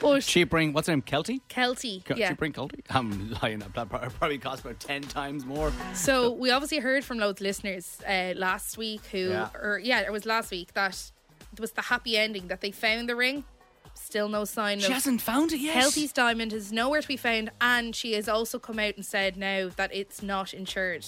But 0.00 0.22
Cheap 0.22 0.52
ring. 0.52 0.72
What's 0.72 0.88
her 0.88 0.92
name? 0.94 1.02
Keltie? 1.02 1.40
Keltie, 1.48 2.04
Ke- 2.04 2.16
yeah. 2.18 2.30
Cheap 2.30 2.40
ring 2.40 2.52
Keltie? 2.52 2.80
I'm 2.90 3.30
lying. 3.42 3.60
That 3.60 3.88
pro- 3.88 4.08
probably 4.10 4.38
cost 4.38 4.64
about 4.64 4.80
10 4.80 5.02
times 5.02 5.44
more. 5.44 5.72
So 5.94 6.32
we 6.32 6.50
obviously 6.50 6.78
heard 6.78 7.04
from 7.04 7.18
loads 7.18 7.40
of 7.40 7.44
listeners 7.46 7.98
uh, 8.06 8.34
last 8.36 8.76
week 8.76 9.04
who, 9.06 9.18
Yeah. 9.30 9.48
or 9.60 9.78
yeah, 9.82 10.00
it 10.00 10.12
was 10.12 10.26
last 10.26 10.50
week 10.50 10.74
that 10.74 11.10
it 11.52 11.60
was 11.60 11.72
the 11.72 11.82
happy 11.82 12.16
ending 12.16 12.48
that 12.48 12.60
they 12.60 12.70
found 12.70 13.08
the 13.08 13.16
ring. 13.16 13.44
Still 13.94 14.28
no 14.28 14.44
sign 14.44 14.78
of 14.78 14.84
She 14.84 14.92
hasn't 14.92 15.20
found 15.22 15.52
it 15.52 15.60
yet. 15.60 15.76
Keltie's 15.76 16.12
diamond 16.12 16.52
is 16.52 16.72
nowhere 16.72 17.00
to 17.00 17.06
be 17.08 17.16
found, 17.16 17.50
and 17.60 17.94
she 17.94 18.14
has 18.14 18.28
also 18.28 18.58
come 18.58 18.80
out 18.80 18.96
and 18.96 19.06
said 19.06 19.36
now 19.36 19.68
that 19.76 19.94
it's 19.94 20.20
not 20.20 20.52
insured. 20.52 21.06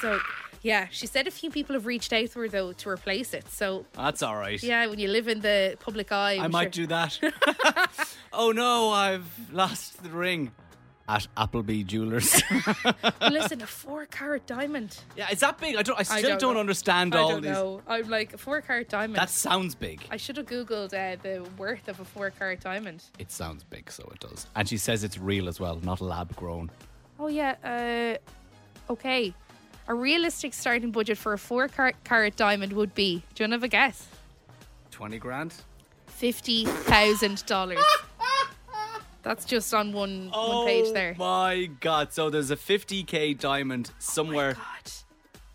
So, 0.00 0.18
yeah, 0.64 0.88
she 0.90 1.06
said 1.06 1.28
a 1.28 1.30
few 1.30 1.50
people 1.50 1.74
have 1.74 1.86
reached 1.86 2.12
out 2.12 2.30
to 2.32 2.40
her 2.40 2.48
though 2.48 2.72
to 2.72 2.88
replace 2.88 3.34
it. 3.34 3.48
So, 3.50 3.84
That's 3.92 4.22
all 4.22 4.34
right. 4.36 4.60
yeah, 4.62 4.86
when 4.88 4.98
you 4.98 5.08
live 5.08 5.28
in 5.28 5.40
the 5.40 5.76
public 5.78 6.10
eye, 6.10 6.38
I 6.40 6.44
I'm 6.44 6.50
might 6.50 6.74
sure- 6.74 6.86
do 6.86 6.86
that. 6.88 7.20
oh 8.32 8.50
no, 8.50 8.90
I've 8.90 9.30
lost 9.52 10.02
the 10.02 10.10
ring. 10.10 10.50
At 11.06 11.26
Appleby 11.36 11.82
Jewelers. 11.82 12.40
Well, 12.82 12.94
listen, 13.30 13.60
a 13.60 13.66
four 13.66 14.06
carat 14.06 14.46
diamond. 14.46 14.96
yeah, 15.14 15.30
is 15.30 15.40
that 15.40 15.58
big. 15.58 15.76
I 15.76 15.82
don't. 15.82 16.00
I 16.00 16.02
still 16.02 16.22
don't 16.30 16.38
don't, 16.40 16.54
know. 16.54 16.60
understand 16.60 17.14
I 17.14 17.18
all 17.18 17.28
don't 17.28 17.42
these. 17.42 17.52
know. 17.52 17.82
I'm 17.86 18.08
like 18.08 18.32
a 18.32 18.38
four 18.38 18.62
carat 18.62 18.88
diamond. 18.88 19.16
That 19.16 19.28
sounds 19.28 19.74
big. 19.74 20.00
I 20.10 20.16
should 20.16 20.38
have 20.38 20.46
googled 20.46 20.94
uh, 20.94 21.16
the 21.22 21.46
worth 21.58 21.88
of 21.88 22.00
a 22.00 22.06
four 22.06 22.30
carat 22.30 22.60
diamond. 22.60 23.04
It 23.18 23.30
sounds 23.30 23.64
big, 23.64 23.90
so 23.92 24.10
it 24.14 24.20
does. 24.20 24.46
And 24.56 24.66
she 24.66 24.78
says 24.78 25.04
it's 25.04 25.18
real 25.18 25.46
as 25.46 25.60
well, 25.60 25.78
not 25.82 26.00
lab 26.00 26.34
grown. 26.36 26.70
Oh 27.20 27.28
yeah. 27.28 27.56
Uh, 28.88 28.92
okay. 28.92 29.34
A 29.86 29.94
realistic 29.94 30.54
starting 30.54 30.90
budget 30.90 31.18
for 31.18 31.34
a 31.34 31.38
four 31.38 31.68
carat 31.68 32.36
diamond 32.36 32.72
would 32.72 32.94
be. 32.94 33.22
Do 33.34 33.44
you 33.44 33.44
want 33.44 33.50
to 33.50 33.56
have 33.56 33.62
a 33.64 33.68
guess? 33.68 34.08
Twenty 34.90 35.18
grand. 35.18 35.54
Fifty 36.06 36.64
thousand 36.64 37.44
dollars. 37.44 37.84
That's 39.22 39.44
just 39.44 39.74
on 39.74 39.92
one 39.92 40.30
one 40.30 40.32
oh 40.32 40.64
page 40.66 40.92
there. 40.92 41.16
Oh 41.18 41.22
my 41.22 41.68
god! 41.80 42.12
So 42.12 42.30
there's 42.30 42.50
a 42.50 42.56
50k 42.56 43.38
diamond 43.38 43.90
somewhere 43.98 44.54
oh 44.56 44.60
God. 44.60 44.92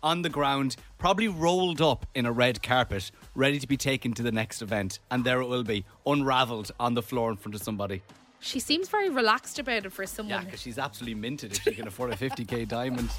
on 0.02 0.22
the 0.22 0.28
ground, 0.28 0.76
probably 0.98 1.28
rolled 1.28 1.80
up 1.80 2.06
in 2.14 2.24
a 2.26 2.32
red 2.32 2.62
carpet, 2.62 3.10
ready 3.34 3.58
to 3.58 3.66
be 3.66 3.76
taken 3.76 4.12
to 4.14 4.22
the 4.22 4.32
next 4.32 4.62
event, 4.62 5.00
and 5.10 5.24
there 5.24 5.40
it 5.40 5.46
will 5.46 5.64
be, 5.64 5.84
unravelled 6.06 6.70
on 6.78 6.94
the 6.94 7.02
floor 7.02 7.30
in 7.30 7.36
front 7.36 7.54
of 7.54 7.62
somebody. 7.62 8.02
She 8.42 8.58
seems 8.58 8.88
very 8.88 9.10
relaxed 9.10 9.58
about 9.58 9.84
it 9.84 9.92
for 9.92 10.06
someone. 10.06 10.30
Yeah, 10.38 10.44
because 10.44 10.60
she's 10.62 10.78
absolutely 10.78 11.14
minted 11.20 11.52
if 11.52 11.62
she 11.62 11.72
can 11.72 11.86
afford 11.86 12.12
a 12.12 12.16
50k 12.16 12.66
diamond. 12.68 13.10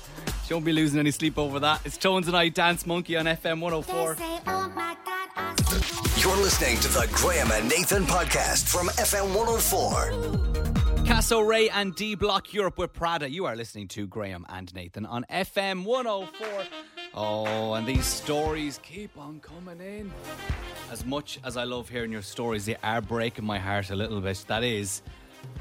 She 0.47 0.53
won't 0.53 0.65
be 0.65 0.73
losing 0.73 0.99
any 0.99 1.11
sleep 1.11 1.37
over 1.37 1.59
that. 1.59 1.81
It's 1.85 1.97
Tones 1.97 2.27
and 2.27 2.35
I 2.35 2.49
Dance 2.49 2.85
Monkey 2.87 3.15
on 3.15 3.25
FM 3.25 3.61
104. 3.61 4.17
You're 6.21 6.37
listening 6.37 6.77
to 6.79 6.87
the 6.87 7.07
Graham 7.13 7.51
and 7.51 7.69
Nathan 7.69 8.03
podcast 8.05 8.67
from 8.67 8.87
FM 8.89 9.35
104. 9.35 10.11
Casso 11.05 11.45
Raye 11.47 11.69
and 11.69 11.95
D 11.95 12.15
Block 12.15 12.53
Europe 12.53 12.77
with 12.77 12.91
Prada. 12.93 13.29
You 13.29 13.45
are 13.45 13.55
listening 13.55 13.87
to 13.89 14.07
Graham 14.07 14.45
and 14.49 14.73
Nathan 14.73 15.05
on 15.05 15.25
FM 15.29 15.83
104. 15.85 16.63
Oh, 17.13 17.73
and 17.73 17.85
these 17.85 18.05
stories 18.05 18.79
keep 18.81 19.17
on 19.17 19.39
coming 19.39 19.79
in. 19.81 20.11
As 20.91 21.05
much 21.05 21.39
as 21.45 21.55
I 21.55 21.63
love 21.63 21.87
hearing 21.87 22.11
your 22.11 22.21
stories, 22.21 22.65
they 22.65 22.75
are 22.83 22.99
breaking 22.99 23.45
my 23.45 23.57
heart 23.57 23.91
a 23.91 23.95
little 23.95 24.19
bit. 24.19 24.43
That 24.47 24.61
is 24.61 25.01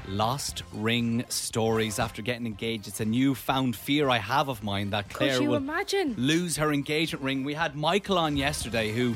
lost 0.09 0.63
ring 0.73 1.23
stories 1.29 1.99
after 1.99 2.21
getting 2.21 2.45
engaged. 2.45 2.89
It's 2.89 2.99
a 2.99 3.05
newfound 3.05 3.77
fear 3.77 4.09
I 4.09 4.17
have 4.17 4.49
of 4.49 4.61
mine 4.61 4.89
that 4.89 5.09
Claire 5.09 5.37
Could 5.37 5.43
you 5.43 5.49
will 5.51 5.55
imagine? 5.55 6.15
lose 6.17 6.57
her 6.57 6.73
engagement 6.73 7.23
ring. 7.23 7.45
We 7.45 7.53
had 7.53 7.77
Michael 7.77 8.17
on 8.17 8.35
yesterday 8.35 8.91
who 8.91 9.15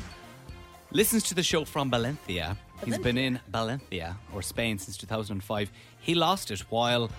listens 0.90 1.22
to 1.24 1.34
the 1.34 1.42
show 1.42 1.66
from 1.66 1.90
Valencia. 1.90 2.56
He's 2.82 2.96
been 2.96 3.18
in 3.18 3.38
Valencia 3.52 4.16
or 4.34 4.40
Spain 4.40 4.78
since 4.78 4.96
2005. 4.96 5.70
He 6.00 6.14
lost 6.14 6.50
it 6.50 6.60
while 6.70 7.10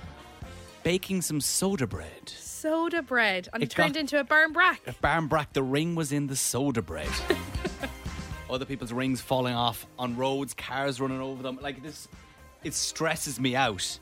baking 0.82 1.22
some 1.22 1.40
soda 1.40 1.86
bread. 1.86 2.30
Soda 2.30 3.04
bread, 3.04 3.48
and 3.54 3.62
it, 3.62 3.68
It 3.68 3.76
turned 3.76 3.96
into 3.96 4.20
a 4.20 4.24
barn 4.24 4.54
brack. 4.54 4.84
Barnbrack, 5.04 5.54
the 5.54 5.62
ring 5.62 5.94
was 5.94 6.12
in 6.12 6.26
the 6.26 6.36
soda 6.36 6.82
bread. 6.82 7.10
Other 8.50 8.66
people's 8.66 8.94
rings 8.94 9.20
falling 9.22 9.54
off 9.56 9.86
on 10.00 10.16
roads, 10.16 10.54
cars 10.54 11.02
running 11.02 11.20
over 11.22 11.44
them. 11.44 11.60
Like 11.62 11.84
this, 11.84 12.08
it 12.64 12.74
stresses 12.74 13.40
me 13.40 13.56
out. 13.56 14.00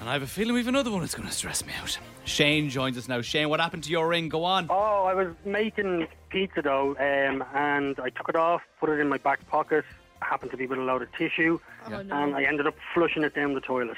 And 0.00 0.08
I 0.08 0.12
have 0.14 0.22
a 0.22 0.26
feeling 0.26 0.54
we 0.54 0.60
have 0.60 0.68
another 0.68 0.90
one 0.90 1.00
that's 1.00 1.14
going 1.14 1.28
to 1.28 1.34
stress 1.34 1.64
me 1.64 1.72
out. 1.80 1.96
Shane 2.24 2.68
joins 2.70 2.96
us 2.98 3.08
now. 3.08 3.20
Shane, 3.20 3.48
what 3.48 3.60
happened 3.60 3.84
to 3.84 3.90
your 3.90 4.08
ring? 4.08 4.28
Go 4.28 4.44
on. 4.44 4.66
Oh, 4.70 5.04
I 5.04 5.14
was 5.14 5.28
making 5.44 6.06
pizza 6.28 6.62
dough, 6.62 6.96
um, 6.98 7.44
and 7.54 7.98
I 8.00 8.10
took 8.10 8.28
it 8.28 8.36
off, 8.36 8.62
put 8.80 8.88
it 8.90 9.00
in 9.00 9.08
my 9.08 9.18
back 9.18 9.46
pocket. 9.48 9.84
Happened 10.20 10.52
to 10.52 10.56
be 10.56 10.66
with 10.66 10.78
a 10.78 10.82
load 10.82 11.02
of 11.02 11.12
tissue, 11.14 11.58
Oh, 11.86 12.02
no. 12.02 12.16
and 12.16 12.34
I 12.36 12.44
ended 12.44 12.66
up 12.68 12.74
flushing 12.94 13.24
it 13.24 13.34
down 13.34 13.54
the 13.54 13.60
toilet. 13.60 13.96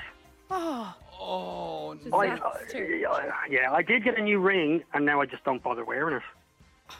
Oh, 0.50 0.94
Oh, 1.20 1.96
I, 2.12 2.28
Disaster. 2.30 3.06
uh, 3.10 3.20
yeah, 3.48 3.72
I 3.72 3.82
did 3.82 4.04
get 4.04 4.18
a 4.18 4.22
new 4.22 4.40
ring, 4.40 4.82
and 4.92 5.06
now 5.06 5.20
I 5.22 5.26
just 5.26 5.44
don't 5.44 5.62
bother 5.62 5.84
wearing 5.84 6.16
it. 6.16 6.22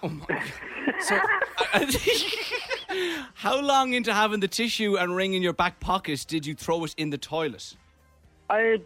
Oh 0.02 0.08
my 0.08 0.42
So, 1.00 1.18
how 3.34 3.60
long 3.60 3.92
into 3.94 4.12
having 4.12 4.40
the 4.40 4.48
tissue 4.48 4.96
and 4.96 5.14
ring 5.16 5.34
in 5.34 5.42
your 5.42 5.52
back 5.52 5.80
pocket 5.80 6.24
did 6.28 6.46
you 6.46 6.54
throw 6.54 6.84
it 6.84 6.94
in 6.96 7.10
the 7.10 7.18
toilet? 7.18 7.74
I, 8.50 8.80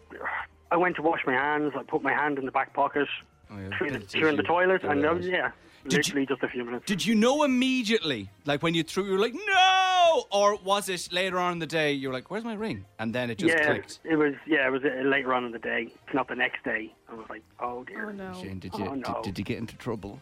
I 0.71 0.77
went 0.77 0.97
to 0.97 1.03
wash 1.03 1.21
my 1.27 1.33
hands. 1.35 1.73
I 1.77 1.83
put 1.83 2.03
my 2.03 2.13
hand 2.13 2.39
in 2.39 2.45
the 2.47 2.53
back 2.53 2.73
pocket, 2.75 3.09
Oh, 3.51 3.57
yeah, 3.59 3.77
threw, 3.77 3.89
bit 3.91 3.93
the, 3.99 4.05
of 4.05 4.09
threw 4.09 4.29
in 4.29 4.37
the 4.37 4.43
toilet, 4.43 4.83
Get 4.83 4.91
and 4.93 5.05
it 5.05 5.15
was, 5.15 5.27
yeah, 5.27 5.51
Did 5.85 5.93
you- 5.93 5.99
literally 5.99 6.27
just 6.27 6.43
a 6.43 6.49
few 6.49 6.65
minutes. 6.65 6.85
Did 6.87 7.05
you 7.05 7.15
know 7.15 7.43
immediately, 7.45 8.29
like 8.45 8.63
when 8.63 8.75
you 8.75 8.83
threw, 8.83 9.05
you 9.07 9.13
were 9.13 9.19
like, 9.19 9.35
no, 9.35 10.25
or 10.31 10.57
was 10.65 10.89
it 10.89 11.09
later 11.13 11.39
on 11.39 11.53
in 11.55 11.59
the 11.59 11.67
day? 11.67 11.93
You 11.93 12.09
were 12.09 12.15
like, 12.15 12.31
where's 12.31 12.45
my 12.45 12.55
ring? 12.55 12.85
And 12.99 13.15
then 13.15 13.31
it 13.31 13.39
just 13.39 13.55
yeah, 13.59 13.65
clicked. 13.67 14.01
it 14.05 14.17
was. 14.17 14.35
Yeah, 14.47 14.67
it 14.67 14.71
was 14.71 14.83
uh, 14.85 15.03
later 15.09 15.35
on 15.35 15.45
in 15.45 15.53
the 15.53 15.59
day. 15.59 15.89
It's 16.07 16.15
not 16.15 16.29
the 16.29 16.35
next 16.37 16.63
day. 16.65 16.93
I 17.11 17.15
was 17.15 17.27
like, 17.29 17.43
oh 17.61 17.85
dear, 17.85 18.11
oh 18.11 18.13
no. 18.13 18.33
Shane, 18.41 18.59
did 18.59 18.73
Oh, 18.75 18.79
you 18.79 18.85
no. 18.97 19.15
did, 19.15 19.23
did 19.35 19.39
you 19.39 19.45
get 19.45 19.59
into 19.59 19.77
trouble? 19.77 20.19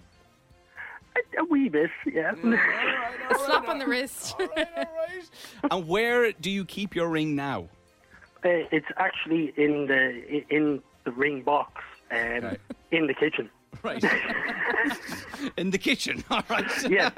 A, 1.39 1.41
a 1.43 1.45
wee 1.45 1.69
bit, 1.69 1.91
yeah. 2.13 2.33
A 3.31 3.35
slap 3.45 3.69
on 3.69 3.79
the 3.79 3.87
wrist. 3.87 4.37
and 5.71 5.89
where 5.89 6.33
do 6.33 6.51
you 6.51 6.65
keep 6.65 6.95
your 6.95 7.09
ring 7.09 7.35
now? 7.35 7.69
Uh, 8.45 8.63
it's 8.71 8.87
actually 8.97 9.53
in 9.57 9.87
the 9.87 10.45
in 10.55 10.81
the 11.05 11.11
ring 11.13 11.43
box 11.43 11.83
um, 12.13 12.19
Right. 12.45 12.61
in 12.93 13.07
the 13.07 13.15
kitchen. 13.15 13.51
Right. 13.83 14.03
in 15.57 15.71
the 15.71 15.79
kitchen. 15.79 16.23
All 16.31 16.43
right. 16.49 16.65
Yeah, 16.91 17.11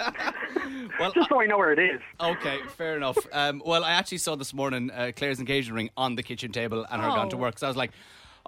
well, 0.98 1.12
just 1.12 1.28
so 1.28 1.40
I 1.40 1.46
know 1.46 1.58
where 1.58 1.72
it 1.72 1.78
is. 1.78 2.00
Okay, 2.20 2.58
fair 2.76 2.96
enough. 2.96 3.18
Um, 3.32 3.62
well, 3.64 3.84
I 3.84 3.92
actually 3.92 4.18
saw 4.18 4.34
this 4.36 4.52
morning 4.54 4.90
uh, 4.90 5.12
Claire's 5.14 5.38
engagement 5.38 5.76
ring 5.76 5.90
on 5.96 6.16
the 6.16 6.22
kitchen 6.22 6.50
table 6.52 6.86
and 6.90 7.00
her 7.02 7.08
gone 7.08 7.28
to 7.30 7.36
Oh. 7.36 7.40
work. 7.40 7.58
So 7.58 7.66
I 7.66 7.70
was 7.70 7.76
like, 7.76 7.92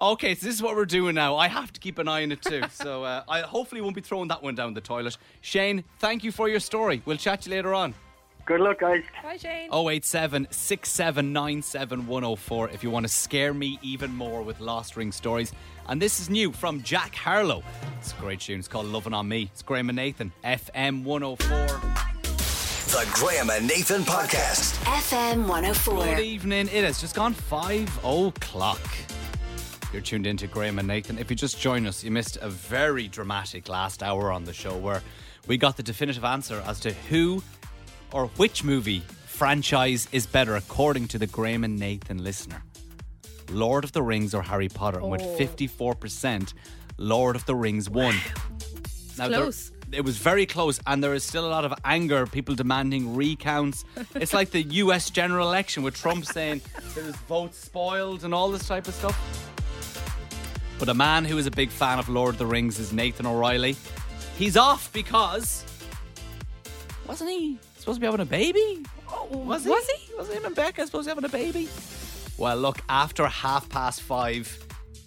okay, 0.01 0.35
so 0.35 0.47
this 0.47 0.55
is 0.55 0.63
what 0.63 0.77
we're 0.77 0.85
doing 0.85 1.15
now. 1.15 1.37
I 1.37 1.49
have 1.49 1.73
to 1.73 1.81
keep 1.81 1.99
an 1.99 2.09
eye 2.09 2.23
on 2.23 2.33
it 2.33 2.43
too. 2.43 2.63
So 2.73 3.05
uh, 3.05 3.25
I 3.29 3.41
hopefully 3.41 3.81
won't 3.81 3.95
be 3.95 4.01
throwing 4.01 4.29
that 4.29 4.43
one 4.43 4.55
down 4.55 4.75
the 4.75 4.81
toilet. 4.81 5.17
Shane, 5.41 5.85
thank 5.99 6.25
you 6.25 6.33
for 6.33 6.49
your 6.49 6.61
story. 6.61 7.03
We'll 7.05 7.17
chat 7.17 7.43
to 7.43 7.51
you 7.51 7.57
later 7.57 7.75
on. 7.75 7.95
Good 8.47 8.61
luck, 8.61 8.81
guys. 8.81 9.05
Bye, 9.23 9.37
Shane. 9.37 9.69
087 9.73 10.49
6797 10.51 12.07
104 12.07 12.71
if 12.71 12.83
you 12.83 12.91
want 12.91 13.05
to 13.05 13.13
scare 13.13 13.55
me 13.55 13.79
even 13.83 14.13
more 14.13 14.43
with 14.43 14.59
Lost 14.61 14.97
Ring 14.97 15.13
stories. 15.13 15.53
And 15.89 16.01
this 16.01 16.21
is 16.21 16.31
new 16.31 16.51
from 16.53 16.83
Jack 16.83 17.15
Harlow. 17.15 17.63
It's 17.99 18.13
a 18.13 18.17
great 18.17 18.41
tune. 18.41 18.59
It's 18.59 18.69
called 18.69 18.87
Loving 18.87 19.15
on 19.15 19.29
Me. 19.29 19.51
It's 19.53 19.63
Graham 19.63 19.89
and 19.89 19.97
Nathan, 19.97 20.33
FM 20.43 21.05
104. 21.05 21.67
The 22.91 23.09
Graham 23.13 23.51
and 23.51 23.69
Nathan 23.69 24.03
podcast. 24.03 24.75
FM 24.83 25.47
104. 25.47 26.05
Good 26.05 26.19
evening. 26.19 26.69
It 26.73 26.83
has 26.83 27.01
just 27.01 27.15
gone 27.15 27.35
five 27.35 27.89
o'clock. 28.05 28.81
You're 29.93 30.03
tuned 30.03 30.27
into 30.27 30.47
Graham 30.47 30.79
and 30.79 30.87
Nathan. 30.87 31.19
If 31.19 31.31
you 31.31 31.37
just 31.37 31.61
join 31.61 31.87
us, 31.87 32.05
you 32.05 32.11
missed 32.13 32.37
a 32.41 32.49
very 32.49 33.09
dramatic 33.09 33.69
last 33.69 34.03
hour 34.03 34.31
on 34.31 34.45
the 34.45 34.53
show 34.53 34.77
where 34.77 35.03
we 35.49 35.57
got 35.57 35.77
the 35.77 35.83
definitive 35.83 36.25
answer 36.25 36.63
as 36.67 36.79
to 36.81 36.93
who 36.93 37.43
or 38.13 38.27
which 38.37 38.63
movie 38.63 39.01
franchise 39.27 40.07
is 40.13 40.27
better 40.27 40.55
according 40.55 41.09
to 41.09 41.19
the 41.19 41.27
Graham 41.27 41.65
and 41.65 41.77
Nathan 41.79 42.23
listener. 42.23 42.63
Lord 43.51 43.83
of 43.83 43.91
the 43.91 44.03
Rings 44.03 44.33
or 44.33 44.43
Harry 44.43 44.69
Potter? 44.69 45.01
And 45.01 45.11
with 45.11 45.23
Oh. 45.23 45.37
54%, 45.37 46.55
Lord 46.97 47.35
of 47.35 47.45
the 47.47 47.57
Rings 47.57 47.91
won. 47.91 48.15
Now, 49.19 49.27
there- 49.29 49.51
it 49.93 50.05
was 50.05 50.19
very 50.19 50.47
close, 50.47 50.79
and 50.87 51.03
there 51.03 51.15
is 51.15 51.25
still 51.25 51.45
a 51.45 51.51
lot 51.51 51.65
of 51.65 51.75
anger, 51.85 52.25
people 52.29 52.55
demanding 52.55 53.17
recounts. 53.17 53.85
it's 54.15 54.33
like 54.33 54.51
the 54.53 54.63
US 54.63 55.11
general 55.11 55.49
election 55.49 55.83
with 55.83 55.97
Trump 55.97 56.25
saying 56.27 56.61
there's 56.95 57.17
votes 57.29 57.59
spoiled 57.59 58.23
and 58.23 58.33
all 58.33 58.53
this 58.53 58.69
type 58.69 58.87
of 58.87 58.95
stuff. 58.95 59.50
But 60.81 60.89
a 60.89 60.95
man 60.95 61.27
who 61.27 61.37
is 61.37 61.47
a 61.47 61.51
big 61.51 61.69
fan 61.69 61.99
of 61.99 62.09
Lord 62.09 62.37
of 62.37 62.39
the 62.39 62.47
Rings 62.47 62.79
is 62.79 62.91
Nathan 62.91 63.27
O'Reilly. 63.27 63.77
He's 64.39 64.57
off 64.57 64.91
because. 64.95 65.63
Wasn't 67.07 67.29
he 67.29 67.59
supposed 67.77 67.97
to 67.97 68.01
be 68.01 68.07
having 68.07 68.21
a 68.21 68.25
baby? 68.25 68.83
Oh, 69.07 69.27
was 69.31 69.65
he? 69.65 69.71
Was 69.71 69.87
he? 69.87 70.15
Was 70.15 70.31
him 70.31 70.47
and 70.47 70.55
Becca 70.55 70.87
supposed 70.87 71.07
to 71.07 71.15
be 71.15 71.23
having 71.23 71.25
a 71.27 71.29
baby? 71.29 71.69
Well, 72.39 72.57
look, 72.57 72.79
after 72.89 73.27
half 73.27 73.69
past 73.69 74.01
five, 74.01 74.59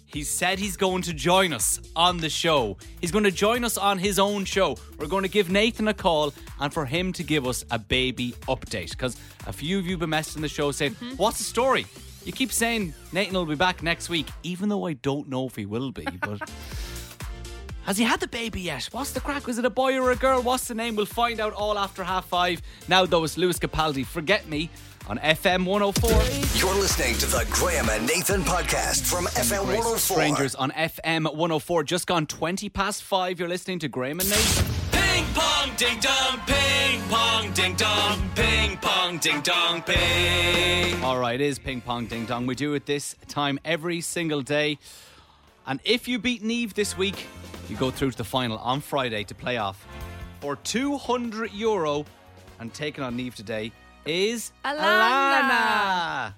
he 0.06 0.22
said 0.22 0.60
he's 0.60 0.76
going 0.76 1.02
to 1.02 1.12
join 1.12 1.52
us 1.52 1.80
on 1.96 2.18
the 2.18 2.30
show. 2.30 2.76
He's 3.00 3.10
going 3.10 3.24
to 3.24 3.32
join 3.32 3.64
us 3.64 3.76
on 3.76 3.98
his 3.98 4.20
own 4.20 4.44
show. 4.44 4.76
We're 4.96 5.08
going 5.08 5.24
to 5.24 5.28
give 5.28 5.50
Nathan 5.50 5.88
a 5.88 5.94
call 5.94 6.32
and 6.60 6.72
for 6.72 6.86
him 6.86 7.12
to 7.14 7.24
give 7.24 7.48
us 7.48 7.64
a 7.72 7.80
baby 7.80 8.36
update. 8.42 8.90
Because 8.90 9.16
a 9.48 9.52
few 9.52 9.80
of 9.80 9.86
you 9.86 9.92
have 9.92 10.00
been 10.00 10.10
messaging 10.10 10.42
the 10.42 10.48
show 10.48 10.70
saying, 10.70 10.92
mm-hmm. 10.92 11.16
What's 11.16 11.38
the 11.38 11.44
story? 11.44 11.86
You 12.24 12.32
keep 12.32 12.52
saying 12.52 12.94
Nathan 13.12 13.34
will 13.34 13.46
be 13.46 13.54
back 13.54 13.82
next 13.82 14.08
week, 14.08 14.28
even 14.42 14.68
though 14.68 14.86
I 14.86 14.94
don't 14.94 15.28
know 15.28 15.46
if 15.46 15.56
he 15.56 15.66
will 15.66 15.92
be. 15.92 16.06
But 16.20 16.50
has 17.84 17.98
he 17.98 18.04
had 18.04 18.18
the 18.18 18.28
baby 18.28 18.62
yet? 18.62 18.88
What's 18.92 19.10
the 19.10 19.20
crack? 19.20 19.46
Was 19.46 19.58
it 19.58 19.64
a 19.66 19.70
boy 19.70 19.98
or 19.98 20.10
a 20.10 20.16
girl? 20.16 20.40
What's 20.40 20.68
the 20.68 20.74
name? 20.74 20.96
We'll 20.96 21.04
find 21.04 21.38
out 21.38 21.52
all 21.52 21.78
after 21.78 22.02
half 22.02 22.24
five. 22.24 22.62
Now, 22.88 23.04
though, 23.04 23.24
it's 23.24 23.36
Lewis 23.36 23.58
Capaldi. 23.58 24.06
Forget 24.06 24.48
me 24.48 24.70
on 25.06 25.18
FM 25.18 25.66
104. 25.66 26.10
You're 26.58 26.74
listening 26.80 27.18
to 27.18 27.26
the 27.26 27.46
Graham 27.50 27.90
and 27.90 28.06
Nathan 28.06 28.40
podcast 28.42 29.02
from 29.02 29.26
FM 29.26 29.66
104. 29.66 29.98
Strangers 29.98 30.54
oh 30.56 30.62
on 30.62 30.70
FM 30.70 31.24
104. 31.24 31.84
Just 31.84 32.06
gone 32.06 32.26
20 32.26 32.70
past 32.70 33.02
five. 33.02 33.38
You're 33.38 33.50
listening 33.50 33.80
to 33.80 33.88
Graham 33.88 34.20
and 34.20 34.30
Nathan. 34.30 34.93
Ping 35.34 35.42
pong 35.42 35.74
ding 35.76 35.98
dong, 35.98 36.40
ping 36.46 37.00
pong 37.08 37.52
ding 37.52 37.74
dong, 37.74 38.30
ping 38.36 38.76
pong 38.76 39.18
ding 39.18 39.40
dong, 39.40 39.82
ping. 39.82 41.02
All 41.02 41.18
right, 41.18 41.40
it 41.40 41.44
is 41.44 41.58
ping 41.58 41.80
pong 41.80 42.06
ding 42.06 42.24
dong. 42.24 42.46
We 42.46 42.54
do 42.54 42.74
it 42.74 42.86
this 42.86 43.16
time 43.26 43.58
every 43.64 44.00
single 44.00 44.42
day. 44.42 44.78
And 45.66 45.80
if 45.84 46.06
you 46.06 46.20
beat 46.20 46.44
Neve 46.44 46.74
this 46.74 46.96
week, 46.96 47.26
you 47.68 47.74
go 47.74 47.90
through 47.90 48.12
to 48.12 48.16
the 48.18 48.24
final 48.24 48.58
on 48.58 48.80
Friday 48.80 49.24
to 49.24 49.34
play 49.34 49.56
off. 49.56 49.84
For 50.40 50.54
200 50.54 51.52
euro 51.52 52.04
and 52.60 52.72
taking 52.72 53.02
on 53.02 53.16
Neve 53.16 53.34
today 53.34 53.72
is 54.06 54.52
Alana. 54.64 54.78
Alana. 54.78 56.34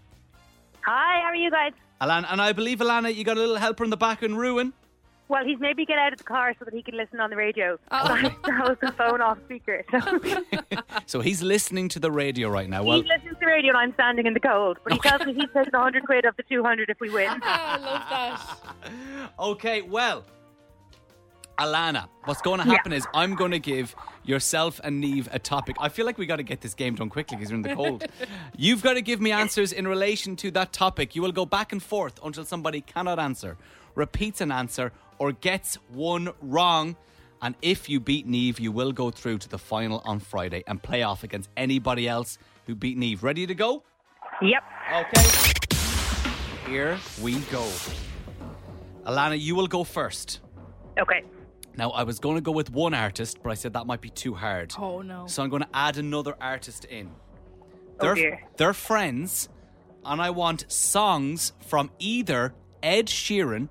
Hi, 0.86 1.20
how 1.20 1.26
are 1.26 1.34
you 1.34 1.50
guys? 1.50 1.72
Alana, 2.00 2.32
and 2.32 2.40
I 2.40 2.52
believe 2.54 2.78
Alana, 2.78 3.14
you 3.14 3.24
got 3.24 3.36
a 3.36 3.40
little 3.40 3.56
helper 3.56 3.84
in 3.84 3.90
the 3.90 3.98
back 3.98 4.22
in 4.22 4.36
Ruin. 4.36 4.72
Well, 5.28 5.44
he's 5.44 5.58
maybe 5.58 5.84
get 5.84 5.98
out 5.98 6.12
of 6.12 6.18
the 6.18 6.24
car 6.24 6.54
so 6.58 6.64
that 6.64 6.72
he 6.74 6.82
can 6.82 6.96
listen 6.96 7.18
on 7.20 7.30
the 7.30 7.36
radio. 7.36 7.78
Oh. 7.90 8.06
that 8.16 8.68
was 8.68 8.76
the 8.80 8.92
phone 8.92 9.20
off 9.20 9.38
speaker. 9.44 9.84
So 9.90 10.20
So 11.06 11.20
he's 11.20 11.42
listening 11.42 11.88
to 11.90 11.98
the 11.98 12.10
radio 12.10 12.48
right 12.48 12.68
now. 12.68 12.82
Well, 12.84 13.02
he 13.02 13.08
listens 13.08 13.34
to 13.34 13.40
the 13.40 13.46
radio 13.46 13.70
and 13.70 13.78
I'm 13.78 13.92
standing 13.94 14.26
in 14.26 14.34
the 14.34 14.40
cold. 14.40 14.78
But 14.84 14.92
he 14.94 14.98
tells 15.00 15.26
me 15.26 15.34
he's 15.34 15.48
taking 15.52 15.72
100 15.72 16.04
quid 16.04 16.24
of 16.26 16.36
the 16.36 16.44
200 16.44 16.90
if 16.90 17.00
we 17.00 17.10
win. 17.10 17.30
Oh, 17.42 17.48
I 17.48 17.76
love 17.78 18.02
that. 18.10 18.90
Okay, 19.38 19.82
well, 19.82 20.24
Alana, 21.58 22.08
what's 22.24 22.40
going 22.42 22.60
to 22.60 22.64
happen 22.66 22.92
is 22.92 23.06
I'm 23.14 23.34
going 23.34 23.50
to 23.50 23.58
give 23.58 23.94
yourself 24.24 24.80
and 24.84 25.00
Neve 25.00 25.28
a 25.32 25.38
topic. 25.38 25.76
I 25.80 25.88
feel 25.88 26.06
like 26.06 26.18
we 26.18 26.26
got 26.26 26.36
to 26.36 26.42
get 26.42 26.60
this 26.60 26.74
game 26.74 26.94
done 26.94 27.08
quickly 27.08 27.36
because 27.36 27.50
we're 27.50 27.56
in 27.56 27.62
the 27.62 27.74
cold. 27.74 28.04
You've 28.56 28.82
got 28.82 28.94
to 28.94 29.02
give 29.02 29.20
me 29.20 29.32
answers 29.32 29.72
in 29.72 29.88
relation 29.88 30.36
to 30.36 30.50
that 30.52 30.72
topic. 30.72 31.16
You 31.16 31.22
will 31.22 31.32
go 31.32 31.46
back 31.46 31.72
and 31.72 31.82
forth 31.82 32.20
until 32.22 32.44
somebody 32.44 32.80
cannot 32.82 33.18
answer, 33.18 33.56
repeats 33.94 34.40
an 34.40 34.52
answer, 34.52 34.92
or 35.18 35.32
gets 35.32 35.76
one 35.92 36.30
wrong. 36.40 36.96
And 37.42 37.54
if 37.62 37.88
you 37.88 38.00
beat 38.00 38.26
Neve, 38.26 38.58
you 38.58 38.72
will 38.72 38.92
go 38.92 39.10
through 39.10 39.38
to 39.38 39.48
the 39.48 39.58
final 39.58 40.02
on 40.04 40.20
Friday 40.20 40.64
and 40.66 40.82
play 40.82 41.02
off 41.02 41.22
against 41.22 41.50
anybody 41.56 42.08
else 42.08 42.38
who 42.66 42.74
beat 42.74 42.96
Neve. 42.96 43.22
Ready 43.22 43.46
to 43.46 43.54
go? 43.54 43.82
Yep. 44.42 44.62
Okay. 44.94 46.70
Here 46.70 46.98
we 47.22 47.38
go. 47.50 47.68
Alana, 49.04 49.38
you 49.38 49.54
will 49.54 49.68
go 49.68 49.84
first. 49.84 50.40
Okay. 50.98 51.22
Now, 51.76 51.90
I 51.90 52.04
was 52.04 52.18
going 52.18 52.36
to 52.36 52.40
go 52.40 52.52
with 52.52 52.70
one 52.70 52.94
artist, 52.94 53.38
but 53.42 53.50
I 53.50 53.54
said 53.54 53.74
that 53.74 53.86
might 53.86 54.00
be 54.00 54.08
too 54.10 54.34
hard. 54.34 54.72
Oh, 54.78 55.02
no. 55.02 55.26
So 55.26 55.42
I'm 55.42 55.50
going 55.50 55.62
to 55.62 55.68
add 55.74 55.98
another 55.98 56.34
artist 56.40 56.86
in. 56.86 57.10
Oh, 57.60 57.64
They're, 58.00 58.14
dear. 58.14 58.40
they're 58.56 58.72
friends, 58.72 59.48
and 60.04 60.20
I 60.20 60.30
want 60.30 60.70
songs 60.72 61.52
from 61.66 61.90
either 61.98 62.54
Ed 62.82 63.06
Sheeran 63.06 63.68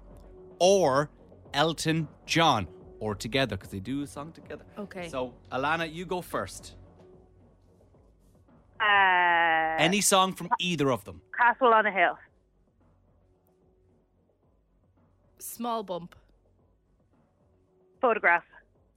or 0.60 1.10
Elton 1.56 2.08
John, 2.26 2.68
or 3.00 3.16
together, 3.16 3.56
because 3.58 3.72
they 3.72 3.80
do 3.80 4.02
a 4.04 4.08
song 4.08 4.32
together. 4.34 4.66
Okay. 4.78 5.10
So, 5.10 5.34
Alana, 5.52 5.92
you 5.92 6.06
go 6.06 6.22
first. 6.22 6.76
Uh, 8.80 9.78
Any 9.80 10.02
song 10.02 10.34
from 10.34 10.50
either 10.60 10.92
of 10.92 11.04
them. 11.06 11.22
Castle 11.36 11.74
on 11.74 11.86
a 11.86 11.92
Hill. 11.92 12.18
Small 15.40 15.84
bump. 15.84 16.16
Photograph. 18.02 18.44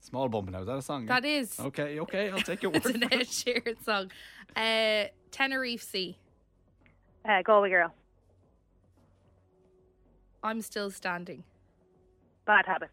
Small 0.00 0.28
bump 0.28 0.50
now. 0.50 0.60
Is 0.60 0.66
that 0.66 0.76
a 0.78 0.82
song? 0.82 1.06
yeah? 1.06 1.14
That 1.20 1.24
is. 1.24 1.58
Okay, 1.60 2.00
okay, 2.00 2.30
I'll 2.30 2.40
take 2.40 2.62
your 2.62 2.72
It's 2.74 2.84
word. 2.84 2.96
an 2.96 3.04
Ed 3.04 3.26
Sheeran 3.26 3.84
song. 3.84 4.10
Uh, 4.56 5.04
Tenerife 5.30 5.82
Sea. 5.82 6.16
Uh, 7.24 7.42
Galway 7.42 7.70
Girl. 7.70 7.94
I'm 10.42 10.60
still 10.62 10.90
standing. 10.90 11.44
Bad 12.48 12.64
Habit. 12.64 12.88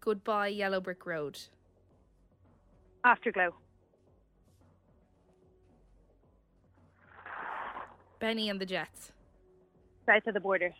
Goodbye, 0.00 0.48
Yellow 0.48 0.80
Brick 0.80 1.06
Road. 1.06 1.38
Afterglow. 3.04 3.54
Benny 8.18 8.48
and 8.50 8.60
the 8.60 8.66
Jets. 8.66 9.12
South 10.04 10.26
of 10.26 10.34
the 10.34 10.40
Border. 10.40 10.72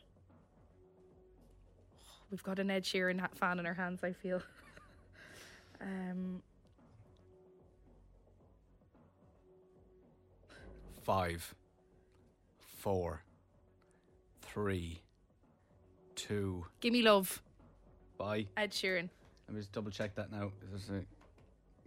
We've 2.32 2.42
got 2.42 2.58
an 2.58 2.72
Ed 2.72 2.82
Sheeran 2.82 3.20
ha- 3.20 3.28
fan 3.36 3.60
in 3.60 3.66
our 3.66 3.74
hands, 3.74 4.02
I 4.02 4.12
feel. 4.14 4.42
um, 5.80 6.42
Five, 11.04 11.54
four, 12.78 13.22
three, 14.54 15.00
two, 16.14 16.64
Gimme 16.80 17.02
Love. 17.02 17.42
bye. 18.16 18.46
Ed 18.56 18.70
Sheeran. 18.70 19.08
Let 19.48 19.54
me 19.54 19.60
just 19.60 19.72
double 19.72 19.90
check 19.90 20.14
that 20.14 20.30
now. 20.30 20.52
Is 20.64 20.86
this 20.86 20.90
a 20.90 21.04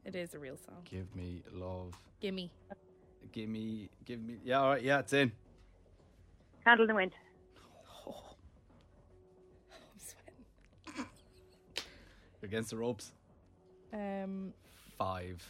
It 0.07 0.15
is 0.15 0.33
a 0.33 0.39
real 0.39 0.57
song. 0.57 0.75
give 0.83 1.15
me 1.15 1.41
love? 1.53 1.93
Gimme. 2.19 2.51
Give 3.31 3.47
me, 3.49 3.89
give 4.05 4.21
me. 4.21 4.35
Yeah, 4.43 4.59
all 4.61 4.69
right, 4.71 4.81
yeah, 4.83 4.99
it's 4.99 5.13
in. 5.13 5.31
Candle 6.65 6.83
in 6.83 6.87
the 6.89 6.95
Wind. 6.95 7.13
I'm 9.71 9.99
sweating. 9.99 11.05
You're 12.41 12.47
against 12.49 12.69
the 12.71 12.77
ropes. 12.77 13.11
Um, 13.93 14.53
Five, 14.97 15.41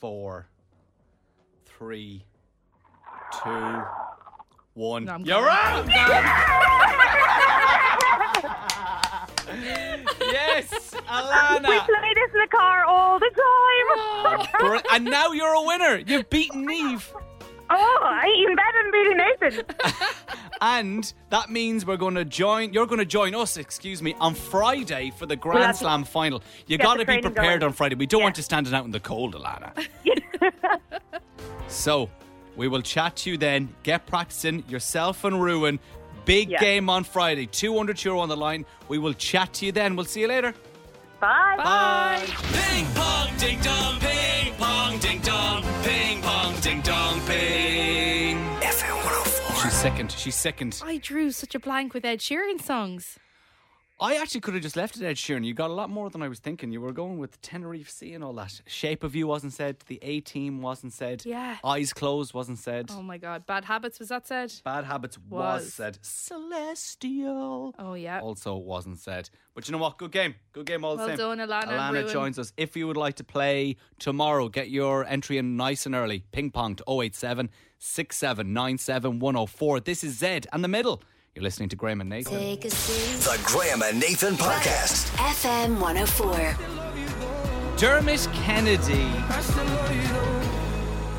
four, 0.00 0.46
three, 1.64 2.24
two, 3.42 3.82
one. 4.74 5.04
no, 5.04 5.18
You're 5.18 5.40
gone. 5.44 5.48
out! 5.48 5.88
I'm 9.48 9.62
yes, 10.20 10.70
We 10.94 11.78
play 11.80 12.14
this 12.14 12.30
in 12.34 12.40
the 12.40 12.48
car 12.50 12.84
all 12.84 13.18
the 13.18 13.30
time. 13.30 14.46
Br- 14.58 14.78
and 14.92 15.04
now 15.04 15.32
you're 15.32 15.52
a 15.54 15.62
winner. 15.62 15.98
You've 16.06 16.28
beaten 16.30 16.66
Neve. 16.66 17.12
oh, 17.70 17.98
I 18.02 18.26
even 18.38 18.56
better 18.56 18.82
than 18.82 18.92
beating 18.92 19.16
Nathan. 19.16 19.64
And 20.60 21.12
that 21.30 21.50
means 21.50 21.84
we're 21.84 21.96
going 21.98 22.14
to 22.14 22.24
join. 22.24 22.72
You're 22.72 22.86
going 22.86 23.00
to 23.00 23.04
join 23.04 23.34
us, 23.34 23.58
excuse 23.58 24.00
me, 24.00 24.14
on 24.18 24.34
Friday 24.34 25.12
for 25.14 25.26
the 25.26 25.36
Grand 25.36 25.60
that's- 25.60 25.80
Slam 25.80 26.04
final. 26.04 26.42
You 26.66 26.78
got 26.78 26.94
to 26.94 27.04
be 27.04 27.18
prepared 27.20 27.60
going. 27.60 27.70
on 27.70 27.72
Friday. 27.74 27.96
We 27.96 28.06
don't 28.06 28.20
Yeah. 28.20 28.26
want 28.26 28.36
you 28.38 28.44
standing 28.44 28.72
out 28.72 28.84
in 28.86 28.90
the 28.90 29.00
cold, 29.00 29.34
Alana. 29.34 29.72
so 31.68 32.08
we 32.56 32.68
will 32.68 32.82
chat 32.82 33.16
to 33.16 33.30
you 33.30 33.36
then. 33.36 33.74
Get 33.82 34.06
practicing 34.06 34.64
yourself 34.68 35.24
and 35.24 35.42
Ruin. 35.42 35.78
Big 36.24 36.50
Yeah. 36.50 36.60
game 36.60 36.88
on 36.88 37.04
Friday. 37.04 37.46
200 37.46 38.02
euro 38.04 38.20
on 38.20 38.28
the 38.28 38.36
line. 38.36 38.64
We 38.88 38.98
will 38.98 39.12
chat 39.14 39.52
to 39.54 39.66
you 39.66 39.72
then. 39.72 39.94
We'll 39.96 40.06
see 40.06 40.20
you 40.20 40.28
later. 40.28 40.54
Bye. 41.20 41.56
Bye. 41.58 42.22
Ping 42.52 42.86
pong 42.94 43.28
ding 43.38 43.60
dong, 43.60 43.98
ping 44.00 44.54
pong 44.56 44.98
ding 44.98 45.20
dong, 45.20 45.62
ping 45.82 46.20
pong 46.22 46.54
ding 46.60 46.80
dong, 46.82 47.20
ping. 47.26 48.36
FM 48.60 48.96
104. 49.04 49.62
She's 49.62 49.72
second. 49.74 50.12
She's 50.12 50.34
second. 50.34 50.80
I 50.84 50.98
drew 50.98 51.30
such 51.30 51.54
a 51.54 51.58
blank 51.60 51.92
with 51.94 52.04
Ed 52.04 52.20
Sheeran 52.20 52.60
songs. 52.60 53.18
I 54.04 54.16
actually 54.16 54.42
could 54.42 54.52
have 54.52 54.62
just 54.62 54.76
left 54.76 54.96
it 54.96 55.02
Ed 55.02 55.16
Sheeran. 55.16 55.46
You 55.46 55.54
got 55.54 55.70
a 55.70 55.72
lot 55.72 55.88
more 55.88 56.10
than 56.10 56.22
I 56.22 56.28
was 56.28 56.38
thinking. 56.38 56.70
You 56.70 56.80
were 56.82 56.92
going 56.92 57.16
with 57.16 57.40
Tenerife 57.40 57.88
Sea 57.88 58.12
and 58.12 58.22
all 58.22 58.34
that. 58.34 58.60
Shape 58.66 59.02
of 59.02 59.14
You 59.16 59.26
wasn't 59.26 59.54
said. 59.54 59.78
The 59.86 59.98
A 60.02 60.20
Team 60.20 60.60
wasn't 60.60 60.92
said. 60.92 61.24
Yeah. 61.24 61.56
Eyes 61.64 61.94
Closed 61.94 62.34
wasn't 62.34 62.58
said. 62.58 62.90
Oh 62.92 63.00
my 63.02 63.16
god. 63.16 63.46
Bad 63.46 63.64
Habits, 63.64 63.98
was 63.98 64.10
that 64.10 64.26
said? 64.26 64.52
Bad 64.62 64.84
Habits 64.84 65.16
was. 65.18 65.62
Was. 65.62 65.72
said. 65.72 65.98
Celestial 66.02 67.74
Oh 67.78 67.94
yeah. 67.94 68.20
also 68.20 68.56
wasn't 68.56 68.98
said. 68.98 69.30
But 69.54 69.66
you 69.68 69.72
know 69.72 69.78
what? 69.78 69.96
Good 69.96 70.10
game. 70.12 70.34
Good 70.52 70.66
game 70.66 70.84
all 70.84 70.96
the 70.96 71.06
Well 71.06 71.16
same. 71.16 71.38
done, 71.38 71.38
Alana 71.38 71.68
Alana 71.68 71.92
Ruin. 71.92 72.08
joins 72.08 72.38
us. 72.38 72.52
If 72.58 72.76
you 72.76 72.86
would 72.86 72.98
like 72.98 73.14
to 73.16 73.24
play 73.24 73.76
tomorrow, 73.98 74.48
get 74.50 74.68
your 74.68 75.06
entry 75.06 75.38
in 75.38 75.56
nice 75.56 75.86
and 75.86 75.94
early. 75.94 76.24
Ping 76.30 76.50
pong 76.50 76.76
to 76.76 76.84
087 76.86 77.48
6797 77.78 79.18
104. 79.18 79.80
This 79.80 80.04
is 80.04 80.20
Zedd 80.20 80.46
and 80.52 80.62
the 80.62 80.68
middle. 80.68 81.02
You're 81.34 81.42
listening 81.42 81.68
to 81.70 81.76
Graham 81.76 82.00
and 82.00 82.08
Nathan. 82.08 82.38
Take 82.38 82.64
a 82.64 82.70
seat. 82.70 83.18
The 83.28 83.40
Graham 83.42 83.82
and 83.82 83.98
Nathan 83.98 84.34
podcast. 84.34 85.06
FM 85.16 85.80
104. 85.80 87.76
Dermot 87.76 88.28
Kennedy 88.32 89.10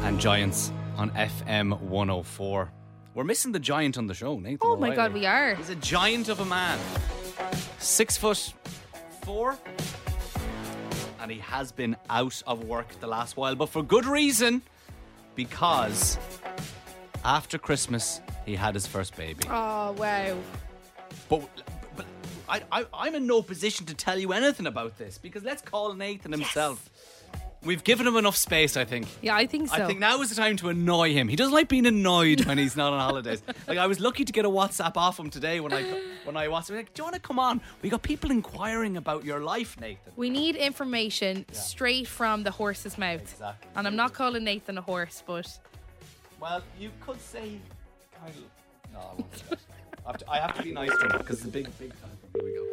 and 0.07 0.17
Giants 0.17 0.71
on 0.95 1.11
FM 1.11 1.81
104. 1.81 2.71
We're 3.13 3.25
missing 3.25 3.51
the 3.51 3.59
giant 3.59 3.97
on 3.97 4.07
the 4.07 4.13
show, 4.13 4.39
Nathan. 4.39 4.59
Oh 4.61 4.77
my 4.77 4.87
O'Reilly. 4.87 4.95
God, 4.95 5.13
we 5.13 5.25
are. 5.25 5.55
He's 5.55 5.69
a 5.69 5.75
giant 5.75 6.29
of 6.29 6.39
a 6.39 6.45
man. 6.45 6.79
Six 7.79 8.15
foot 8.15 8.53
four. 9.23 9.57
And 11.19 11.29
he 11.29 11.39
has 11.39 11.73
been 11.73 11.97
out 12.09 12.41
of 12.47 12.63
work 12.63 12.87
the 13.01 13.07
last 13.07 13.35
while, 13.35 13.55
but 13.55 13.67
for 13.67 13.83
good 13.83 14.05
reason. 14.05 14.61
Because 15.35 16.17
after 17.25 17.57
Christmas, 17.57 18.21
he 18.45 18.55
had 18.55 18.73
his 18.73 18.87
first 18.87 19.15
baby. 19.15 19.43
Oh 19.49 19.91
wow. 19.93 20.37
But, 21.29 21.41
but 21.95 22.05
I, 22.47 22.61
I, 22.71 22.85
I'm 22.93 23.15
in 23.15 23.27
no 23.27 23.41
position 23.41 23.85
to 23.87 23.93
tell 23.93 24.17
you 24.19 24.33
anything 24.33 24.67
about 24.67 24.97
this 24.97 25.17
because 25.17 25.43
let's 25.43 25.61
call 25.61 25.93
Nathan 25.93 26.31
himself. 26.31 26.89
Yes. 26.93 27.01
We've 27.63 27.83
given 27.83 28.05
him 28.05 28.15
enough 28.15 28.35
space, 28.35 28.77
I 28.77 28.85
think. 28.85 29.07
Yeah, 29.23 29.35
I 29.35 29.47
think 29.47 29.69
so. 29.69 29.75
I 29.83 29.87
think 29.87 29.97
now 29.97 30.21
is 30.21 30.29
the 30.29 30.35
time 30.35 30.55
to 30.57 30.69
annoy 30.69 31.13
him. 31.13 31.27
He 31.27 31.35
doesn't 31.35 31.53
like 31.53 31.67
being 31.67 31.87
annoyed 31.87 32.45
when 32.45 32.59
he's 32.59 32.75
not 32.77 32.93
on 32.93 32.99
holidays. 32.99 33.41
Like 33.67 33.79
I 33.79 33.87
was 33.87 33.99
lucky 33.99 34.23
to 34.23 34.31
get 34.31 34.45
a 34.45 34.49
WhatsApp 34.49 34.95
off 34.95 35.17
him 35.17 35.31
today 35.31 35.59
when 35.59 35.73
I 35.73 35.81
when 36.23 36.37
I 36.37 36.45
WhatsApp. 36.45 36.75
Like, 36.75 36.93
do 36.93 36.99
you 36.99 37.03
want 37.05 37.15
to 37.15 37.21
come 37.21 37.39
on? 37.39 37.59
We 37.81 37.89
got 37.89 38.03
people 38.03 38.29
inquiring 38.29 38.95
about 38.97 39.25
your 39.25 39.39
life, 39.39 39.79
Nathan. 39.79 40.13
We 40.15 40.29
need 40.29 40.55
information 40.55 41.45
straight 41.51 42.05
from 42.07 42.43
the 42.43 42.51
horse's 42.51 42.99
mouth. 42.99 43.21
Exactly. 43.21 43.67
And 43.75 43.87
I'm 43.87 43.95
not 43.95 44.13
calling 44.13 44.43
Nathan 44.43 44.77
a 44.77 44.81
horse, 44.81 45.23
but 45.25 45.47
Well, 46.39 46.61
you 46.79 46.91
could 47.01 47.19
say 47.19 47.59
kind. 48.25 48.45
No, 48.93 48.99
I 48.99 49.13
won't 49.15 49.33
do 49.33 49.39
that. 49.49 49.59
I 50.05 50.11
have 50.11 50.17
to, 50.17 50.31
I 50.31 50.39
have 50.39 50.57
to 50.57 50.63
be 50.63 50.71
nice 50.71 50.89
to 50.89 51.07
him 51.07 51.17
because 51.17 51.37
it's 51.37 51.45
a 51.45 51.51
big, 51.51 51.67
big 51.79 51.89
time. 52.01 52.11
Here 52.33 52.43
we 52.43 52.53
go. 52.53 52.65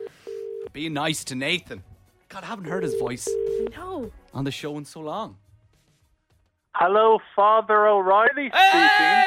Be 0.72 0.88
nice 0.88 1.24
to 1.24 1.34
Nathan. 1.34 1.82
God, 2.28 2.44
I 2.44 2.46
haven't 2.46 2.64
heard 2.66 2.82
his 2.82 2.94
voice 2.94 3.28
no. 3.76 4.10
on 4.32 4.44
the 4.44 4.50
show 4.50 4.76
in 4.78 4.84
so 4.84 5.00
long. 5.00 5.36
Hello, 6.74 7.18
Father 7.36 7.86
O'Reilly 7.86 8.50
speaking. 8.50 9.22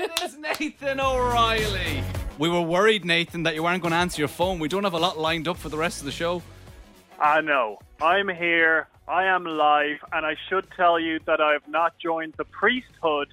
It 0.00 0.10
is 0.24 0.36
Nathan 0.38 1.00
O'Reilly. 1.00 2.02
We 2.38 2.48
were 2.48 2.62
worried, 2.62 3.04
Nathan, 3.04 3.44
that 3.44 3.54
you 3.54 3.62
weren't 3.62 3.82
going 3.82 3.92
to 3.92 3.98
answer 3.98 4.20
your 4.20 4.28
phone. 4.28 4.58
We 4.58 4.68
don't 4.68 4.84
have 4.84 4.94
a 4.94 4.98
lot 4.98 5.18
lined 5.18 5.48
up 5.48 5.56
for 5.56 5.68
the 5.68 5.76
rest 5.76 6.00
of 6.00 6.06
the 6.06 6.12
show. 6.12 6.42
I 7.20 7.40
know. 7.40 7.78
I'm 8.00 8.28
here. 8.28 8.88
I 9.08 9.24
am 9.24 9.44
live, 9.44 9.98
and 10.12 10.26
I 10.26 10.36
should 10.48 10.66
tell 10.76 11.00
you 11.00 11.18
that 11.26 11.40
I 11.40 11.52
have 11.52 11.66
not 11.66 11.98
joined 11.98 12.34
the 12.36 12.44
priesthood. 12.44 13.28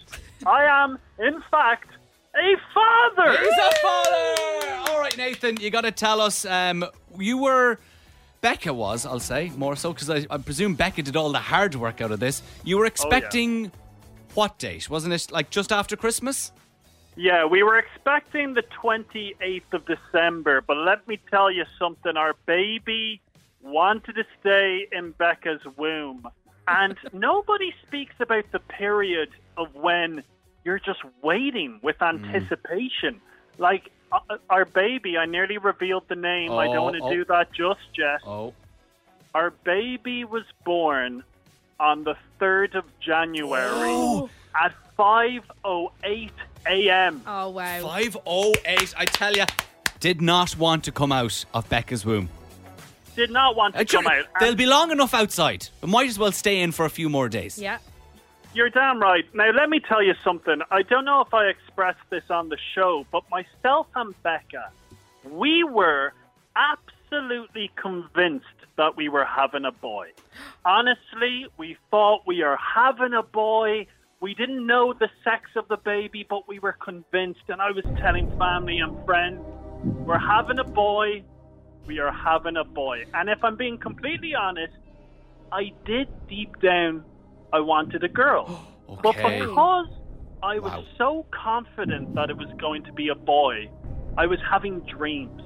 I 0.46 0.66
am, 0.66 1.00
in 1.20 1.42
fact, 1.52 1.90
a 2.36 2.56
father. 2.74 3.38
He's 3.38 3.48
a 3.48 3.76
father. 3.82 4.92
All 4.92 5.00
right, 5.00 5.16
Nathan, 5.18 5.58
you 5.58 5.70
got 5.70 5.82
to 5.82 5.92
tell 5.92 6.22
us. 6.22 6.46
Um, 6.46 6.86
you 7.18 7.38
were. 7.38 7.80
Becca 8.42 8.72
was, 8.72 9.08
I'll 9.08 9.20
say, 9.20 9.52
more 9.58 9.76
so, 9.76 9.92
because 9.92 10.08
I, 10.08 10.28
I 10.30 10.38
presume 10.38 10.76
Becca 10.76 11.02
did 11.02 11.16
all 11.16 11.32
the 11.32 11.40
hard 11.40 11.74
work 11.74 12.00
out 12.00 12.12
of 12.12 12.20
this. 12.20 12.44
You 12.64 12.78
were 12.78 12.86
expecting 12.86 13.72
what 14.36 14.60
date? 14.60 14.88
Wasn't 14.88 15.12
it 15.12 15.32
like 15.32 15.50
just 15.50 15.72
after 15.72 15.96
Christmas? 15.96 16.52
Yeah, 17.16 17.46
we 17.46 17.64
were 17.64 17.78
expecting 17.78 18.54
the 18.54 18.64
28th 18.84 19.74
of 19.74 19.86
December, 19.86 20.62
but 20.62 20.78
let 20.78 21.08
me 21.08 21.18
tell 21.32 21.50
you 21.50 21.64
something. 21.80 22.18
Our 22.18 22.36
baby 22.46 23.22
wanted 23.64 24.16
to 24.16 24.26
stay 24.42 24.88
in 24.92 25.12
Becca's 25.12 25.62
womb. 25.78 26.28
And 26.68 26.98
nobody 27.14 27.74
speaks 27.88 28.16
about 28.20 28.52
the 28.52 28.60
period 28.60 29.30
of 29.58 29.74
when 29.76 30.24
you're 30.64 30.80
just 30.80 31.00
waiting 31.22 31.80
with 31.82 32.02
anticipation. 32.02 33.22
Like 33.58 33.90
uh, 34.12 34.20
our 34.50 34.66
baby, 34.66 35.18
I 35.18 35.26
nearly 35.26 35.58
revealed 35.58 36.04
the 36.08 36.16
name. 36.16 36.52
I 36.52 36.66
don't 36.66 36.78
Oh, 36.78 36.84
want 36.84 36.96
to 36.98 37.04
oh. 37.04 37.10
do 37.14 37.26
that 37.26 37.52
just 37.54 37.80
yet. 37.98 38.22
Oh. 38.26 38.54
Our 39.34 39.52
baby 39.52 40.24
was 40.24 40.44
born 40.64 41.24
on 41.80 42.04
the 42.06 42.16
3rd 42.40 42.76
of 42.76 42.86
January 43.02 44.30
at 44.56 44.74
5:08 44.98 46.30
a.m. 46.68 47.22
Oh 47.28 47.50
wow. 47.50 47.82
508, 47.82 48.94
I 48.98 49.06
tell 49.06 49.36
you, 49.36 49.46
did 50.00 50.22
not 50.22 50.58
want 50.58 50.84
to 50.86 50.92
come 50.92 51.12
out 51.12 51.46
of 51.54 51.68
Becca's 51.70 52.06
womb. 52.06 52.30
Did 53.16 53.30
not 53.32 53.56
want 53.56 53.76
to 53.76 53.82
Uh, 53.82 53.86
come 53.86 54.08
out. 54.08 54.26
They'll 54.40 54.56
be 54.56 54.66
long 54.66 54.92
enough 54.92 55.14
outside. 55.14 55.68
We 55.82 55.90
might 55.90 56.10
as 56.10 56.20
well 56.20 56.32
stay 56.32 56.62
in 56.62 56.72
for 56.72 56.86
a 56.86 56.90
few 56.90 57.08
more 57.10 57.30
days. 57.30 57.58
Yeah. 57.58 57.78
You're 58.56 58.70
damn 58.70 59.02
right. 59.02 59.26
Now, 59.36 59.52
let 59.52 59.70
me 59.70 59.82
tell 59.82 60.02
you 60.02 60.14
something. 60.24 60.62
I 60.72 60.82
don't 60.84 61.04
know 61.04 61.20
if 61.20 61.34
I 61.34 61.48
expressed 61.48 62.00
this 62.10 62.24
on 62.30 62.48
the 62.48 62.58
show, 62.74 63.06
but 63.12 63.24
myself 63.30 63.88
and 63.96 64.16
Becca, 64.24 64.72
we 65.30 65.66
were 65.66 66.14
absolutely 66.56 67.70
convinced 67.76 68.46
that 68.78 68.96
we 68.96 69.10
were 69.10 69.26
having 69.26 69.66
a 69.66 69.74
boy. 69.74 70.12
Honestly, 70.64 71.48
we 71.58 71.76
thought 71.92 72.22
we 72.26 72.44
are 72.44 72.58
having 72.58 73.14
a 73.14 73.24
boy. 73.24 73.88
We 74.22 74.34
didn't 74.34 74.66
know 74.66 74.94
the 74.94 75.10
sex 75.26 75.50
of 75.58 75.68
the 75.68 75.76
baby, 75.76 76.26
but 76.28 76.48
we 76.48 76.60
were 76.60 76.78
convinced. 76.82 77.50
And 77.50 77.62
I 77.62 77.72
was 77.72 77.84
telling 78.00 78.32
family 78.38 78.80
and 78.80 79.04
friends, 79.04 79.42
we're 79.84 80.18
having 80.18 80.60
a 80.60 80.64
boy. 80.64 81.24
We 81.88 82.00
are 82.00 82.14
having 82.14 82.56
a 82.56 82.64
boy. 82.64 83.04
And 83.14 83.30
if 83.30 83.44
I'm 83.44 83.58
being 83.58 83.80
completely 83.80 84.34
honest, 84.34 84.78
I 85.52 85.74
did 85.86 86.08
deep 86.30 86.62
down, 86.62 87.04
I 87.58 87.60
wanted 87.74 88.04
a 88.04 88.10
girl. 88.24 88.46
But 89.06 89.16
because 89.16 89.90
I 90.44 90.56
was 90.60 90.72
Wow. 90.72 90.84
so 91.02 91.10
confident 91.48 92.14
that 92.18 92.30
it 92.30 92.38
was 92.38 92.52
going 92.66 92.84
to 92.84 92.94
be 93.02 93.08
a 93.10 93.16
boy, 93.16 93.56
I 94.24 94.26
was 94.34 94.40
having 94.54 94.76
dreams. 94.98 95.42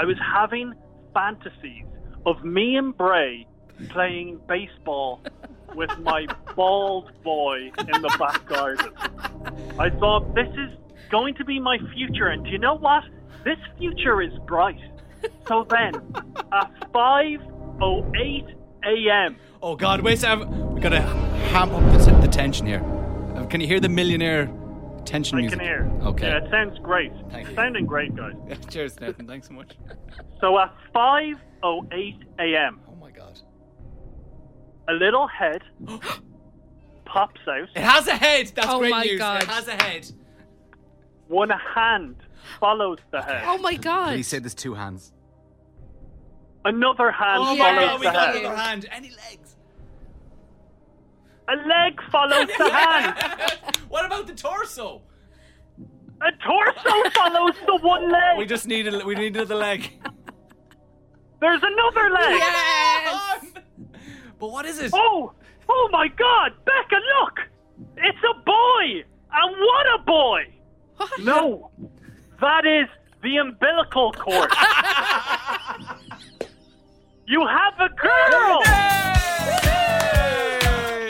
I 0.00 0.04
was 0.10 0.16
having 0.38 0.68
fantasies 1.12 1.84
of 2.30 2.36
me 2.56 2.66
and 2.80 2.90
Bray 2.96 3.46
playing 3.90 4.40
baseball 4.48 5.20
with 5.80 5.92
my 6.10 6.22
bald 6.56 7.06
boy 7.22 7.58
in 7.92 7.96
the 8.06 8.14
back 8.18 8.40
garden. 8.46 8.92
I 9.86 9.88
thought 10.00 10.22
this 10.34 10.52
is 10.64 10.70
going 11.10 11.34
to 11.40 11.44
be 11.44 11.56
my 11.60 11.76
future, 11.94 12.28
and 12.32 12.44
do 12.44 12.50
you 12.50 12.58
know 12.66 12.76
what? 12.88 13.04
This 13.44 13.60
future 13.78 14.18
is 14.22 14.32
bright. 14.46 14.80
So 15.48 15.56
then, 15.76 15.92
at 16.60 16.70
5:08 16.92 18.54
a.m., 18.84 19.36
Oh 19.62 19.76
God, 19.76 20.00
wait! 20.00 20.14
a 20.14 20.16
second. 20.16 20.74
We 20.74 20.80
gotta 20.80 21.00
ham 21.00 21.74
up 21.74 21.82
the, 21.98 22.04
t- 22.12 22.20
the 22.20 22.28
tension 22.28 22.66
here. 22.66 22.82
Uh, 23.36 23.44
Can 23.46 23.60
you 23.60 23.66
hear 23.66 23.78
the 23.80 23.88
millionaire 23.90 24.50
tension 25.04 25.36
I 25.38 25.42
music? 25.42 25.58
can 25.58 25.68
hear. 25.68 25.90
Okay. 26.02 26.28
Yeah, 26.28 26.38
it 26.44 26.50
sounds 26.50 26.78
great. 26.78 27.12
Thank 27.30 27.48
you. 27.50 27.54
Sounding 27.54 27.84
great, 27.86 28.14
guys. 28.16 28.34
Cheers, 28.70 28.98
Nathan. 29.00 29.26
Thanks 29.26 29.48
so 29.48 29.54
much. 29.54 29.72
So 30.40 30.58
at 30.58 30.72
5:08 30.94 31.36
a.m., 32.38 32.80
Oh 32.88 32.94
my 32.96 33.10
God. 33.10 33.38
a 34.88 34.92
little 34.94 35.26
head 35.28 35.62
pops 37.04 37.40
out. 37.48 37.68
It 37.74 37.82
has 37.82 38.06
a 38.06 38.16
head. 38.16 38.52
That's 38.54 38.68
Oh 38.70 38.78
great 38.78 38.90
my 38.90 39.04
news. 39.04 39.18
God. 39.18 39.42
It 39.42 39.48
has 39.48 39.68
a 39.68 39.72
head. 39.74 40.10
One 41.28 41.50
hand 41.50 42.16
follows 42.58 42.98
the 43.12 43.20
head. 43.22 43.44
Oh 43.46 43.58
my 43.58 43.74
god. 43.74 44.16
He 44.16 44.22
said 44.22 44.42
there's 44.42 44.54
two 44.54 44.74
hands. 44.74 45.12
Another 46.64 47.10
hand 47.10 47.38
Oh 47.42 47.56
my 47.56 47.74
follows 47.74 47.86
God, 47.88 48.00
we 48.00 48.06
the 48.06 48.12
got 48.12 48.28
head. 48.34 48.36
another 48.44 48.56
hand. 48.56 48.86
Any 48.92 49.10
legs? 49.10 49.56
A 51.48 51.56
leg 51.66 52.00
follows 52.12 52.48
the 52.58 52.70
hand. 52.72 53.16
What 53.88 54.04
about 54.04 54.26
the 54.26 54.34
torso? 54.34 55.02
A 56.22 56.30
torso 56.44 57.10
follows 57.10 57.54
the 57.66 57.76
one 57.80 58.10
leg. 58.10 58.36
We 58.38 58.44
just 58.46 58.66
need 58.66 58.86
a, 58.92 59.04
we 59.04 59.14
need 59.14 59.34
another 59.36 59.54
leg. 59.56 59.90
There's 61.40 61.62
another 61.62 62.10
leg. 62.10 62.38
Yes. 62.38 63.44
But 64.38 64.50
what 64.50 64.66
is 64.66 64.78
it? 64.80 64.90
Oh, 64.94 65.32
oh 65.68 65.88
my 65.90 66.08
God, 66.08 66.52
Becca, 66.66 67.00
look! 67.20 67.40
It's 67.96 68.18
a 68.18 68.34
boy, 68.44 69.02
and 69.32 69.56
what 69.58 69.86
a 69.94 69.98
boy! 70.04 70.54
No, 71.22 71.70
that 72.40 72.66
is 72.66 72.86
the 73.22 73.38
umbilical 73.38 74.12
cord. 74.12 74.50
you 77.30 77.46
have 77.46 77.74
a 77.78 77.88
girl. 77.94 78.60
Yay! 80.30 81.08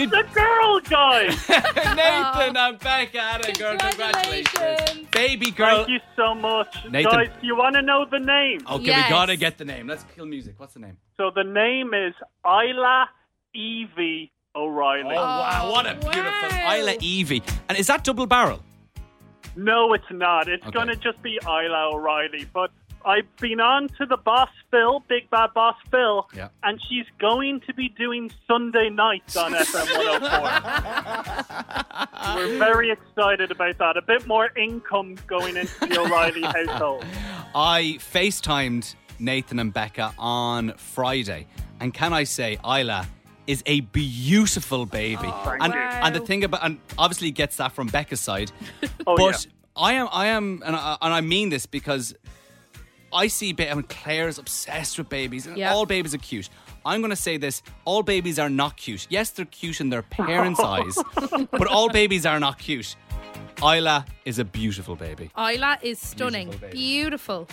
It's 0.00 0.12
a 0.12 0.22
girl, 0.32 0.80
guys. 0.80 1.48
Nathan 1.48 2.56
and 2.56 2.78
Becca 2.78 3.20
had 3.20 3.48
a 3.48 3.52
girl. 3.52 3.76
Congratulations. 3.76 4.48
Congratulations. 4.54 5.08
Baby 5.10 5.50
girl. 5.50 5.78
Thank 5.78 5.88
you 5.88 5.98
so 6.14 6.34
much, 6.34 6.68
Nathan. 6.88 7.10
guys. 7.10 7.30
You 7.42 7.56
want 7.56 7.74
to 7.74 7.82
know 7.82 8.04
the 8.08 8.20
name? 8.20 8.60
Okay, 8.70 8.84
Yes. 8.84 9.08
we 9.08 9.10
gotta 9.10 9.36
get 9.36 9.58
the 9.58 9.64
name. 9.64 9.88
Let's 9.88 10.04
kill 10.14 10.26
music. 10.26 10.54
What's 10.58 10.74
the 10.74 10.80
name? 10.80 10.96
So 11.16 11.30
the 11.34 11.42
name 11.42 11.92
is 11.94 12.14
Isla 12.46 13.08
Evie 13.54 14.30
O'Reilly. 14.54 15.16
Oh, 15.16 15.22
wow, 15.22 15.62
oh, 15.64 15.72
what 15.72 15.86
a 15.86 15.94
beautiful 15.94 16.48
wow. 16.50 16.76
Isla 16.76 16.94
Evie. 17.00 17.42
And 17.68 17.76
is 17.76 17.88
that 17.88 18.04
double 18.04 18.26
barrel? 18.26 18.60
No, 19.56 19.92
it's 19.94 20.04
not. 20.12 20.48
It's 20.48 20.62
Okay. 20.62 20.70
going 20.72 20.86
to 20.88 20.94
just 20.96 21.20
be 21.22 21.38
Isla 21.42 21.90
O'Reilly. 21.92 22.46
But 22.54 22.70
I've 23.08 23.24
been 23.40 23.58
on 23.58 23.88
to 23.98 24.04
the 24.04 24.18
boss 24.18 24.50
Phil, 24.70 25.02
Big 25.08 25.30
Bad 25.30 25.54
Boss 25.54 25.76
Phil, 25.90 26.28
Yeah. 26.36 26.48
and 26.62 26.78
she's 26.88 27.06
going 27.18 27.62
to 27.66 27.72
be 27.72 27.88
doing 27.88 28.30
Sunday 28.46 28.90
nights 28.90 29.34
on 29.34 29.52
FM 29.54 30.20
104. 30.20 32.36
We're 32.36 32.58
very 32.58 32.90
excited 32.90 33.50
about 33.50 33.78
that. 33.78 33.96
A 33.96 34.02
bit 34.02 34.26
more 34.26 34.50
income 34.58 35.16
going 35.26 35.56
into 35.56 35.72
the 35.86 35.98
O'Reilly 36.00 36.42
household. 36.66 37.02
I 37.54 37.96
FaceTimed 37.98 38.94
Nathan 39.18 39.58
and 39.58 39.72
Becca 39.72 40.12
on 40.18 40.74
Friday. 40.76 41.46
And 41.80 41.94
can 41.94 42.12
I 42.12 42.24
say, 42.24 42.58
Isla 42.62 43.08
is 43.46 43.62
a 43.64 43.80
beautiful 43.80 44.84
baby. 44.84 45.22
Oh, 45.24 45.42
thank 45.46 45.62
and 45.64 45.72
you. 45.72 45.80
and 45.80 46.14
the 46.14 46.20
thing 46.20 46.44
about 46.44 46.62
and 46.62 46.78
obviously 46.98 47.30
gets 47.30 47.56
that 47.56 47.72
from 47.72 47.86
Becca's 47.86 48.20
side. 48.20 48.52
Oh, 49.06 49.16
but 49.16 49.46
yeah. 49.46 49.50
I 49.74 49.92
am 49.94 50.08
I 50.12 50.26
am 50.26 50.62
and 50.66 50.76
I, 50.76 50.98
and 51.00 51.14
I 51.14 51.22
mean 51.22 51.48
this 51.48 51.64
because 51.64 52.14
I 53.12 53.26
see 53.28 53.52
ba- 53.52 53.70
I 53.70 53.74
mean, 53.74 53.84
Claire's 53.84 54.38
obsessed 54.38 54.98
with 54.98 55.08
babies 55.08 55.46
and 55.46 55.56
Yeah. 55.56 55.72
all 55.72 55.86
babies 55.86 56.14
are 56.14 56.18
cute. 56.18 56.48
I'm 56.84 57.00
going 57.00 57.10
to 57.10 57.16
say 57.16 57.36
this 57.36 57.62
all 57.84 58.02
babies 58.02 58.38
are 58.38 58.48
not 58.50 58.76
cute. 58.76 59.06
Yes, 59.10 59.30
they're 59.30 59.44
cute 59.46 59.80
in 59.80 59.90
their 59.90 60.02
parents' 60.02 60.60
eyes, 60.74 60.96
but 61.50 61.66
all 61.66 61.88
babies 61.90 62.24
are 62.26 62.38
not 62.40 62.58
cute. 62.58 62.96
Isla 63.62 64.04
is 64.24 64.38
a 64.38 64.44
beautiful 64.44 64.94
baby. 64.94 65.30
Isla 65.36 65.78
is 65.82 65.98
stunning. 65.98 66.48
Beautiful. 66.50 66.68
Beautiful. 66.70 67.48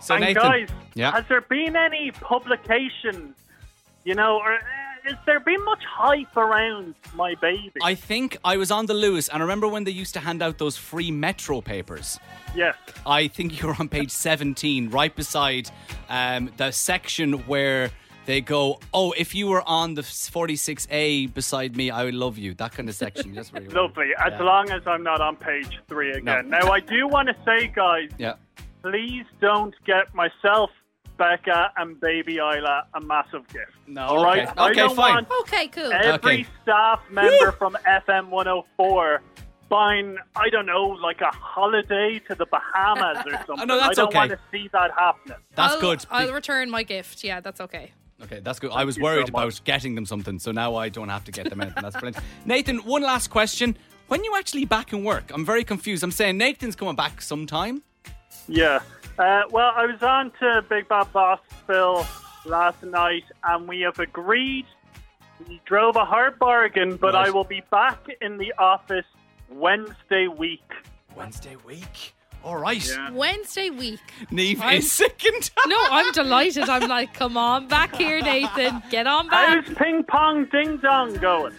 So 0.00 0.14
and 0.14 0.24
Nathan, 0.24 0.42
guys, 0.42 0.68
yeah. 0.94 1.10
has 1.12 1.24
there 1.28 1.40
been 1.42 1.76
any 1.76 2.12
publication, 2.12 3.34
you 4.04 4.14
know, 4.14 4.38
or 4.38 4.58
has 5.08 5.18
there 5.26 5.40
been 5.40 5.64
much 5.64 5.82
hype 5.84 6.36
around 6.36 6.94
my 7.14 7.34
baby? 7.40 7.72
I 7.82 7.94
think 7.94 8.36
I 8.44 8.56
was 8.56 8.70
on 8.70 8.86
the 8.86 8.94
Luas, 8.94 9.28
and 9.32 9.38
I 9.42 9.44
remember 9.44 9.68
when 9.68 9.84
they 9.84 9.90
used 9.90 10.14
to 10.14 10.20
hand 10.20 10.42
out 10.42 10.58
those 10.58 10.76
free 10.76 11.10
Metro 11.10 11.60
papers. 11.60 12.18
yes. 12.54 12.74
I 13.06 13.28
think 13.28 13.60
you 13.60 13.68
were 13.68 13.76
on 13.78 13.88
page 13.88 14.10
17, 14.28 14.90
right 14.90 15.14
beside 15.14 15.70
um, 16.08 16.50
the 16.56 16.70
section 16.70 17.34
where 17.46 17.90
they 18.26 18.40
go, 18.42 18.78
Oh, 18.92 19.12
if 19.16 19.34
you 19.34 19.46
were 19.46 19.62
on 19.66 19.94
the 19.94 20.02
46A 20.02 21.32
beside 21.32 21.76
me, 21.76 21.90
I 21.90 22.04
would 22.04 22.14
love 22.14 22.36
you. 22.38 22.54
That 22.54 22.72
kind 22.72 22.88
of 22.88 22.94
section. 22.94 23.34
That's 23.34 23.52
where 23.52 23.62
you 23.62 23.68
were. 23.72 23.82
Lovely. 23.82 24.10
As 24.18 24.32
Yeah. 24.32 24.42
long 24.42 24.70
as 24.70 24.82
I'm 24.86 25.02
not 25.02 25.20
on 25.20 25.36
page 25.36 25.78
three 25.88 26.12
again. 26.12 26.50
Now, 26.50 26.70
I 26.70 26.80
do 26.80 27.08
want 27.08 27.28
to 27.28 27.36
say, 27.44 27.68
guys, 27.74 28.10
Yeah. 28.18 28.34
please 28.82 29.24
don't 29.40 29.74
get 29.86 30.14
myself, 30.14 30.70
Becca, 31.18 31.72
and 31.76 32.00
baby 32.00 32.36
Isla 32.36 32.86
a 32.94 33.00
massive 33.00 33.46
gift. 33.48 33.72
No, 33.86 34.06
All 34.06 34.24
right? 34.24 34.48
okay. 34.48 34.52
I 34.56 34.66
Okay, 34.70 34.74
don't 34.74 34.96
fine. 34.96 35.14
want 35.14 35.28
Okay, 35.42 35.68
cool. 35.68 35.92
every 35.92 36.14
Okay. 36.14 36.46
staff 36.62 37.00
member 37.10 37.52
from 37.52 37.76
FM 37.86 38.28
104 38.30 39.20
buying, 39.68 40.16
I 40.36 40.48
don't 40.48 40.64
know, 40.64 40.86
like 40.86 41.20
a 41.20 41.30
holiday 41.34 42.18
to 42.28 42.34
the 42.34 42.46
Bahamas 42.46 43.18
or 43.26 43.32
something. 43.46 43.66
no, 43.66 43.76
that's 43.78 43.90
I 43.90 43.92
don't 43.94 44.08
okay. 44.08 44.18
want 44.18 44.30
to 44.30 44.38
see 44.50 44.68
that 44.72 44.92
happening. 44.96 45.36
That's 45.54 45.74
I'll, 45.74 45.80
good. 45.80 46.06
I'll 46.10 46.32
return 46.32 46.70
my 46.70 46.82
gift. 46.84 47.22
Yeah, 47.22 47.40
that's 47.40 47.60
okay. 47.60 47.92
Okay, 48.22 48.40
that's 48.40 48.58
good. 48.58 48.70
I 48.72 48.84
was 48.84 48.96
you 48.96 49.02
so 49.02 49.04
worried 49.04 49.28
about 49.28 49.60
getting 49.64 49.94
them 49.94 50.06
something, 50.06 50.38
so 50.38 50.52
now 50.52 50.74
I 50.76 50.88
don't 50.88 51.08
have 51.10 51.24
to 51.24 51.32
get 51.32 51.50
them 51.50 51.60
anything. 51.60 51.82
That's 51.82 51.96
brilliant. 51.96 52.24
Nathan, 52.46 52.78
one 52.78 53.02
last 53.02 53.28
question. 53.28 53.76
When 54.08 54.24
you 54.24 54.34
actually 54.36 54.64
back 54.64 54.92
in 54.94 55.04
work? 55.04 55.30
I'm 55.34 55.44
very 55.44 55.64
confused. 55.64 56.02
I'm 56.02 56.10
saying 56.12 56.38
Nathan's 56.38 56.74
coming 56.74 56.96
back 56.96 57.20
sometime. 57.20 57.82
Yeah. 58.48 58.80
Uh, 59.18 59.42
well, 59.50 59.72
I 59.74 59.84
was 59.86 60.02
on 60.02 60.30
to 60.40 60.64
Big 60.68 60.88
Bad 60.88 61.12
Boss 61.12 61.40
Phil 61.66 62.06
last 62.44 62.82
night, 62.84 63.24
and 63.42 63.66
we 63.66 63.80
have 63.80 63.98
agreed. 63.98 64.66
We 65.48 65.60
drove 65.64 65.96
a 65.96 66.04
hard 66.04 66.38
bargain, 66.38 66.96
but 66.96 67.14
Right. 67.14 67.26
I 67.26 67.30
will 67.30 67.44
be 67.44 67.62
back 67.70 67.98
in 68.20 68.38
the 68.38 68.52
office 68.58 69.06
Wednesday 69.50 70.28
week. 70.28 70.62
Wednesday 71.16 71.56
week. 71.66 72.14
All 72.44 72.56
right. 72.56 72.86
Yeah. 72.86 73.10
Wednesday 73.10 73.70
week. 73.70 74.00
Neve 74.30 74.60
I'm- 74.62 74.78
is 74.78 74.90
sickened. 74.92 75.50
No, 75.66 75.76
I'm 75.90 76.12
delighted. 76.12 76.68
I'm 76.68 76.88
like, 76.88 77.12
come 77.14 77.36
on 77.36 77.68
back 77.68 77.96
here, 77.96 78.20
Nathan. 78.22 78.82
Get 78.90 79.06
on 79.06 79.28
back. 79.28 79.64
How's 79.66 79.76
ping 79.76 80.02
pong 80.04 80.46
ding 80.46 80.78
dong 80.78 81.14
going? 81.16 81.54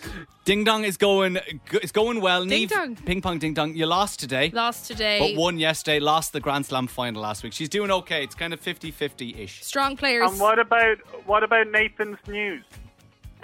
Ding 0.45 0.63
dong 0.63 0.84
is 0.84 0.97
going. 0.97 1.38
It's 1.73 1.91
going 1.91 2.21
well. 2.21 2.41
Ding 2.41 2.49
Neve, 2.61 2.69
dong. 2.69 2.95
ping 2.95 3.21
pong 3.21 3.38
ding 3.38 3.53
dong. 3.53 3.75
You 3.75 3.86
lost 3.86 4.19
today. 4.19 4.49
Lost 4.51 4.88
today. 4.88 5.19
But 5.36 5.39
won 5.39 5.59
yesterday, 5.59 5.99
lost 5.99 6.34
the 6.34 6.39
Grand 6.39 6.65
Slam 6.65 6.88
final 6.88 7.21
last 7.21 7.43
week. 7.43 7.53
She's 7.53 7.69
doing 7.69 7.91
okay. 7.91 8.23
It's 8.23 8.34
kind 8.34 8.51
of 8.53 8.59
50-50 8.59 9.38
ish. 9.38 9.63
Strong 9.63 9.97
players. 9.97 10.32
And 10.32 10.39
what 10.39 10.57
about 10.57 10.97
what 11.27 11.43
about 11.43 11.67
Nathan's 11.69 12.17
news? 12.27 12.63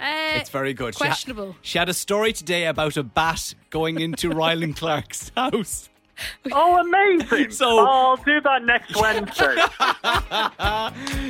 Uh, 0.00 0.04
It's 0.34 0.50
very 0.50 0.74
good. 0.74 0.94
She 0.94 1.04
ha- 1.04 1.10
questionable. 1.10 1.54
She 1.62 1.78
had 1.78 1.88
a 1.88 1.94
story 1.94 2.32
today 2.32 2.66
about 2.66 2.96
a 2.96 3.02
bat 3.04 3.54
going 3.70 4.00
into 4.00 4.28
Rylan 4.30 4.74
Clark's 4.76 5.30
house. 5.36 5.88
Oh, 6.52 6.78
amazing! 6.78 7.50
So- 7.50 7.86
I'll 7.86 8.16
do 8.16 8.40
that 8.40 8.64
next 8.64 8.94
Wednesday. 8.96 9.56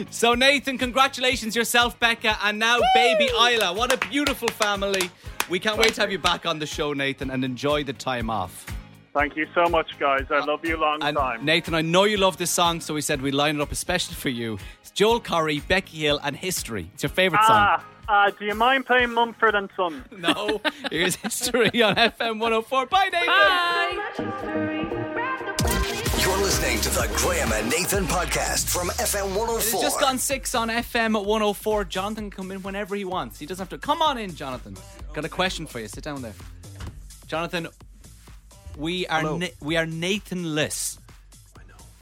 So 0.11 0.34
Nathan, 0.34 0.78
congratulations 0.78 1.57
yourself, 1.57 1.99
Becca, 1.99 2.37
and 2.45 2.59
now 2.59 2.78
baby 2.95 3.28
Isla. 3.34 3.72
What 3.72 3.93
a 3.93 3.97
beautiful 4.09 4.49
family. 4.49 5.11
We 5.49 5.59
can't 5.59 5.78
wait 5.78 5.95
to 5.95 6.01
have 6.03 6.12
you 6.12 6.18
back 6.18 6.45
on 6.47 6.59
the 6.59 6.66
show, 6.66 6.93
Nathan, 6.93 7.30
and 7.30 7.45
enjoy 7.45 7.84
the 7.84 7.93
time 7.93 8.30
off. 8.30 8.66
Thank 9.14 9.37
you 9.37 9.47
so 9.55 9.64
much, 9.66 9.99
guys. 9.99 10.26
I 10.30 10.45
love 10.45 10.64
you 10.64 10.76
long 10.76 11.03
And 11.03 11.16
time. 11.16 11.45
Nathan, 11.45 11.74
I 11.74 11.80
know 11.80 12.05
you 12.05 12.18
love 12.18 12.37
this 12.37 12.51
song, 12.51 12.80
so 12.80 12.93
we 12.93 13.01
said 13.01 13.22
we'd 13.22 13.32
line 13.34 13.57
it 13.57 13.62
up 13.62 13.72
especially 13.72 14.14
for 14.16 14.28
you. 14.28 14.59
It's 14.82 14.91
Joel 14.91 15.20
Corry, 15.20 15.66
Becky 15.66 15.99
Hill, 15.99 16.20
and 16.22 16.37
History. 16.37 16.91
It's 16.95 17.03
your 17.03 17.11
favourite 17.11 17.43
song. 17.47 17.57
Ah, 17.59 17.84
Ah, 18.09 18.26
ah, 18.26 18.30
do 18.38 18.44
you 18.44 18.54
mind 18.54 18.86
playing 18.86 19.11
Mumford 19.12 19.54
and 19.54 19.68
Sons? 19.76 20.04
No, 20.18 20.61
here's 20.90 21.16
History 21.16 21.82
on 21.82 21.96
FM 21.96 22.38
104. 22.40 22.86
Bye, 22.86 23.09
Nathan. 23.12 23.26
Bye. 23.26 23.96
You're 26.22 26.38
listening 26.38 26.80
to 26.80 26.88
the 26.90 27.09
Graham 27.16 27.52
and 27.52 27.68
Nathan 27.70 28.04
podcast 28.07 28.68
from 28.68 28.88
FM 28.90 29.26
It's 29.26 29.36
104. 29.72 29.82
just 29.82 30.00
gone 30.00 30.18
six 30.18 30.54
on 30.54 30.68
FM 30.68 31.12
104. 31.24 31.84
Jonathan 31.84 32.30
can 32.30 32.36
come 32.44 32.50
in 32.52 32.62
whenever 32.62 32.94
he 32.96 33.04
wants. 33.04 33.38
He 33.38 33.46
doesn't 33.46 33.62
have 33.62 33.80
to. 33.80 33.84
Come 33.84 34.02
on 34.02 34.18
in, 34.18 34.34
Jonathan. 34.34 34.76
Got 35.12 35.24
a 35.24 35.28
question 35.28 35.66
for 35.66 35.80
you. 35.80 35.88
Sit 35.88 36.04
down 36.04 36.22
there. 36.22 36.34
Jonathan, 37.26 37.68
we 38.76 39.07
are 39.09 39.20
Hello. 39.20 39.38
Na- 39.38 39.46
we 39.61 39.76
are 39.76 39.86
Nathanless. 39.86 40.98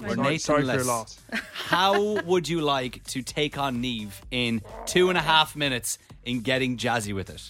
We're 0.06 0.14
Sorry, 0.16 0.38
sorry 0.38 0.64
for 0.64 0.74
your 0.74 0.84
loss. 0.84 1.18
How 1.52 2.20
would 2.22 2.48
you 2.48 2.60
like 2.60 3.02
to 3.08 3.22
take 3.22 3.58
on 3.58 3.80
Neve 3.80 4.20
in 4.30 4.62
two 4.86 5.08
and 5.08 5.18
a 5.18 5.22
half 5.22 5.56
minutes 5.56 5.98
in 6.24 6.40
getting 6.40 6.76
jazzy 6.76 7.14
with 7.14 7.30
it? 7.30 7.48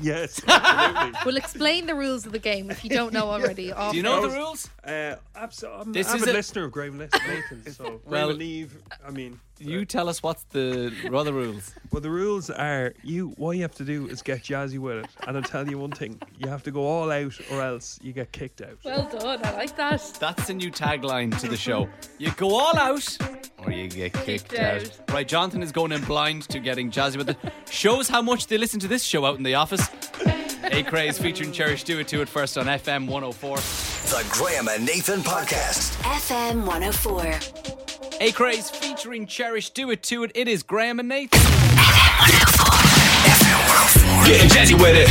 Yes, 0.00 0.42
absolutely. 0.48 1.20
We'll 1.24 1.36
explain 1.38 1.86
the 1.86 1.94
rules 1.94 2.26
of 2.26 2.32
the 2.32 2.38
game 2.38 2.70
if 2.70 2.84
you 2.84 2.90
don't 2.90 3.12
know 3.14 3.30
already. 3.30 3.72
Off 3.72 3.92
Do 3.92 3.96
you 3.96 4.02
know 4.02 4.20
the 4.28 4.36
rules? 4.36 4.68
Uh, 4.84 5.16
absolutely. 5.34 5.80
I'm 5.86 5.92
This 5.92 6.10
an 6.10 6.16
is 6.16 6.22
avid 6.22 6.34
a- 6.34 6.36
listener 6.36 6.64
of 6.64 6.72
Graham 6.72 6.98
Lis- 6.98 7.10
Nathan. 7.26 7.72
So 7.72 7.84
Well- 7.84 7.92
well, 7.92 8.00
Graham 8.26 8.30
and 8.30 8.42
Eve. 8.42 8.76
I 9.06 9.10
mean, 9.10 9.40
You 9.58 9.84
tell 9.86 10.08
us 10.08 10.22
what's 10.22 10.42
the 10.50 10.92
what 11.08 11.20
are 11.20 11.24
the 11.24 11.32
rules. 11.32 11.74
well, 11.90 12.00
the 12.02 12.10
rules 12.10 12.50
are 12.50 12.92
you. 13.02 13.28
What 13.38 13.52
you 13.56 13.62
have 13.62 13.74
to 13.76 13.84
do 13.84 14.06
is 14.06 14.20
get 14.20 14.42
jazzy 14.42 14.78
with 14.78 15.04
it, 15.04 15.10
and 15.26 15.36
I'll 15.36 15.42
tell 15.42 15.66
you 15.68 15.78
one 15.78 15.92
thing: 15.92 16.20
you 16.38 16.48
have 16.48 16.62
to 16.64 16.70
go 16.70 16.82
all 16.86 17.10
out, 17.10 17.32
or 17.50 17.62
else 17.62 17.98
you 18.02 18.12
get 18.12 18.32
kicked 18.32 18.60
out. 18.60 18.76
Well 18.84 19.08
done. 19.10 19.40
I 19.44 19.52
like 19.52 19.76
that. 19.76 20.02
That's 20.20 20.46
the 20.46 20.54
new 20.54 20.70
tagline 20.70 21.38
to 21.40 21.48
the 21.48 21.56
show. 21.56 21.88
You 22.18 22.32
go 22.32 22.54
all 22.54 22.76
out 22.76 23.16
or 23.64 23.72
you 23.72 23.88
get 23.88 24.12
kicked, 24.12 24.50
Kicked 24.50 24.58
out. 24.58 24.82
out. 24.82 25.10
Right, 25.10 25.26
Jonathan 25.26 25.62
is 25.62 25.72
going 25.72 25.90
in 25.92 26.04
blind 26.04 26.42
to 26.50 26.58
getting 26.60 26.90
jazzy 26.90 27.16
with 27.16 27.30
it. 27.30 27.38
Shows 27.70 28.08
how 28.08 28.20
much 28.20 28.48
they 28.48 28.58
listen 28.58 28.78
to 28.80 28.88
this 28.88 29.02
show 29.02 29.24
out 29.24 29.38
in 29.38 29.42
the 29.42 29.54
office. 29.54 29.88
Acraze 30.70 31.18
featuring 31.18 31.52
Cherish 31.52 31.84
Do 31.84 31.98
It 31.98 32.08
To 32.08 32.20
It 32.20 32.28
first 32.28 32.58
on 32.58 32.66
FM 32.66 33.06
104. 33.08 33.56
The 33.56 34.26
Graham 34.30 34.68
and 34.68 34.84
Nathan 34.84 35.20
podcast. 35.20 35.94
FM 36.02 36.66
104. 36.66 38.05
Acraze 38.20 38.70
featuring 38.70 39.26
Cherish 39.26 39.70
Do 39.70 39.90
It 39.90 40.02
To 40.04 40.22
It. 40.24 40.32
It 40.34 40.48
is 40.48 40.62
Graham 40.62 41.00
and 41.00 41.08
Nathan. 41.08 41.40
Getting 44.24 44.48
jazzy 44.48 44.74
with 44.80 44.96
it. 44.96 45.08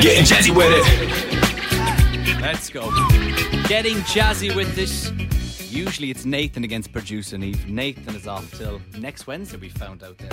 Getting 0.00 0.24
jazzy 0.24 0.56
with 0.56 0.72
it. 0.72 2.40
Let's 2.40 2.70
go. 2.70 2.90
Getting 3.68 3.98
jazzy 3.98 4.54
with 4.56 4.74
this. 4.74 5.10
Usually 5.70 6.10
it's 6.10 6.24
Nathan 6.24 6.64
against 6.64 6.90
producer 6.92 7.36
Neve. 7.36 7.68
Nathan 7.68 8.16
is 8.16 8.26
off 8.26 8.50
till 8.52 8.80
next 8.98 9.26
Wednesday, 9.26 9.58
we 9.58 9.68
found 9.68 10.02
out 10.02 10.18
there 10.18 10.30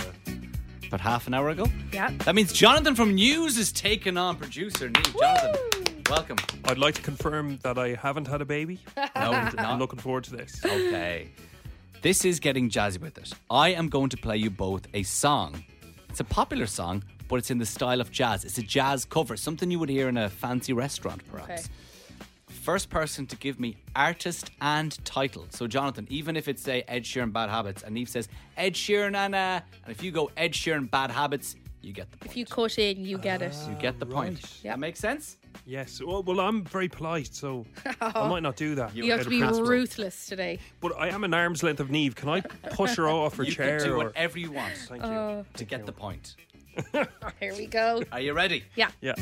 about 0.87 1.01
half 1.01 1.27
an 1.27 1.33
hour 1.33 1.49
ago. 1.49 1.67
Yeah. 1.91 2.09
That 2.25 2.35
means 2.35 2.51
Jonathan 2.53 2.95
from 2.95 3.13
News 3.13 3.57
is 3.57 3.71
taking 3.71 4.17
on 4.17 4.37
producer 4.37 4.89
Neve. 4.89 5.15
Jonathan, 5.19 5.88
welcome. 6.09 6.37
I'd 6.65 6.77
like 6.79 6.95
to 6.95 7.01
confirm 7.01 7.57
that 7.61 7.77
I 7.77 7.89
haven't 7.93 8.27
had 8.27 8.41
a 8.41 8.45
baby. 8.45 8.79
No, 9.15 9.31
not. 9.31 9.59
I'm 9.59 9.79
looking 9.79 9.99
forward 9.99 10.23
to 10.25 10.35
this. 10.35 10.59
Okay. 10.63 11.29
This 12.01 12.23
is 12.23 12.39
getting 12.39 12.69
jazzy 12.69 12.99
with 12.99 13.17
it. 13.17 13.33
I 13.49 13.69
am 13.69 13.89
going 13.89 14.09
to 14.09 14.17
play 14.17 14.37
you 14.37 14.49
both 14.49 14.87
a 14.93 15.03
song. 15.03 15.63
It's 16.09 16.21
a 16.21 16.23
popular 16.23 16.65
song, 16.67 17.03
but 17.27 17.35
it's 17.35 17.51
in 17.51 17.57
the 17.57 17.65
style 17.65 17.99
of 17.99 18.11
jazz. 18.11 18.45
It's 18.45 18.57
a 18.57 18.63
jazz 18.63 19.03
cover, 19.03 19.35
something 19.35 19.69
you 19.69 19.77
would 19.77 19.89
hear 19.89 20.07
in 20.07 20.15
a 20.17 20.29
fancy 20.29 20.71
restaurant, 20.73 21.21
perhaps. 21.29 21.65
Okay. 21.65 21.73
First 22.47 22.89
person 22.89 23.27
to 23.27 23.35
give 23.35 23.59
me 23.59 23.75
artist 23.95 24.51
and 24.61 24.97
title. 25.05 25.45
So, 25.49 25.67
Jonathan, 25.67 26.07
even 26.09 26.37
if 26.37 26.47
it's 26.47 26.63
say 26.63 26.83
Ed 26.87 27.03
Sheeran 27.03 27.33
Bad 27.33 27.49
Habits, 27.49 27.83
and 27.83 27.97
Eve 27.97 28.09
says 28.09 28.29
Ed 28.57 28.73
Sheeran 28.73 29.15
and 29.15 29.35
uh, 29.35 29.59
and 29.83 29.91
if 29.91 30.01
you 30.01 30.11
go 30.11 30.31
Ed 30.37 30.53
Sheeran 30.53 30.89
Bad 30.89 31.11
Habits, 31.11 31.55
you 31.81 31.93
get 31.93 32.09
the 32.11 32.17
point. 32.17 32.31
If 32.31 32.37
you 32.37 32.45
cut 32.45 32.77
in, 32.79 33.05
you 33.05 33.17
get 33.17 33.41
it. 33.41 33.55
You 33.67 33.75
get 33.75 33.99
the 33.99 34.05
point. 34.05 34.39
Yep. 34.63 34.73
That 34.73 34.79
makes 34.79 34.99
sense. 34.99 35.37
Yes. 35.65 36.01
Well, 36.01 36.23
well, 36.23 36.39
I'm 36.39 36.63
very 36.63 36.87
polite, 36.87 37.33
so 37.33 37.65
I 38.01 38.27
might 38.27 38.43
not 38.43 38.55
do 38.55 38.75
that. 38.75 38.95
You 38.95 39.11
have 39.11 39.23
to 39.23 39.29
be 39.29 39.39
principle. 39.39 39.67
ruthless 39.67 40.25
today. 40.25 40.59
But 40.79 40.97
I 40.97 41.09
am 41.09 41.23
an 41.23 41.33
arm's 41.33 41.63
length 41.63 41.79
of 41.79 41.91
Neve. 41.91 42.15
Can 42.15 42.29
I 42.29 42.41
push 42.41 42.95
her 42.95 43.07
off 43.07 43.35
her 43.37 43.43
You 43.43 43.51
chair? 43.51 43.77
can 43.79 43.87
do 43.87 43.93
or... 43.93 44.05
whatever 44.05 44.39
you 44.39 44.51
want 44.51 44.73
Thank 44.87 45.03
oh. 45.03 45.09
you. 45.09 45.15
Oh, 45.15 45.45
to 45.55 45.65
get 45.65 45.85
the 45.85 45.91
point. 45.91 46.35
here 47.39 47.53
we 47.55 47.67
go. 47.67 48.03
Are 48.11 48.21
you 48.21 48.33
ready? 48.33 48.63
Yeah. 48.75 48.89
Yeah. 49.01 49.15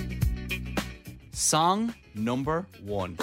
Song 1.32 1.94
number 2.16 2.66
one. 2.84 3.16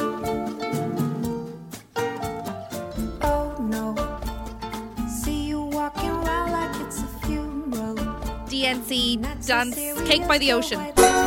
Oh 3.22 3.57
no. 3.61 3.94
See 5.09 5.46
you 5.48 5.62
walking 5.62 6.11
around 6.11 6.52
like 6.52 6.74
you're 7.28 7.94
dancey 8.48 9.16
dance 9.16 9.76
Cake 10.09 10.28
by 10.28 10.38
the 10.38 10.52
Ocean. 10.52 11.23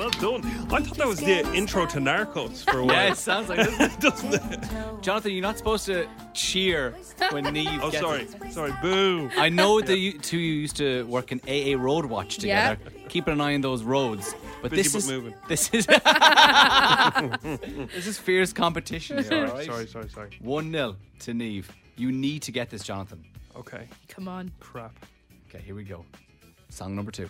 Hey, 0.00 0.08
well 0.18 0.38
done. 0.40 0.44
I 0.72 0.80
thought 0.82 0.96
that 0.96 1.06
was 1.06 1.18
the 1.20 1.40
intro 1.54 1.84
to 1.86 1.98
Narcos 1.98 2.64
for 2.70 2.78
a 2.78 2.84
while. 2.86 2.94
Yeah, 2.94 3.12
it 3.12 3.16
sounds 3.18 3.48
like 3.50 3.58
it. 3.60 4.00
doesn't 4.00 4.32
it? 4.34 5.02
Jonathan, 5.02 5.32
you're 5.32 5.42
not 5.42 5.58
supposed 5.58 5.84
to 5.86 6.08
cheer 6.32 6.94
when 7.30 7.44
Neve 7.52 7.68
Oh, 7.82 7.90
gets 7.90 8.02
sorry. 8.02 8.22
it. 8.22 8.52
Sorry, 8.52 8.72
boo. 8.80 9.30
I 9.36 9.50
know 9.50 9.80
that 9.80 9.98
you 9.98 10.18
two 10.18 10.38
used 10.38 10.76
to 10.76 11.04
work 11.06 11.32
in 11.32 11.40
AA 11.46 11.76
Road 11.80 12.06
Watch 12.06 12.42
Yeah. 12.42 12.70
together. 12.76 12.96
Keeping 13.08 13.34
an 13.34 13.40
eye 13.40 13.54
on 13.54 13.60
those 13.60 13.82
roads. 13.82 14.34
But 14.62 14.70
Busy 14.70 14.82
this 14.84 14.92
but 14.92 14.98
is 14.98 15.08
moving. 15.08 15.34
this 15.48 15.70
is 15.74 15.86
this 17.94 18.06
is 18.06 18.18
fierce 18.18 18.52
competition. 18.52 19.22
Here, 19.22 19.46
all 19.46 19.54
right? 19.54 19.66
Sorry, 19.66 19.86
sorry, 19.86 20.08
sorry. 20.08 20.30
One 20.40 20.70
0 20.72 20.96
to 21.20 21.34
Neve. 21.34 21.70
You 21.96 22.12
need 22.12 22.42
to 22.42 22.52
get 22.52 22.70
this, 22.70 22.82
Jonathan. 22.84 23.24
Okay. 23.56 23.88
Come 24.08 24.28
on. 24.28 24.50
Crap. 24.60 24.94
Okay, 25.48 25.62
here 25.64 25.74
we 25.74 25.82
go. 25.84 26.04
Song 26.68 26.94
number 26.94 27.10
two. 27.10 27.28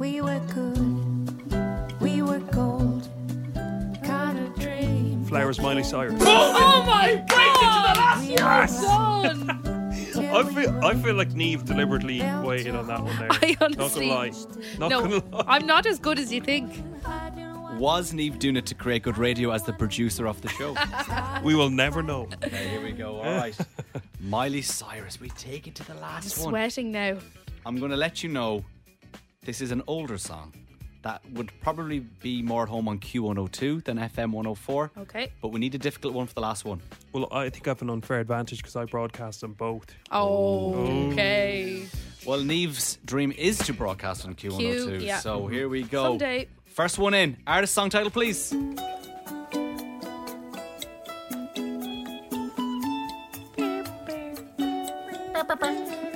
We 0.00 0.22
were 0.22 0.40
good, 0.54 2.00
we 2.00 2.22
were 2.22 2.38
gold, 2.38 3.06
kind 4.02 4.38
of 4.38 4.58
dream. 4.58 5.26
Flowers, 5.26 5.60
Miley 5.60 5.82
Cyrus. 5.82 6.14
Oh, 6.22 6.54
oh 6.56 6.86
my 6.86 7.22
god! 7.28 8.24
Yes. 8.24 8.82
I 8.82 10.42
feel, 10.54 10.82
I 10.82 10.94
feel 10.94 11.14
like 11.14 11.32
Neve 11.32 11.66
deliberately 11.66 12.22
waited 12.42 12.74
on 12.74 12.86
that 12.86 13.02
one 13.02 13.14
there. 13.18 13.28
I 13.42 13.56
Not 13.60 13.78
honestly. 13.78 14.08
gonna 14.08 14.18
lie. 14.18 14.32
Not 14.78 14.90
no, 14.90 15.00
gonna 15.02 15.22
lie. 15.36 15.44
I'm 15.46 15.66
not 15.66 15.84
as 15.84 15.98
good 15.98 16.18
as 16.18 16.32
you 16.32 16.40
think. 16.40 16.82
Was 17.76 18.14
Neve 18.14 18.38
doing 18.38 18.56
it 18.56 18.64
to 18.66 18.74
create 18.74 19.02
good 19.02 19.18
radio 19.18 19.50
as 19.50 19.64
the 19.64 19.74
producer 19.74 20.26
of 20.26 20.40
the 20.40 20.48
show? 20.48 20.74
We 21.44 21.54
will 21.54 21.68
never 21.68 22.02
know. 22.02 22.26
okay, 22.42 22.68
here 22.68 22.82
we 22.82 22.92
go. 22.92 23.16
All 23.16 23.36
right. 23.36 23.54
Miley 24.20 24.62
Cyrus, 24.62 25.20
we 25.20 25.28
take 25.28 25.66
it 25.66 25.74
to 25.74 25.86
the 25.86 25.94
last 25.96 26.38
one. 26.38 26.52
Sweating 26.52 26.90
now. 26.90 27.18
I'm 27.66 27.78
going 27.78 27.90
to 27.90 27.98
let 27.98 28.22
you 28.22 28.30
know 28.30 28.64
this 29.44 29.60
is 29.60 29.70
an 29.70 29.82
older 29.86 30.18
song 30.18 30.52
that 31.02 31.22
would 31.32 31.50
probably 31.62 32.00
be 32.00 32.42
more 32.42 32.64
at 32.64 32.68
home 32.68 32.86
on 32.86 32.98
Q102 32.98 33.84
than 33.84 33.96
FM 33.96 34.32
104. 34.32 34.90
Okay. 34.98 35.32
But 35.40 35.48
we 35.48 35.58
need 35.58 35.74
a 35.74 35.78
difficult 35.78 36.12
one 36.12 36.26
for 36.26 36.34
the 36.34 36.42
last 36.42 36.66
one. 36.66 36.82
Well, 37.12 37.26
I 37.32 37.48
think 37.48 37.66
I 37.66 37.70
have 37.70 37.80
an 37.80 37.88
unfair 37.88 38.20
advantage 38.20 38.58
because 38.58 38.76
I 38.76 38.84
broadcast 38.84 39.40
them 39.40 39.54
both. 39.54 39.86
Oh, 40.12 40.74
okay. 41.10 41.86
Well, 42.26 42.40
Neve's 42.40 42.98
dream 43.06 43.32
is 43.32 43.56
to 43.60 43.72
broadcast 43.72 44.26
on 44.26 44.34
Q102. 44.34 44.58
Q, 44.58 44.94
yeah. 44.98 45.20
So 45.20 45.46
here 45.46 45.70
we 45.70 45.84
go. 45.84 46.04
Someday. 46.04 46.48
First 46.66 46.98
one 46.98 47.14
in. 47.14 47.38
Artist 47.46 47.72
song 47.72 47.88
title, 47.88 48.10
please. 48.10 48.54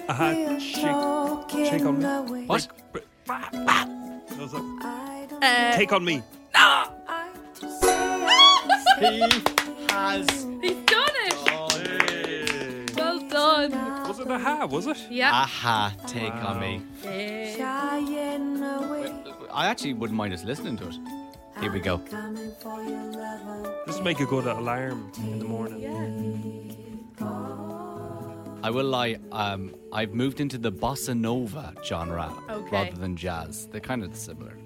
Uh-huh. 0.07 0.59
Shake, 0.61 1.71
shake 1.71 1.85
on 1.87 1.99
me. 2.33 2.45
What? 2.47 2.69
I 3.29 3.87
was 4.39 4.53
like, 4.53 4.63
Uh, 5.43 5.73
Take 5.77 5.93
on 5.93 6.05
me. 6.05 6.23
He 9.01 9.21
has. 9.91 10.29
He's 10.63 10.77
done 10.85 11.17
it. 11.27 11.37
Well 12.97 13.21
done. 13.29 13.73
Was 14.09 14.21
it 14.21 14.27
a-ha? 14.31 14.67
Was 14.67 14.87
it? 14.87 14.99
Yeah. 15.11 15.31
A-ha, 15.43 15.93
take 16.07 16.33
on 16.33 16.61
me. 16.61 16.83
Yeah. 17.03 18.01
I 19.53 19.67
actually 19.67 19.95
wouldn't 19.95 20.17
mind 20.17 20.35
us 20.35 20.45
listening 20.45 20.77
to 20.79 20.89
it. 20.89 20.97
Here 21.61 21.73
we 21.73 21.81
go. 21.81 22.01
Just 23.87 24.03
make 24.03 24.21
a 24.21 24.27
good 24.27 24.47
alarm 24.47 25.11
in 25.19 25.39
the 25.39 25.45
morning. 25.45 25.81
I 28.65 28.71
will 28.71 28.87
lie. 28.87 29.17
Um, 29.31 29.75
I've 29.93 30.15
moved 30.15 30.41
into 30.41 30.57
the 30.57 30.73
bossa 30.73 31.15
nova 31.15 31.75
genre 31.85 32.33
Okay. 32.49 32.71
rather 32.71 32.97
than 32.97 33.15
jazz. 33.15 33.69
They're 33.71 33.79
kind 33.93 34.03
of 34.03 34.17
similar. 34.17 34.57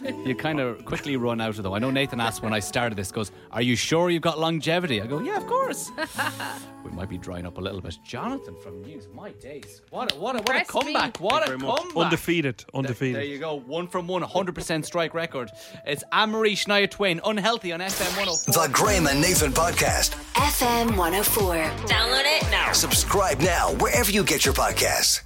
you 0.26 0.34
kind 0.34 0.60
of 0.60 0.84
quickly 0.84 1.16
run 1.16 1.40
out 1.40 1.56
of 1.56 1.62
them. 1.62 1.72
I 1.72 1.78
know 1.78 1.90
Nathan 1.90 2.20
asked 2.20 2.42
when 2.42 2.52
I 2.52 2.60
started 2.60 2.96
this, 2.96 3.10
goes, 3.12 3.30
Are 3.50 3.62
you 3.62 3.76
sure 3.76 4.10
you've 4.10 4.22
got 4.22 4.38
longevity? 4.38 5.00
I 5.00 5.06
go, 5.06 5.20
Yeah, 5.20 5.36
of 5.36 5.46
course. 5.46 5.90
we 6.84 6.90
might 6.90 7.08
be 7.08 7.18
drying 7.18 7.46
up 7.46 7.58
a 7.58 7.60
little 7.60 7.80
bit. 7.80 7.98
Jonathan 8.04 8.56
from 8.62 8.82
News, 8.82 9.08
my 9.12 9.30
days. 9.32 9.82
What 9.90 10.12
a, 10.12 10.16
what 10.16 10.36
a, 10.36 10.38
what 10.40 10.60
a 10.60 10.64
comeback. 10.64 11.18
What 11.18 11.48
a 11.48 11.56
comeback. 11.56 11.96
Undefeated. 11.96 12.58
Th- 12.58 12.68
Undefeated. 12.74 13.16
There 13.16 13.24
you 13.24 13.38
go. 13.38 13.54
One 13.60 13.88
from 13.88 14.06
one, 14.06 14.22
100% 14.22 14.84
strike 14.84 15.14
record. 15.14 15.50
It's 15.86 16.04
Anne-Marie 16.12 16.56
Shania 16.56 16.90
Twain, 16.90 17.20
Unhealthy 17.24 17.72
on 17.72 17.80
FM 17.80 18.16
104. 18.16 18.66
The 18.66 18.72
Graham 18.72 19.06
and 19.06 19.20
Nathan 19.20 19.52
Podcast. 19.52 20.10
FM 20.34 20.96
104. 20.96 21.54
Download 21.86 22.22
it 22.24 22.50
now. 22.50 22.72
Subscribe 22.72 23.40
now 23.40 23.72
wherever 23.74 24.10
you 24.10 24.24
get 24.24 24.44
your 24.44 24.54
podcasts. 24.54 25.22